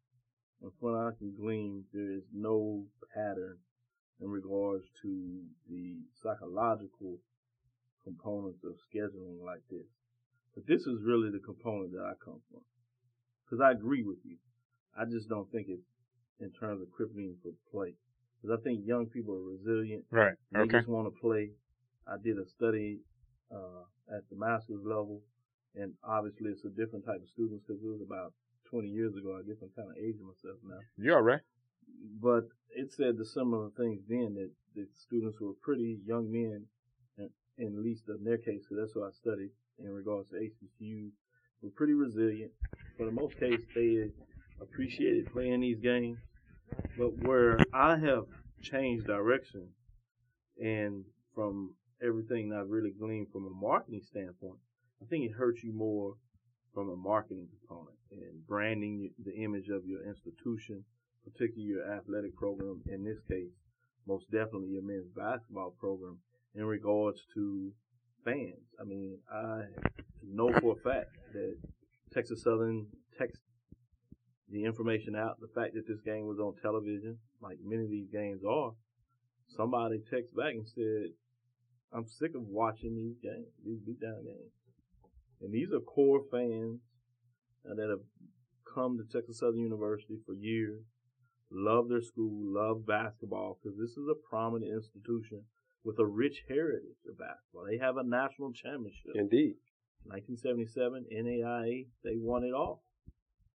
And 0.63 0.71
from 0.79 0.93
what 0.93 0.95
I 0.95 1.11
can 1.19 1.35
glean, 1.35 1.85
there 1.93 2.11
is 2.13 2.23
no 2.33 2.85
pattern 3.15 3.59
in 4.21 4.29
regards 4.31 4.85
to 5.03 5.41
the 5.69 5.97
psychological 6.23 7.19
components 8.07 8.63
of 8.63 8.79
scheduling 8.87 9.43
like 9.45 9.67
this. 9.69 9.91
But 10.55 10.67
this 10.67 10.87
is 10.87 11.03
really 11.03 11.31
the 11.35 11.43
component 11.43 11.93
that 11.93 12.07
I 12.07 12.15
come 12.25 12.41
from. 12.51 12.63
Because 13.45 13.61
I 13.61 13.73
agree 13.73 14.03
with 14.07 14.23
you. 14.25 14.39
I 14.97 15.05
just 15.05 15.29
don't 15.29 15.51
think 15.51 15.67
it's 15.69 15.91
in 16.41 16.51
terms 16.53 16.81
of 16.81 16.89
crippling 16.95 17.35
for 17.43 17.51
play. 17.71 17.95
Because 18.41 18.59
I 18.59 18.63
think 18.63 18.87
young 18.87 19.07
people 19.07 19.35
are 19.35 19.51
resilient. 19.59 20.05
Right. 20.11 20.37
They 20.53 20.61
Okay. 20.61 20.79
just 20.79 20.89
want 20.89 21.13
to 21.13 21.21
play. 21.21 21.51
I 22.07 22.17
did 22.23 22.39
a 22.39 22.47
study 22.47 23.01
uh, 23.51 23.85
at 24.15 24.23
the 24.31 24.37
master's 24.37 24.85
level, 24.85 25.23
and 25.75 25.93
obviously 26.05 26.51
it's 26.51 26.65
a 26.65 26.71
different 26.71 27.05
type 27.05 27.21
of 27.21 27.29
students 27.29 27.65
because 27.67 27.83
it 27.83 27.89
was 27.89 28.01
about 28.01 28.33
20 28.71 28.89
years 28.89 29.15
ago. 29.17 29.37
I 29.37 29.43
guess 29.43 29.59
I'm 29.63 29.75
kind 29.75 29.91
of 29.91 29.97
aging 29.99 30.27
myself 30.27 30.59
now. 30.65 30.79
You're 30.97 31.17
all 31.17 31.23
right. 31.23 31.43
But 32.23 32.49
it 32.71 32.93
said 32.93 33.19
the 33.19 33.25
similar 33.25 33.71
things 33.77 34.03
then 34.09 34.35
that 34.35 34.51
the 34.75 34.87
students 34.95 35.41
were 35.41 35.53
pretty 35.63 35.99
young 36.07 36.31
men, 36.31 36.67
at 37.59 37.73
least 37.73 38.03
in 38.09 38.25
their 38.25 38.39
case, 38.39 38.63
because 38.69 38.87
that's 38.87 38.97
what 38.97 39.09
I 39.09 39.13
studied 39.13 39.51
in 39.79 39.91
regards 39.91 40.29
to 40.31 40.37
HBCUs, 40.37 41.13
were 41.63 41.71
pretty 41.71 41.95
resilient. 41.95 42.53
For 42.97 43.07
the 43.07 43.13
most 43.13 43.39
case, 43.39 43.61
they 43.75 44.11
appreciated 44.61 45.33
playing 45.33 45.61
these 45.61 45.81
games. 45.81 46.19
But 46.99 47.17
where 47.27 47.59
I 47.73 47.97
have 47.97 48.25
changed 48.61 49.07
direction, 49.07 49.69
and 50.59 51.05
from 51.35 51.75
everything 52.03 52.53
I've 52.53 52.71
really 52.71 52.93
gleaned 52.99 53.29
from 53.33 53.47
a 53.47 53.51
marketing 53.51 54.03
standpoint, 54.09 54.59
I 55.03 55.07
think 55.07 55.25
it 55.25 55.33
hurts 55.33 55.63
you 55.63 55.73
more 55.73 56.15
from 56.75 56.91
a 56.91 56.97
marketing 56.97 57.49
component 57.61 57.97
and 58.11 58.47
branding 58.47 59.11
the 59.25 59.35
image 59.35 59.69
of 59.69 59.87
your 59.87 60.07
institution, 60.07 60.85
particularly 61.25 61.69
your 61.69 61.91
athletic 61.91 62.37
program. 62.37 62.83
In 62.87 63.05
this 63.05 63.21
case, 63.29 63.53
most 64.07 64.31
definitely 64.31 64.71
your 64.71 64.83
men's 64.83 65.09
basketball 65.17 65.75
program 65.79 66.19
in 66.57 66.65
regards 66.65 67.21
to 67.35 67.71
fans. 68.25 68.65
I 68.81 68.85
mean, 68.85 69.19
I 69.33 69.63
know 70.23 70.51
for 70.61 70.73
a 70.73 70.83
fact 70.83 71.11
that 71.33 71.57
Texas 72.13 72.43
Southern 72.43 72.87
text 73.19 73.43
the 74.49 74.65
information 74.65 75.15
out, 75.15 75.39
the 75.41 75.53
fact 75.55 75.75
that 75.75 75.87
this 75.87 76.01
game 76.01 76.27
was 76.27 76.39
on 76.39 76.55
television, 76.63 77.19
like 77.43 77.59
many 77.65 77.85
of 77.85 77.91
these 77.91 78.09
games 78.13 78.43
are. 78.49 78.73
Somebody 79.49 79.99
texted 80.13 80.37
back 80.37 80.55
and 80.55 80.67
said, 80.67 81.13
I'm 81.93 82.07
sick 82.07 82.35
of 82.35 82.43
watching 82.43 82.97
these 82.97 83.17
games, 83.23 83.47
these 83.65 83.79
beatdown 83.81 84.25
games. 84.25 84.53
And 85.41 85.53
these 85.53 85.69
are 85.73 85.81
core 85.81 86.23
fans 86.31 86.81
uh, 87.69 87.75
that 87.75 87.89
have 87.91 88.01
come 88.75 88.99
to 88.99 89.05
Texas 89.05 89.39
Southern 89.39 89.61
University 89.61 90.19
for 90.27 90.35
years, 90.35 90.83
love 91.51 91.89
their 91.89 92.03
school, 92.03 92.33
love 92.33 92.87
basketball, 92.87 93.59
because 93.63 93.79
this 93.79 93.91
is 93.91 94.09
a 94.11 94.29
prominent 94.29 94.73
institution 94.73 95.43
with 95.85 95.99
a 95.99 96.07
rich 96.07 96.43
heritage 96.49 96.99
of 97.09 97.19
basketball. 97.19 97.67
They 97.69 97.79
have 97.79 97.97
a 97.97 98.03
national 98.03 98.53
championship. 98.53 99.15
Indeed. 99.15 99.55
1977 100.05 101.07
NAIA, 101.13 101.87
they 102.05 102.17
won 102.17 102.45
it 102.45 102.55
all. 102.55 102.83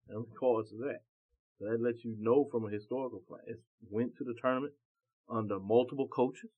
And 0.09 0.25
because 0.29 0.73
of 0.73 0.79
that. 0.81 1.03
So 1.59 1.67
that 1.67 1.81
lets 1.81 2.05
you 2.05 2.17
know 2.19 2.49
from 2.51 2.65
a 2.65 2.71
historical 2.71 3.23
plan. 3.29 3.43
It 3.47 3.61
went 3.91 4.17
to 4.17 4.25
the 4.25 4.35
tournament 4.41 4.73
under 5.29 5.61
multiple 5.61 6.09
coaches. 6.09 6.51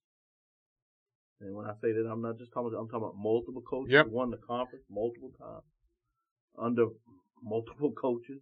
And 1.40 1.54
when 1.54 1.66
I 1.66 1.72
say 1.82 1.92
that, 1.92 2.08
I'm 2.08 2.22
not 2.22 2.38
just 2.38 2.52
talking 2.52 2.68
about, 2.68 2.80
I'm 2.80 2.88
talking 2.88 3.08
about 3.08 3.16
multiple 3.16 3.62
coaches. 3.62 3.92
Yep. 3.92 4.06
Won 4.08 4.30
the 4.30 4.36
conference 4.36 4.84
multiple 4.88 5.32
times. 5.38 5.64
Under 6.56 6.86
multiple 7.42 7.92
coaches. 7.92 8.40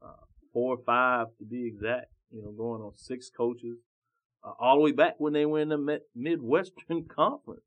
Uh, 0.00 0.24
four 0.52 0.76
or 0.76 0.84
five 0.84 1.26
to 1.38 1.44
be 1.44 1.66
exact. 1.66 2.12
You 2.30 2.42
know, 2.42 2.52
going 2.52 2.82
on 2.82 2.92
six 2.94 3.30
coaches. 3.36 3.78
Uh, 4.44 4.52
all 4.58 4.76
the 4.76 4.82
way 4.82 4.92
back 4.92 5.14
when 5.18 5.32
they 5.32 5.46
were 5.46 5.60
in 5.60 5.70
the 5.70 6.00
Midwestern 6.14 7.04
Conference. 7.08 7.62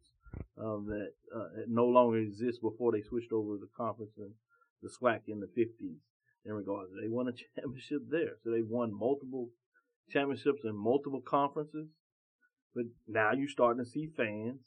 Um, 0.60 0.88
that 0.88 1.12
uh, 1.36 1.62
it 1.62 1.70
no 1.70 1.86
longer 1.86 2.18
exists 2.18 2.60
before 2.60 2.92
they 2.92 3.02
switched 3.02 3.32
over 3.32 3.56
to 3.56 3.60
the 3.60 3.70
conference 3.76 4.14
and 4.18 4.32
the 4.82 4.90
SWAC 4.90 5.22
in 5.28 5.40
the 5.40 5.48
50s. 5.48 5.98
In 6.46 6.54
regards, 6.54 6.92
they 7.00 7.08
won 7.08 7.28
a 7.28 7.32
championship 7.56 8.02
there, 8.10 8.38
so 8.44 8.52
they 8.52 8.62
won 8.62 8.92
multiple 8.92 9.50
championships 10.10 10.62
in 10.64 10.76
multiple 10.76 11.22
conferences. 11.22 11.88
But 12.76 12.86
now 13.08 13.34
you're 13.34 13.50
starting 13.50 13.84
to 13.84 13.90
see 13.90 14.08
fans 14.18 14.62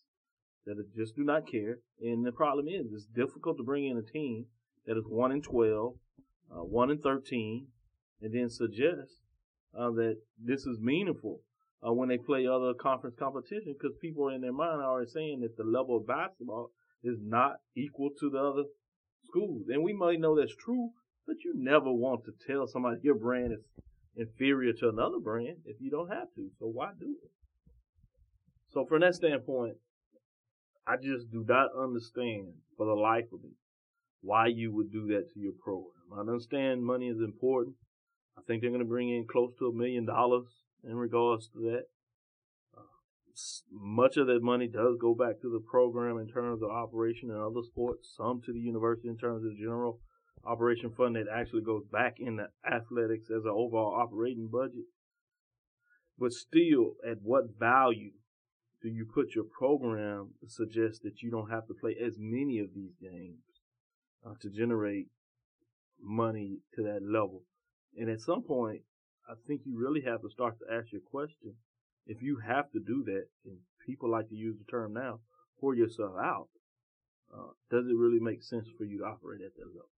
that 0.67 0.77
just 0.97 1.17
do 1.17 1.25
not 1.25 1.51
care, 1.51 1.79
and 2.01 2.25
the 2.25 2.33
problem 2.33 2.69
is 2.69 2.93
it's 2.93 3.07
difficult 3.07 3.57
to 3.59 3.65
bring 3.65 3.87
in 3.87 3.97
a 3.97 4.03
team 4.03 4.47
that 4.87 4.97
is 4.97 5.05
one 5.09 5.33
in 5.33 5.43
12, 5.43 5.95
uh, 6.53 6.65
one 6.65 6.91
in 6.91 6.99
13, 6.99 7.67
and 8.23 8.35
then 8.35 8.49
suggest 8.49 9.21
uh, 9.77 9.91
that 9.91 10.19
this 10.39 10.67
is 10.67 10.79
meaningful 10.81 11.41
uh, 11.87 11.93
when 11.93 12.09
they 12.09 12.19
play 12.19 12.47
other 12.47 12.75
conference 12.75 13.17
competition 13.19 13.75
because 13.79 13.97
people 14.01 14.29
in 14.29 14.41
their 14.41 14.53
mind 14.53 14.81
are 14.81 14.91
already 14.91 15.11
saying 15.11 15.41
that 15.41 15.57
the 15.57 15.65
level 15.65 15.97
of 15.97 16.07
basketball 16.07 16.71
is 17.03 17.17
not 17.23 17.57
equal 17.77 18.11
to 18.19 18.31
the 18.31 18.39
other 18.39 18.65
schools. 19.25 19.67
And 19.69 19.83
we 19.83 19.93
might 19.93 20.21
know 20.21 20.39
that's 20.39 20.55
true, 20.55 20.91
but 21.27 21.37
you 21.45 21.55
never 21.57 21.91
want 21.91 22.25
to 22.25 22.33
tell 22.47 22.67
somebody 22.67 22.99
your 23.03 23.15
brand 23.15 23.53
is 23.53 23.61
inferior 24.17 24.73
to 24.75 24.89
another 24.89 25.19
brand 25.19 25.57
if 25.65 25.77
you 25.81 25.91
don't 25.91 26.09
have 26.09 26.29
to. 26.37 26.51
So 26.59 26.67
why 26.67 26.91
do 26.99 27.17
it? 27.23 27.31
So 28.69 28.85
from 28.87 29.01
that 29.01 29.15
standpoint, 29.15 29.77
I 30.87 30.97
just 30.97 31.31
do 31.31 31.45
not 31.49 31.71
understand 31.79 32.53
for 32.77 32.87
the 32.87 32.95
life 32.95 33.27
of 33.33 33.43
me 33.43 33.51
why 34.23 34.47
you 34.49 34.75
would 34.75 34.93
do 34.93 35.07
that 35.09 35.33
to 35.33 35.41
your 35.41 35.53
program. 35.63 35.95
I 36.15 36.21
understand 36.21 36.85
money 36.85 37.09
is 37.09 37.21
important. 37.21 37.77
I 38.37 38.43
think 38.47 38.61
they're 38.61 38.71
going 38.71 38.83
to 38.83 38.89
bring 38.89 39.09
in 39.09 39.27
close 39.31 39.53
to 39.59 39.69
a 39.69 39.75
million 39.75 40.05
dollars 40.05 40.47
in 40.85 40.97
regards 40.97 41.49
to 41.49 41.59
that. 41.61 41.85
Uh, 42.77 42.83
much 43.71 44.17
of 44.17 44.27
that 44.27 44.43
money 44.43 44.69
does 44.69 44.97
go 45.01 45.15
back 45.15 45.41
to 45.41 45.51
the 45.51 45.61
program 45.71 46.19
in 46.19 46.29
terms 46.29 46.63
of 46.63 46.71
operation 46.71 47.31
and 47.31 47.41
other 47.41 47.63
sports, 47.65 48.15
some 48.17 48.41
to 48.45 48.53
the 48.53 48.61
university 48.61 49.09
in 49.09 49.17
terms 49.17 49.45
of 49.45 49.51
the 49.51 49.59
general 49.59 50.01
operation 50.45 50.91
fund 50.97 51.17
that 51.17 51.27
actually 51.33 51.63
goes 51.63 51.85
back 51.93 52.17
into 52.19 52.47
athletics 52.67 53.29
as 53.31 53.45
an 53.45 53.53
overall 53.53 53.95
operating 54.01 54.49
budget. 54.51 54.87
But 56.19 56.33
still, 56.33 56.97
at 57.07 57.19
what 57.23 57.59
value 57.59 58.13
do 58.83 58.89
you 58.89 59.07
put 59.07 59.35
your 59.35 59.45
program 59.45 60.31
to 60.41 60.49
suggest 60.49 61.03
that 61.03 61.23
you 61.23 61.31
don't 61.31 61.51
have 61.51 61.67
to 61.67 61.75
play 61.75 61.97
as 62.05 62.15
many 62.19 62.59
of 62.59 62.69
these 62.75 62.93
games 63.01 63.43
uh, 64.25 64.35
to 64.41 64.51
generate 64.51 65.09
money 66.01 66.59
to 66.75 66.83
that 66.83 67.01
level? 67.03 67.45
And 67.97 68.09
at 68.09 68.21
some 68.21 68.43
point, 68.43 68.83
I 69.31 69.35
think 69.47 69.61
you 69.65 69.79
really 69.79 70.03
have 70.03 70.23
to 70.23 70.31
start 70.31 70.57
to 70.59 70.75
ask 70.75 70.91
your 70.91 71.03
question. 71.03 71.55
If 72.07 72.21
you 72.21 72.39
have 72.45 72.71
to 72.73 72.81
do 72.81 73.05
that, 73.05 73.27
and 73.45 73.59
people 73.87 74.11
like 74.11 74.29
to 74.29 74.35
use 74.35 74.57
the 74.59 74.69
term 74.69 74.93
now, 74.93 75.21
pour 75.61 75.77
yourself 75.77 76.15
out, 76.21 76.49
uh, 77.33 77.53
does 77.71 77.87
it 77.87 77.97
really 77.97 78.19
make 78.19 78.43
sense 78.43 78.67
for 78.77 78.85
you 78.85 78.99
to 78.99 79.05
operate 79.05 79.41
at 79.41 79.55
that 79.55 79.69
level? 79.69 79.89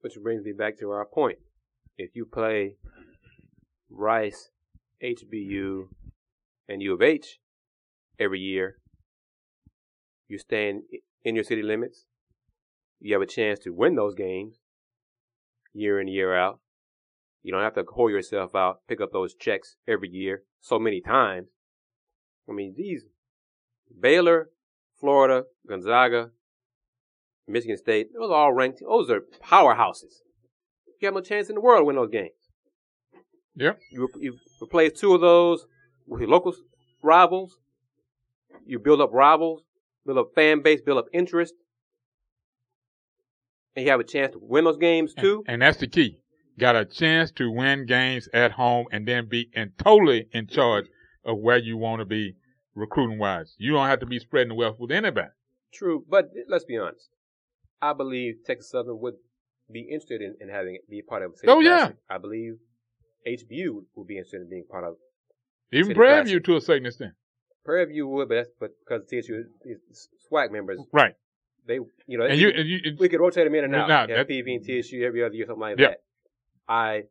Which 0.00 0.14
brings 0.20 0.44
me 0.44 0.52
back 0.52 0.76
to 0.80 0.90
our 0.90 1.04
point. 1.04 1.38
If 1.96 2.16
you 2.16 2.26
play 2.26 2.74
Rice, 3.88 4.50
HBU, 5.04 5.88
and 6.68 6.82
U 6.82 6.94
of 6.94 7.02
H 7.02 7.38
every 8.18 8.40
year, 8.40 8.78
you 10.26 10.36
stay 10.38 10.68
in, 10.68 10.82
in 11.22 11.36
your 11.36 11.44
city 11.44 11.62
limits, 11.62 12.06
you 12.98 13.14
have 13.14 13.22
a 13.22 13.26
chance 13.26 13.60
to 13.60 13.70
win 13.70 13.94
those 13.94 14.16
games 14.16 14.56
year 15.72 16.00
in, 16.00 16.08
year 16.08 16.36
out. 16.36 16.58
You 17.42 17.52
don't 17.52 17.62
have 17.62 17.74
to 17.74 17.84
whore 17.84 18.10
yourself 18.10 18.54
out, 18.54 18.80
pick 18.88 19.00
up 19.00 19.12
those 19.12 19.34
checks 19.34 19.76
every 19.86 20.08
year 20.08 20.42
so 20.60 20.78
many 20.78 21.00
times. 21.00 21.48
I 22.48 22.52
mean, 22.52 22.74
these 22.76 23.04
Baylor, 24.00 24.50
Florida, 25.00 25.44
Gonzaga, 25.68 26.30
Michigan 27.46 27.76
State, 27.76 28.08
those 28.12 28.30
are 28.30 28.34
all 28.34 28.52
ranked. 28.52 28.80
Those 28.80 29.10
are 29.10 29.22
powerhouses. 29.42 30.22
You 31.00 31.06
have 31.06 31.14
no 31.14 31.20
chance 31.20 31.48
in 31.48 31.54
the 31.54 31.60
world 31.60 31.80
to 31.80 31.84
win 31.84 31.96
those 31.96 32.10
games. 32.10 32.32
Yeah. 33.54 33.72
You, 33.90 34.08
you 34.18 34.36
replace 34.62 34.98
two 34.98 35.14
of 35.14 35.20
those 35.20 35.66
with 36.06 36.20
your 36.20 36.30
local 36.30 36.54
rivals. 37.02 37.58
You 38.66 38.78
build 38.78 39.00
up 39.00 39.10
rivals, 39.12 39.62
build 40.04 40.18
up 40.18 40.28
fan 40.34 40.62
base, 40.62 40.80
build 40.80 40.98
up 40.98 41.06
interest. 41.12 41.54
And 43.74 43.84
you 43.84 43.90
have 43.90 44.00
a 44.00 44.04
chance 44.04 44.32
to 44.32 44.38
win 44.40 44.64
those 44.64 44.76
games 44.76 45.14
too. 45.14 45.44
And, 45.46 45.54
and 45.54 45.62
that's 45.62 45.78
the 45.78 45.86
key. 45.86 46.18
Got 46.58 46.76
a 46.76 46.84
chance 46.84 47.30
to 47.32 47.50
win 47.50 47.86
games 47.86 48.28
at 48.34 48.52
home 48.52 48.86
and 48.92 49.06
then 49.06 49.28
be 49.28 49.48
in, 49.54 49.72
totally 49.78 50.26
in 50.32 50.46
charge 50.48 50.86
of 51.24 51.38
where 51.38 51.58
you 51.58 51.76
want 51.76 52.00
to 52.00 52.04
be 52.04 52.34
recruiting 52.74 53.18
wise. 53.18 53.54
You 53.58 53.72
don't 53.72 53.86
have 53.86 54.00
to 54.00 54.06
be 54.06 54.18
spreading 54.18 54.48
the 54.48 54.54
wealth 54.54 54.76
with 54.78 54.90
anybody. 54.90 55.28
True, 55.72 56.04
but 56.08 56.30
let's 56.48 56.64
be 56.64 56.76
honest. 56.76 57.08
I 57.80 57.92
believe 57.92 58.36
Texas 58.44 58.70
Southern 58.70 58.98
would 59.00 59.14
be 59.70 59.82
interested 59.82 60.20
in, 60.20 60.34
in 60.40 60.48
having 60.48 60.74
it 60.74 60.88
be 60.90 61.00
part 61.02 61.22
of. 61.22 61.36
City 61.36 61.48
Oh, 61.52 61.60
yeah. 61.60 61.78
Classic. 61.78 61.96
I 62.10 62.18
believe 62.18 62.54
HBU 63.26 63.84
would 63.94 64.06
be 64.06 64.16
interested 64.16 64.40
in 64.40 64.48
being 64.50 64.64
part 64.68 64.84
of. 64.84 64.94
Even 65.70 65.86
City 65.88 65.94
Prairie 65.94 66.24
View 66.24 66.40
to 66.40 66.56
a 66.56 66.60
certain 66.60 66.86
extent. 66.86 67.12
Prairie 67.64 67.84
View 67.86 68.08
would, 68.08 68.28
but 68.28 68.34
that's 68.36 68.48
but 68.58 68.70
because 68.84 69.02
TSU 69.08 69.44
is 69.64 70.08
SWAC 70.32 70.50
members, 70.50 70.80
Right. 70.92 71.14
they 71.66 71.78
you 72.06 72.18
know 72.18 72.24
And 72.24 72.40
you, 72.40 72.48
and 72.48 72.66
you, 72.68 72.96
we 72.98 73.08
could 73.10 73.20
rotate 73.20 73.44
them 73.44 73.54
in 73.54 73.64
and 73.64 73.74
out. 73.76 74.08
Yeah, 74.08 74.16
that- 74.16 74.28
PV 74.28 74.54
and 74.56 74.64
TSU 74.64 75.04
every 75.04 75.22
other 75.22 75.34
year, 75.34 75.46
something 75.46 75.60
like 75.60 75.78
Yep. 75.78 75.90
that. 75.90 75.98
I 76.68 77.04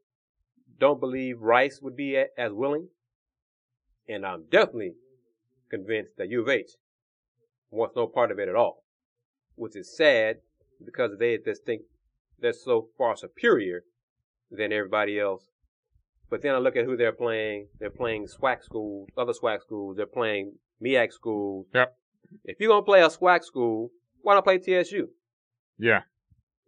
don't 0.80 1.00
believe 1.00 1.42
Rice 1.42 1.80
would 1.82 1.96
be 1.96 2.16
a- 2.16 2.30
as 2.38 2.54
willing, 2.54 2.90
and 4.08 4.26
I'm 4.26 4.44
definitely 4.50 4.94
convinced 5.70 6.18
that 6.18 6.30
U 6.30 6.42
of 6.42 6.50
H 6.50 6.72
wants 7.72 7.96
no 7.96 8.08
part 8.08 8.32
of 8.32 8.40
it 8.40 8.48
at 8.48 8.56
all, 8.56 8.84
which 9.56 9.76
is 9.76 9.96
sad 9.96 10.38
because 10.84 11.18
they 11.18 11.38
just 11.38 11.66
think 11.66 11.82
they're 12.40 12.54
so 12.54 12.90
far 12.98 13.16
superior 13.18 13.84
than 14.52 14.72
everybody 14.72 15.20
else. 15.20 15.50
But 16.30 16.42
then 16.42 16.54
I 16.54 16.60
look 16.60 16.76
at 16.76 16.86
who 16.86 16.96
they're 16.98 17.12
playing. 17.14 17.68
They're 17.80 17.90
playing 17.90 18.28
SWAC 18.28 18.62
schools, 18.64 19.10
other 19.18 19.34
SWAC 19.34 19.62
schools. 19.62 19.98
They're 19.98 20.06
playing 20.06 20.54
MEAC 20.84 21.12
schools. 21.12 21.68
Yep. 21.74 21.98
If 22.46 22.58
you're 22.60 22.70
gonna 22.70 22.84
play 22.84 23.02
a 23.02 23.10
SWAC 23.10 23.44
school, 23.44 23.92
why 24.22 24.36
not 24.36 24.44
play 24.44 24.60
TSU? 24.60 25.10
yeah. 25.80 26.02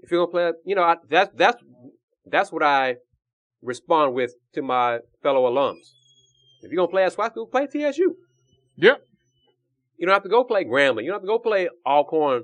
If 0.02 0.12
you're 0.12 0.26
gonna 0.26 0.32
play, 0.32 0.60
you 0.66 0.76
know, 0.76 0.84
I, 0.84 0.96
that's 1.10 1.30
that's 1.36 1.62
that's 2.32 2.52
what 2.52 2.64
I 2.64 2.96
respond 3.62 4.14
with 4.14 4.34
to 4.54 4.62
my 4.62 5.00
fellow 5.22 5.50
alums. 5.52 5.92
If 6.62 6.72
you're 6.72 6.78
gonna 6.78 6.88
play 6.92 7.04
at 7.04 7.14
SWAC 7.14 7.32
school, 7.32 7.48
play 7.48 7.68
TSU. 7.68 8.16
Yep. 8.78 9.06
You 9.98 10.06
don't 10.06 10.14
have 10.14 10.24
to 10.24 10.30
go 10.30 10.44
play 10.44 10.64
Grambling. 10.64 11.04
You 11.04 11.08
don't 11.12 11.16
have 11.16 11.22
to 11.24 11.28
go 11.28 11.40
play 11.40 11.70
Alcorn, 11.86 12.44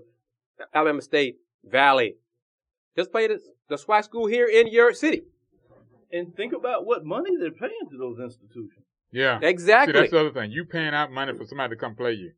Alabama 0.73 1.01
State, 1.01 1.37
Valley. 1.63 2.15
Just 2.97 3.11
play 3.11 3.27
the, 3.27 3.39
the 3.69 3.75
SWAC 3.75 4.03
school 4.03 4.27
here 4.27 4.47
in 4.47 4.67
your 4.67 4.93
city. 4.93 5.23
And 6.11 6.35
think 6.35 6.53
about 6.53 6.85
what 6.85 7.03
money 7.05 7.31
they're 7.39 7.51
paying 7.51 7.71
to 7.91 7.97
those 7.97 8.19
institutions. 8.19 8.85
Yeah. 9.11 9.39
Exactly. 9.41 9.47
See, 9.47 9.49
Exactly. 9.49 9.93
that's 9.93 10.11
the 10.11 10.19
other 10.19 10.31
thing. 10.31 10.51
You 10.51 10.65
paying 10.65 10.93
out 10.93 11.11
money 11.11 11.33
for 11.33 11.45
somebody 11.45 11.75
to 11.75 11.79
come 11.79 11.95
play 11.95 12.13
you. 12.13 12.31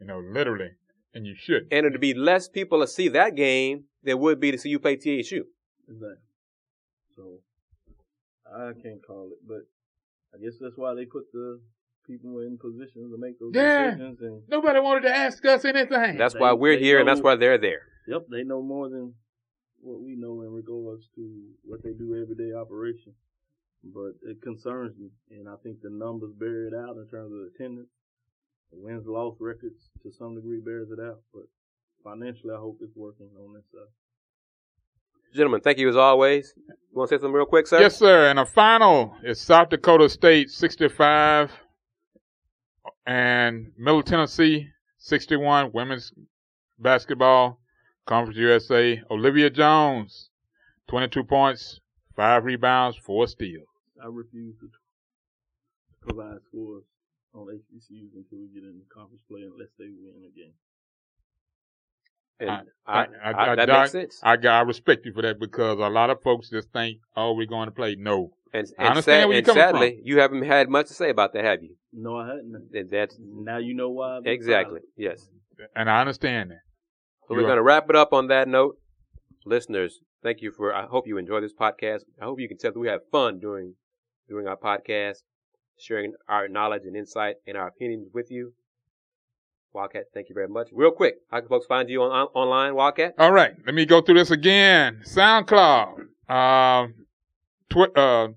You 0.00 0.06
know, 0.06 0.20
literally. 0.20 0.70
And 1.12 1.26
you 1.26 1.34
should. 1.36 1.66
and 1.72 1.84
it'd 1.86 2.00
be 2.00 2.14
less 2.14 2.48
people 2.48 2.80
to 2.80 2.86
see 2.86 3.08
that 3.08 3.34
game 3.34 3.84
than 4.04 4.20
would 4.20 4.38
be 4.38 4.52
to 4.52 4.58
see 4.58 4.68
you 4.68 4.78
play 4.78 4.94
TSU. 4.96 5.44
Exactly. 5.88 6.16
So 7.16 7.40
I 8.46 8.72
can't 8.82 9.04
call 9.06 9.30
it, 9.32 9.38
but 9.46 9.62
I 10.34 10.38
guess 10.42 10.54
that's 10.60 10.76
why 10.76 10.94
they 10.94 11.04
put 11.06 11.24
the 11.32 11.60
people 12.06 12.40
in 12.40 12.58
positions 12.58 13.12
to 13.12 13.18
make 13.18 13.38
those 13.38 13.52
Yeah. 13.54 13.90
decisions. 13.90 14.20
And 14.20 14.48
Nobody 14.48 14.80
wanted 14.80 15.02
to 15.02 15.14
ask 15.14 15.44
us 15.44 15.64
anything. 15.64 16.16
That's 16.16 16.34
They- 16.34 16.40
why 16.40 16.52
we're 16.52 16.76
they 16.76 16.82
here 16.82 16.98
and 16.98 17.08
that's 17.08 17.20
why 17.22 17.36
they're 17.36 17.58
there. 17.58 17.86
yep, 18.06 18.26
they 18.28 18.42
know 18.44 18.62
more 18.62 18.88
than 18.88 19.14
what 19.80 20.00
we 20.00 20.14
know 20.16 20.42
in 20.42 20.52
regards 20.52 21.08
to 21.16 21.54
what 21.62 21.82
they 21.82 21.92
do 21.92 22.14
everyday 22.16 22.52
operation. 22.52 23.14
But 23.82 24.16
it 24.22 24.42
concerns 24.42 24.96
me, 24.98 25.10
and 25.30 25.48
I 25.48 25.56
think 25.56 25.80
the 25.80 25.88
numbers 25.90 26.34
bear 26.34 26.66
it 26.66 26.74
out 26.74 26.96
in 26.98 27.08
terms 27.08 27.32
of 27.32 27.40
attendance. 27.54 27.88
The 28.70 28.78
wins 28.78 29.06
loss 29.06 29.40
records 29.40 29.90
to 30.02 30.12
some 30.12 30.34
degree 30.34 30.60
bears 30.60 30.90
it 30.90 31.00
out, 31.00 31.22
but 31.32 31.46
financially, 32.04 32.52
I 32.54 32.58
hope 32.58 32.78
it's 32.82 32.94
working 32.94 33.30
on 33.36 33.54
this 33.54 33.64
side. 33.70 33.88
Gentlemen, 35.34 35.60
thank 35.60 35.78
you 35.78 35.88
as 35.88 35.96
always. 35.96 36.52
You 36.56 36.74
want 36.92 37.08
to 37.08 37.16
say 37.16 37.20
something 37.20 37.32
real 37.32 37.46
quick, 37.46 37.66
sir? 37.66 37.80
Yes, 37.80 37.96
sir. 37.96 38.28
And 38.28 38.38
the 38.38 38.46
final 38.46 39.14
is 39.22 39.40
South 39.40 39.68
Dakota 39.68 40.08
State 40.08 40.50
65 40.50 41.52
and 43.06 43.70
Middle 43.78 44.02
Tennessee 44.02 44.68
61 44.98 45.70
women's 45.72 46.12
basketball 46.78 47.60
Conference 48.06 48.36
USA. 48.38 49.00
Olivia 49.10 49.50
Jones 49.50 50.30
22 50.88 51.22
points, 51.22 51.80
5 52.16 52.44
rebounds, 52.44 52.96
4 52.96 53.28
steals. 53.28 53.68
I 54.02 54.06
refuse 54.06 54.56
to 54.58 54.68
provide 56.02 56.38
scores 56.48 56.82
on 57.34 57.46
HBCUs 57.46 58.16
until 58.16 58.38
we 58.40 58.48
get 58.52 58.64
into 58.64 58.84
conference 58.92 59.22
play 59.30 59.42
unless 59.42 59.70
they 59.78 59.84
win 59.84 60.26
a 60.26 60.36
game. 60.36 60.54
And 62.40 62.50
I- 62.50 62.62
I, 62.86 62.92
I- 62.92 63.06
I- 63.32 63.52
I- 63.52 63.54
that 63.56 63.66
Doc, 63.66 63.80
makes 63.82 63.92
sense. 63.92 64.20
I, 64.22 64.34
I 64.34 64.60
respect 64.62 65.04
you 65.06 65.12
for 65.12 65.22
that 65.22 65.38
because 65.38 65.78
a 65.78 65.88
lot 65.88 66.10
of 66.10 66.22
folks 66.22 66.50
just 66.50 66.72
think, 66.72 66.98
oh, 67.16 67.34
we're 67.34 67.46
going 67.46 67.66
to 67.68 67.72
play. 67.74 67.94
No. 67.98 68.32
and 68.52 68.66
I 68.78 68.86
understand 68.88 69.02
sad- 69.04 69.24
where 69.28 69.28
you're 69.28 69.36
and 69.38 69.46
coming 69.46 69.62
sadly, 69.62 70.00
you 70.02 70.18
haven't 70.20 70.42
had 70.42 70.68
much 70.68 70.88
to 70.88 70.94
say 70.94 71.10
about 71.10 71.32
that, 71.34 71.44
have 71.44 71.62
you? 71.62 71.76
No, 71.92 72.16
I 72.16 72.26
hadn't. 72.28 72.52
That- 72.72 72.90
That's 72.90 73.16
Now 73.20 73.58
you 73.58 73.74
know 73.74 73.90
why. 73.90 74.16
I've 74.16 74.24
been 74.24 74.32
exactly 74.32 74.80
yes. 74.96 75.28
And 75.76 75.88
I 75.90 76.00
understand 76.00 76.50
that. 76.50 76.60
So 77.28 77.34
You 77.34 77.36
we're 77.40 77.44
are- 77.44 77.46
going 77.48 77.56
to 77.58 77.62
wrap 77.62 77.90
it 77.90 77.96
up 77.96 78.12
on 78.12 78.26
that 78.28 78.48
note. 78.48 78.76
Listeners, 79.46 80.00
thank 80.22 80.40
you 80.42 80.50
for, 80.52 80.74
I 80.74 80.86
hope 80.86 81.06
you 81.06 81.16
enjoy 81.18 81.40
this 81.40 81.54
podcast. 81.54 82.00
I 82.20 82.24
hope 82.24 82.40
you 82.40 82.48
can 82.48 82.58
tell 82.58 82.72
that 82.72 82.78
we 82.78 82.88
have 82.88 83.00
fun 83.12 83.38
during, 83.38 83.74
during 84.28 84.46
our 84.46 84.56
podcast, 84.56 85.18
sharing 85.78 86.12
our 86.28 86.48
knowledge 86.48 86.82
and 86.84 86.96
insight 86.96 87.36
and 87.46 87.56
our 87.56 87.68
opinions 87.68 88.08
with 88.12 88.30
you. 88.30 88.52
Wildcat, 89.72 90.06
thank 90.12 90.28
you 90.28 90.34
very 90.34 90.48
much. 90.48 90.68
Real 90.72 90.90
quick, 90.90 91.16
how 91.30 91.40
can 91.40 91.48
folks 91.48 91.66
find 91.66 91.88
you 91.88 92.02
on, 92.02 92.10
on 92.10 92.26
online, 92.34 92.74
Wildcat? 92.74 93.14
All 93.18 93.32
right, 93.32 93.54
let 93.64 93.74
me 93.74 93.86
go 93.86 94.00
through 94.00 94.16
this 94.16 94.30
again. 94.30 95.00
SoundCloud, 95.04 96.06
twi- 97.68 97.86
uh, 97.94 98.28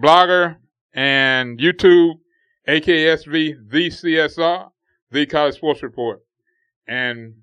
Blogger, 0.00 0.56
and 0.94 1.58
YouTube, 1.58 2.14
AKSV, 2.68 3.70
the 3.70 3.88
CSR, 3.88 4.70
the 5.10 5.26
College 5.26 5.56
Sports 5.56 5.82
Report, 5.82 6.20
and 6.86 7.34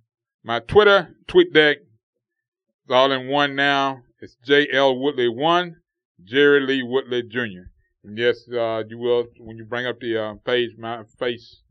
my 0.43 0.59
Twitter, 0.59 1.15
TweetDeck, 1.27 1.75
it's 1.75 2.91
all 2.91 3.11
in 3.11 3.27
one 3.27 3.55
now. 3.55 4.01
It's 4.21 4.37
JL 4.47 4.99
Woodley 4.99 5.29
one, 5.29 5.77
Jerry 6.23 6.61
Lee 6.61 6.83
Woodley 6.83 7.23
Jr. 7.23 7.69
And 8.03 8.17
yes, 8.17 8.47
uh, 8.49 8.83
you 8.87 8.97
will 8.97 9.27
when 9.39 9.57
you 9.57 9.65
bring 9.65 9.85
up 9.85 9.99
the 9.99 10.17
uh, 10.17 10.33
page, 10.45 10.71
my 10.77 11.03
face, 11.19 11.61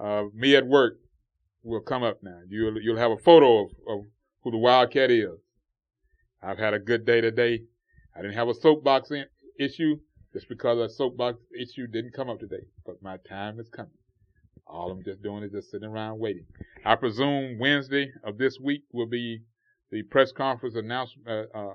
uh, 0.00 0.24
me 0.34 0.56
at 0.56 0.66
work 0.66 0.98
will 1.62 1.80
come 1.80 2.02
up 2.02 2.22
now. 2.22 2.40
You'll 2.48 2.80
you'll 2.80 2.96
have 2.96 3.10
a 3.10 3.18
photo 3.18 3.64
of, 3.64 3.70
of 3.88 4.00
who 4.42 4.50
the 4.50 4.56
Wildcat 4.58 5.10
is. 5.10 5.38
I've 6.42 6.58
had 6.58 6.74
a 6.74 6.78
good 6.78 7.04
day 7.04 7.20
today. 7.20 7.62
I 8.16 8.22
didn't 8.22 8.34
have 8.34 8.48
a 8.48 8.54
soapbox 8.54 9.10
in, 9.10 9.26
issue 9.58 9.96
just 10.32 10.48
because 10.48 10.78
a 10.78 10.88
soapbox 10.92 11.38
issue 11.58 11.86
didn't 11.86 12.14
come 12.14 12.30
up 12.30 12.40
today. 12.40 12.64
But 12.86 13.02
my 13.02 13.18
time 13.28 13.60
is 13.60 13.68
coming. 13.68 13.92
All 14.66 14.90
I'm 14.90 15.04
just 15.04 15.22
doing 15.22 15.42
is 15.42 15.52
just 15.52 15.70
sitting 15.70 15.88
around 15.88 16.18
waiting. 16.18 16.46
I 16.84 16.94
presume 16.94 17.58
Wednesday 17.58 18.10
of 18.24 18.38
this 18.38 18.58
week 18.58 18.84
will 18.92 19.06
be 19.08 19.40
the 19.90 20.02
press 20.04 20.32
conference 20.32 20.76
announcement 20.76 21.28
uh, 21.28 21.58
uh, 21.58 21.74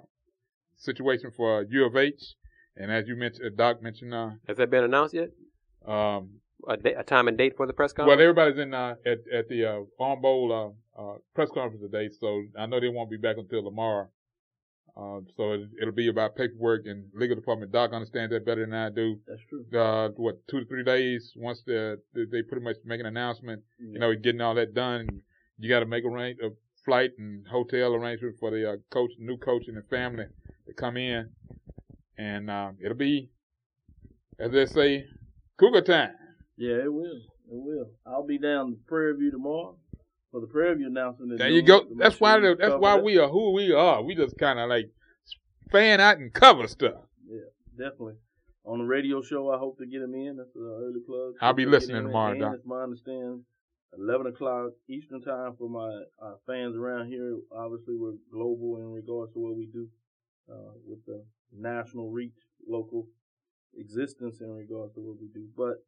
situation 0.77 1.31
for 1.35 1.65
U 1.69 1.85
of 1.85 1.95
H. 1.95 2.35
And 2.77 2.91
as 2.91 3.07
you 3.07 3.15
mentioned, 3.15 3.45
uh, 3.47 3.55
Doc 3.55 3.83
mentioned, 3.83 4.13
uh, 4.13 4.31
Has 4.47 4.57
that 4.57 4.69
been 4.69 4.83
announced 4.83 5.13
yet? 5.13 5.29
um, 5.85 6.29
A, 6.67 6.77
da- 6.77 6.95
a 6.99 7.03
time 7.03 7.27
and 7.27 7.37
date 7.37 7.55
for 7.57 7.67
the 7.67 7.73
press 7.73 7.93
conference? 7.93 8.17
well, 8.17 8.21
everybody's 8.21 8.59
in 8.59 8.73
uh, 8.73 8.95
at 9.05 9.19
at 9.33 9.49
the 9.49 9.65
uh, 9.65 9.79
Farm 9.97 10.21
Bowl 10.21 10.75
uh, 10.97 11.01
uh, 11.01 11.15
press 11.33 11.49
conference 11.53 11.81
today, 11.81 12.09
so 12.19 12.43
I 12.57 12.65
know 12.65 12.79
they 12.79 12.89
won't 12.89 13.09
be 13.09 13.17
back 13.17 13.37
until 13.37 13.63
tomorrow. 13.63 14.09
Uh, 14.97 15.19
so 15.35 15.51
it, 15.53 15.69
it'll 15.81 15.93
be 15.93 16.07
about 16.07 16.37
paperwork 16.37 16.85
and 16.85 17.05
legal 17.13 17.35
department. 17.35 17.71
Doc 17.71 17.91
understands 17.91 18.31
that 18.31 18.45
better 18.45 18.65
than 18.65 18.73
I 18.73 18.89
do. 18.89 19.19
That's 19.27 19.41
true. 19.49 19.65
Uh, 19.77 20.09
what 20.15 20.47
two 20.47 20.61
to 20.61 20.65
three 20.65 20.83
days 20.83 21.33
once 21.35 21.61
the, 21.65 21.99
the 22.13 22.25
they 22.31 22.41
pretty 22.41 22.63
much 22.63 22.77
make 22.85 23.01
an 23.01 23.05
announcement, 23.05 23.61
you 23.77 23.99
know, 23.99 24.15
getting 24.15 24.41
all 24.41 24.55
that 24.55 24.73
done. 24.73 25.07
You 25.57 25.69
got 25.69 25.81
to 25.81 25.85
make 25.85 26.05
arrange 26.05 26.39
a 26.41 26.49
flight 26.85 27.11
and 27.17 27.45
hotel 27.47 27.93
arrangement 27.93 28.35
for 28.39 28.51
the 28.51 28.71
uh, 28.71 28.75
coach, 28.89 29.11
new 29.19 29.37
coach, 29.37 29.63
and 29.67 29.75
the 29.75 29.81
family 29.89 30.25
to 30.67 30.73
come 30.73 30.97
in, 30.97 31.29
and 32.17 32.49
uh, 32.49 32.71
it'll 32.81 32.97
be, 32.97 33.29
as 34.39 34.51
they 34.51 34.65
say, 34.65 35.05
Cougar 35.57 35.81
time. 35.81 36.11
Yeah, 36.57 36.83
it 36.85 36.93
will. 36.93 37.17
It 37.51 37.61
will. 37.67 37.89
I'll 38.05 38.25
be 38.25 38.37
down 38.37 38.71
to 38.71 38.77
Prairie 38.87 39.15
View 39.17 39.31
tomorrow 39.31 39.77
for 40.31 40.41
the 40.41 40.47
Prairie 40.47 40.75
View 40.75 40.87
announcement. 40.87 41.37
There 41.37 41.49
you 41.49 41.61
go. 41.61 41.85
That's 41.97 42.19
why. 42.19 42.39
the- 42.39 42.55
That's 42.59 42.75
why 42.75 42.95
that. 42.95 43.03
we 43.03 43.17
are 43.17 43.27
who 43.27 43.53
we 43.53 43.73
are. 43.73 44.01
We 44.03 44.15
just 44.15 44.37
kind 44.37 44.59
of 44.59 44.69
like 44.69 44.89
fan 45.71 45.99
out 45.99 46.17
and 46.17 46.33
cover 46.33 46.67
stuff. 46.67 47.01
Yeah, 47.27 47.39
definitely. 47.77 48.15
On 48.65 48.79
the 48.79 48.85
radio 48.85 49.21
show, 49.21 49.51
I 49.51 49.59
hope 49.59 49.77
to 49.77 49.85
get 49.85 50.01
him 50.01 50.15
in. 50.15 50.37
That's 50.37 50.55
an 50.55 50.61
early 50.81 51.01
plug. 51.05 51.33
I'll 51.41 51.53
be 51.53 51.63
Hope 51.63 51.73
to 51.73 51.77
get 51.77 51.81
listening 51.81 52.03
tomorrow, 52.07 52.39
Doc. 52.39 52.53
It's 52.55 52.65
my 52.65 52.81
understanding, 52.81 53.43
11 53.95 54.27
o'clock 54.27 54.71
Eastern 54.89 55.21
time 55.21 55.53
for 55.59 55.69
my 55.69 56.03
uh, 56.25 56.35
fans 56.47 56.75
around 56.75 57.07
here. 57.07 57.37
Obviously, 57.51 57.95
we're 57.95 58.13
global 58.31 58.77
in 58.77 58.91
regards 58.91 59.33
to 59.33 59.39
what 59.39 59.55
we 59.55 59.67
do 59.67 59.87
uh, 60.51 60.71
with 60.87 61.05
the 61.05 61.23
national 61.55 62.09
reach, 62.09 62.33
local 62.67 63.05
existence 63.77 64.37
in 64.41 64.49
regards 64.49 64.93
to 64.95 64.99
what 65.01 65.17
we 65.21 65.27
do. 65.27 65.45
But 65.55 65.83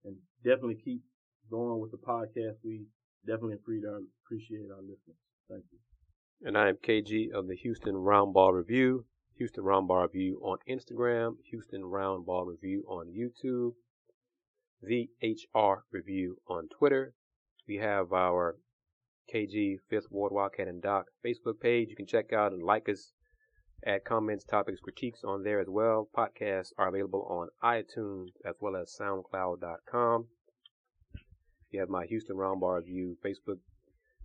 And 0.05 0.17
definitely 0.43 0.81
keep 0.85 1.03
going 1.51 1.81
with 1.81 1.93
the 1.93 1.99
podcast. 1.99 2.57
We 2.65 2.87
definitely 3.27 3.55
appreciate 3.55 3.89
our, 3.89 4.01
appreciate 4.25 4.71
our 4.71 4.83
listeners. 4.83 5.17
Thank 5.49 5.65
you. 5.71 5.79
And 6.45 6.59
I 6.59 6.69
am 6.69 6.77
KG 6.77 7.31
of 7.33 7.47
the 7.47 7.57
Houston 7.57 7.95
Roundball 7.95 8.53
Review. 8.53 9.07
Houston 9.37 9.65
Roundball 9.65 10.03
Review 10.03 10.39
on 10.43 10.59
Instagram, 10.69 11.37
Houston 11.51 11.83
Roundball 11.83 12.47
Review 12.47 12.85
on 12.87 13.09
YouTube, 13.09 13.73
the 14.83 15.09
HR 15.23 15.85
Review 15.91 16.37
on 16.47 16.69
Twitter. 16.69 17.15
We 17.67 17.77
have 17.77 18.13
our 18.13 18.59
KG 19.33 19.79
Fifth 19.89 20.11
Ward 20.11 20.33
Wildcat 20.33 20.69
and 20.69 20.83
Doc 20.83 21.07
Facebook 21.25 21.61
page. 21.61 21.89
You 21.89 21.97
can 21.97 22.07
check 22.07 22.33
out 22.33 22.53
and 22.53 22.63
like 22.63 22.89
us, 22.89 23.13
add 23.87 24.05
comments, 24.05 24.45
topics, 24.45 24.81
critiques 24.81 25.25
on 25.25 25.43
there 25.43 25.61
as 25.61 25.69
well. 25.69 26.09
Podcasts 26.17 26.73
are 26.79 26.89
available 26.89 27.27
on 27.29 27.49
iTunes 27.63 28.29
as 28.45 28.55
well 28.61 28.77
as 28.77 28.95
SoundCloud.com. 28.99 30.27
You 31.71 31.81
have 31.81 31.89
my 31.89 32.07
Houston 32.07 32.37
Roundball 32.37 32.77
Review 32.77 33.17
Facebook 33.25 33.59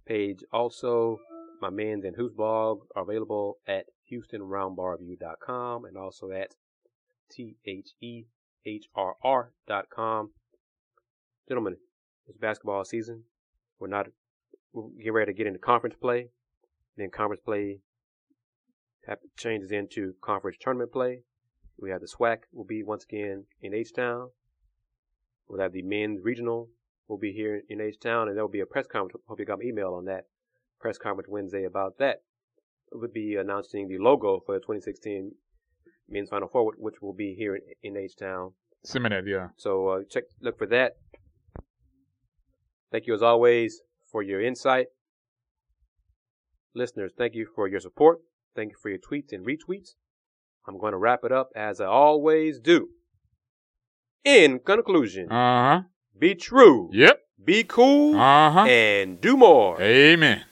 page. 0.06 0.44
Also, 0.52 1.20
my 1.62 1.70
men's 1.70 2.04
and 2.06 2.16
hoops 2.16 2.36
blog 2.36 2.82
are 2.96 3.04
available 3.04 3.58
at 3.68 3.86
HoustonRoundballReview.com 4.12 5.86
and 5.86 5.98
also 5.98 6.32
at 6.32 6.56
T-H-E-H-R-R.com. 7.32 8.30
Gentlemen, 11.48 11.78
it's 12.28 12.38
basketball 12.38 12.84
season. 12.84 13.24
We're 13.80 13.88
not, 13.88 14.08
we're 14.74 14.90
getting 14.98 15.14
ready 15.14 15.32
to 15.32 15.38
get 15.38 15.48
into 15.48 15.60
conference 15.60 15.96
play. 16.00 16.30
Then 16.98 17.10
conference 17.10 17.42
play 17.46 17.80
changes 19.38 19.72
into 19.72 20.14
conference 20.22 20.58
tournament 20.60 20.92
play. 20.92 21.22
We 21.80 21.92
have 21.92 22.02
the 22.02 22.08
SWAC 22.08 22.40
will 22.52 22.66
be 22.66 22.84
once 22.84 23.04
again 23.04 23.46
in 23.62 23.74
H-Town. 23.74 24.30
We'll 25.48 25.62
have 25.62 25.74
the 25.74 25.84
men's 25.84 26.20
regional 26.24 26.70
will 27.08 27.18
be 27.18 27.32
here 27.32 27.62
in 27.70 27.80
H-Town 27.80 28.28
and 28.28 28.36
there 28.36 28.44
will 28.44 28.52
be 28.52 28.60
a 28.60 28.66
press 28.66 28.88
conference. 28.88 29.24
Hope 29.28 29.40
you 29.40 29.46
got 29.46 29.60
my 29.60 29.66
email 29.66 29.94
on 29.94 30.06
that 30.06 30.26
press 30.80 30.98
conference 30.98 31.30
Wednesday 31.30 31.64
about 31.66 31.98
that. 32.00 32.24
We'll 32.92 33.10
be 33.10 33.36
announcing 33.36 33.88
the 33.88 33.98
logo 33.98 34.42
for 34.46 34.56
the 34.56 34.60
2016 34.60 35.32
men's 36.10 36.30
Final 36.30 36.48
Four, 36.48 36.74
which 36.78 37.02
will 37.02 37.14
be 37.14 37.36
here 37.38 37.56
in, 37.56 37.62
in 37.84 37.98
H-Town. 37.98 38.54
Seminary, 38.84 39.32
yeah. 39.32 39.50
So 39.58 39.88
uh, 39.88 40.00
check, 40.10 40.24
look 40.42 40.58
for 40.58 40.68
that. 40.68 40.98
Thank 42.92 43.08
you 43.08 43.14
as 43.14 43.22
always 43.22 43.82
for 44.10 44.24
your 44.24 44.42
insight. 44.42 44.88
Listeners, 46.74 47.12
thank 47.18 47.36
you 47.36 47.48
for 47.54 47.68
your 47.68 47.80
support. 47.80 48.20
Thank 48.58 48.72
you 48.72 48.78
for 48.82 48.90
your 48.90 48.98
tweets 48.98 49.32
and 49.34 49.46
retweets. 49.46 49.90
I'm 50.68 50.80
going 50.80 50.94
to 50.94 50.98
wrap 50.98 51.20
it 51.24 51.32
up 51.32 51.52
as 51.56 51.80
I 51.80 51.86
always 51.86 52.60
do. 52.60 52.90
In 54.26 54.58
conclusion, 54.60 55.32
Uh 55.32 55.34
huh. 55.68 55.82
be 56.18 56.34
true, 56.34 56.90
Yep. 56.92 57.22
be 57.46 57.64
cool, 57.64 58.16
Uh 58.20 58.50
huh. 58.52 58.66
and 58.68 59.22
do 59.22 59.38
more. 59.38 59.80
Amen. 59.80 60.44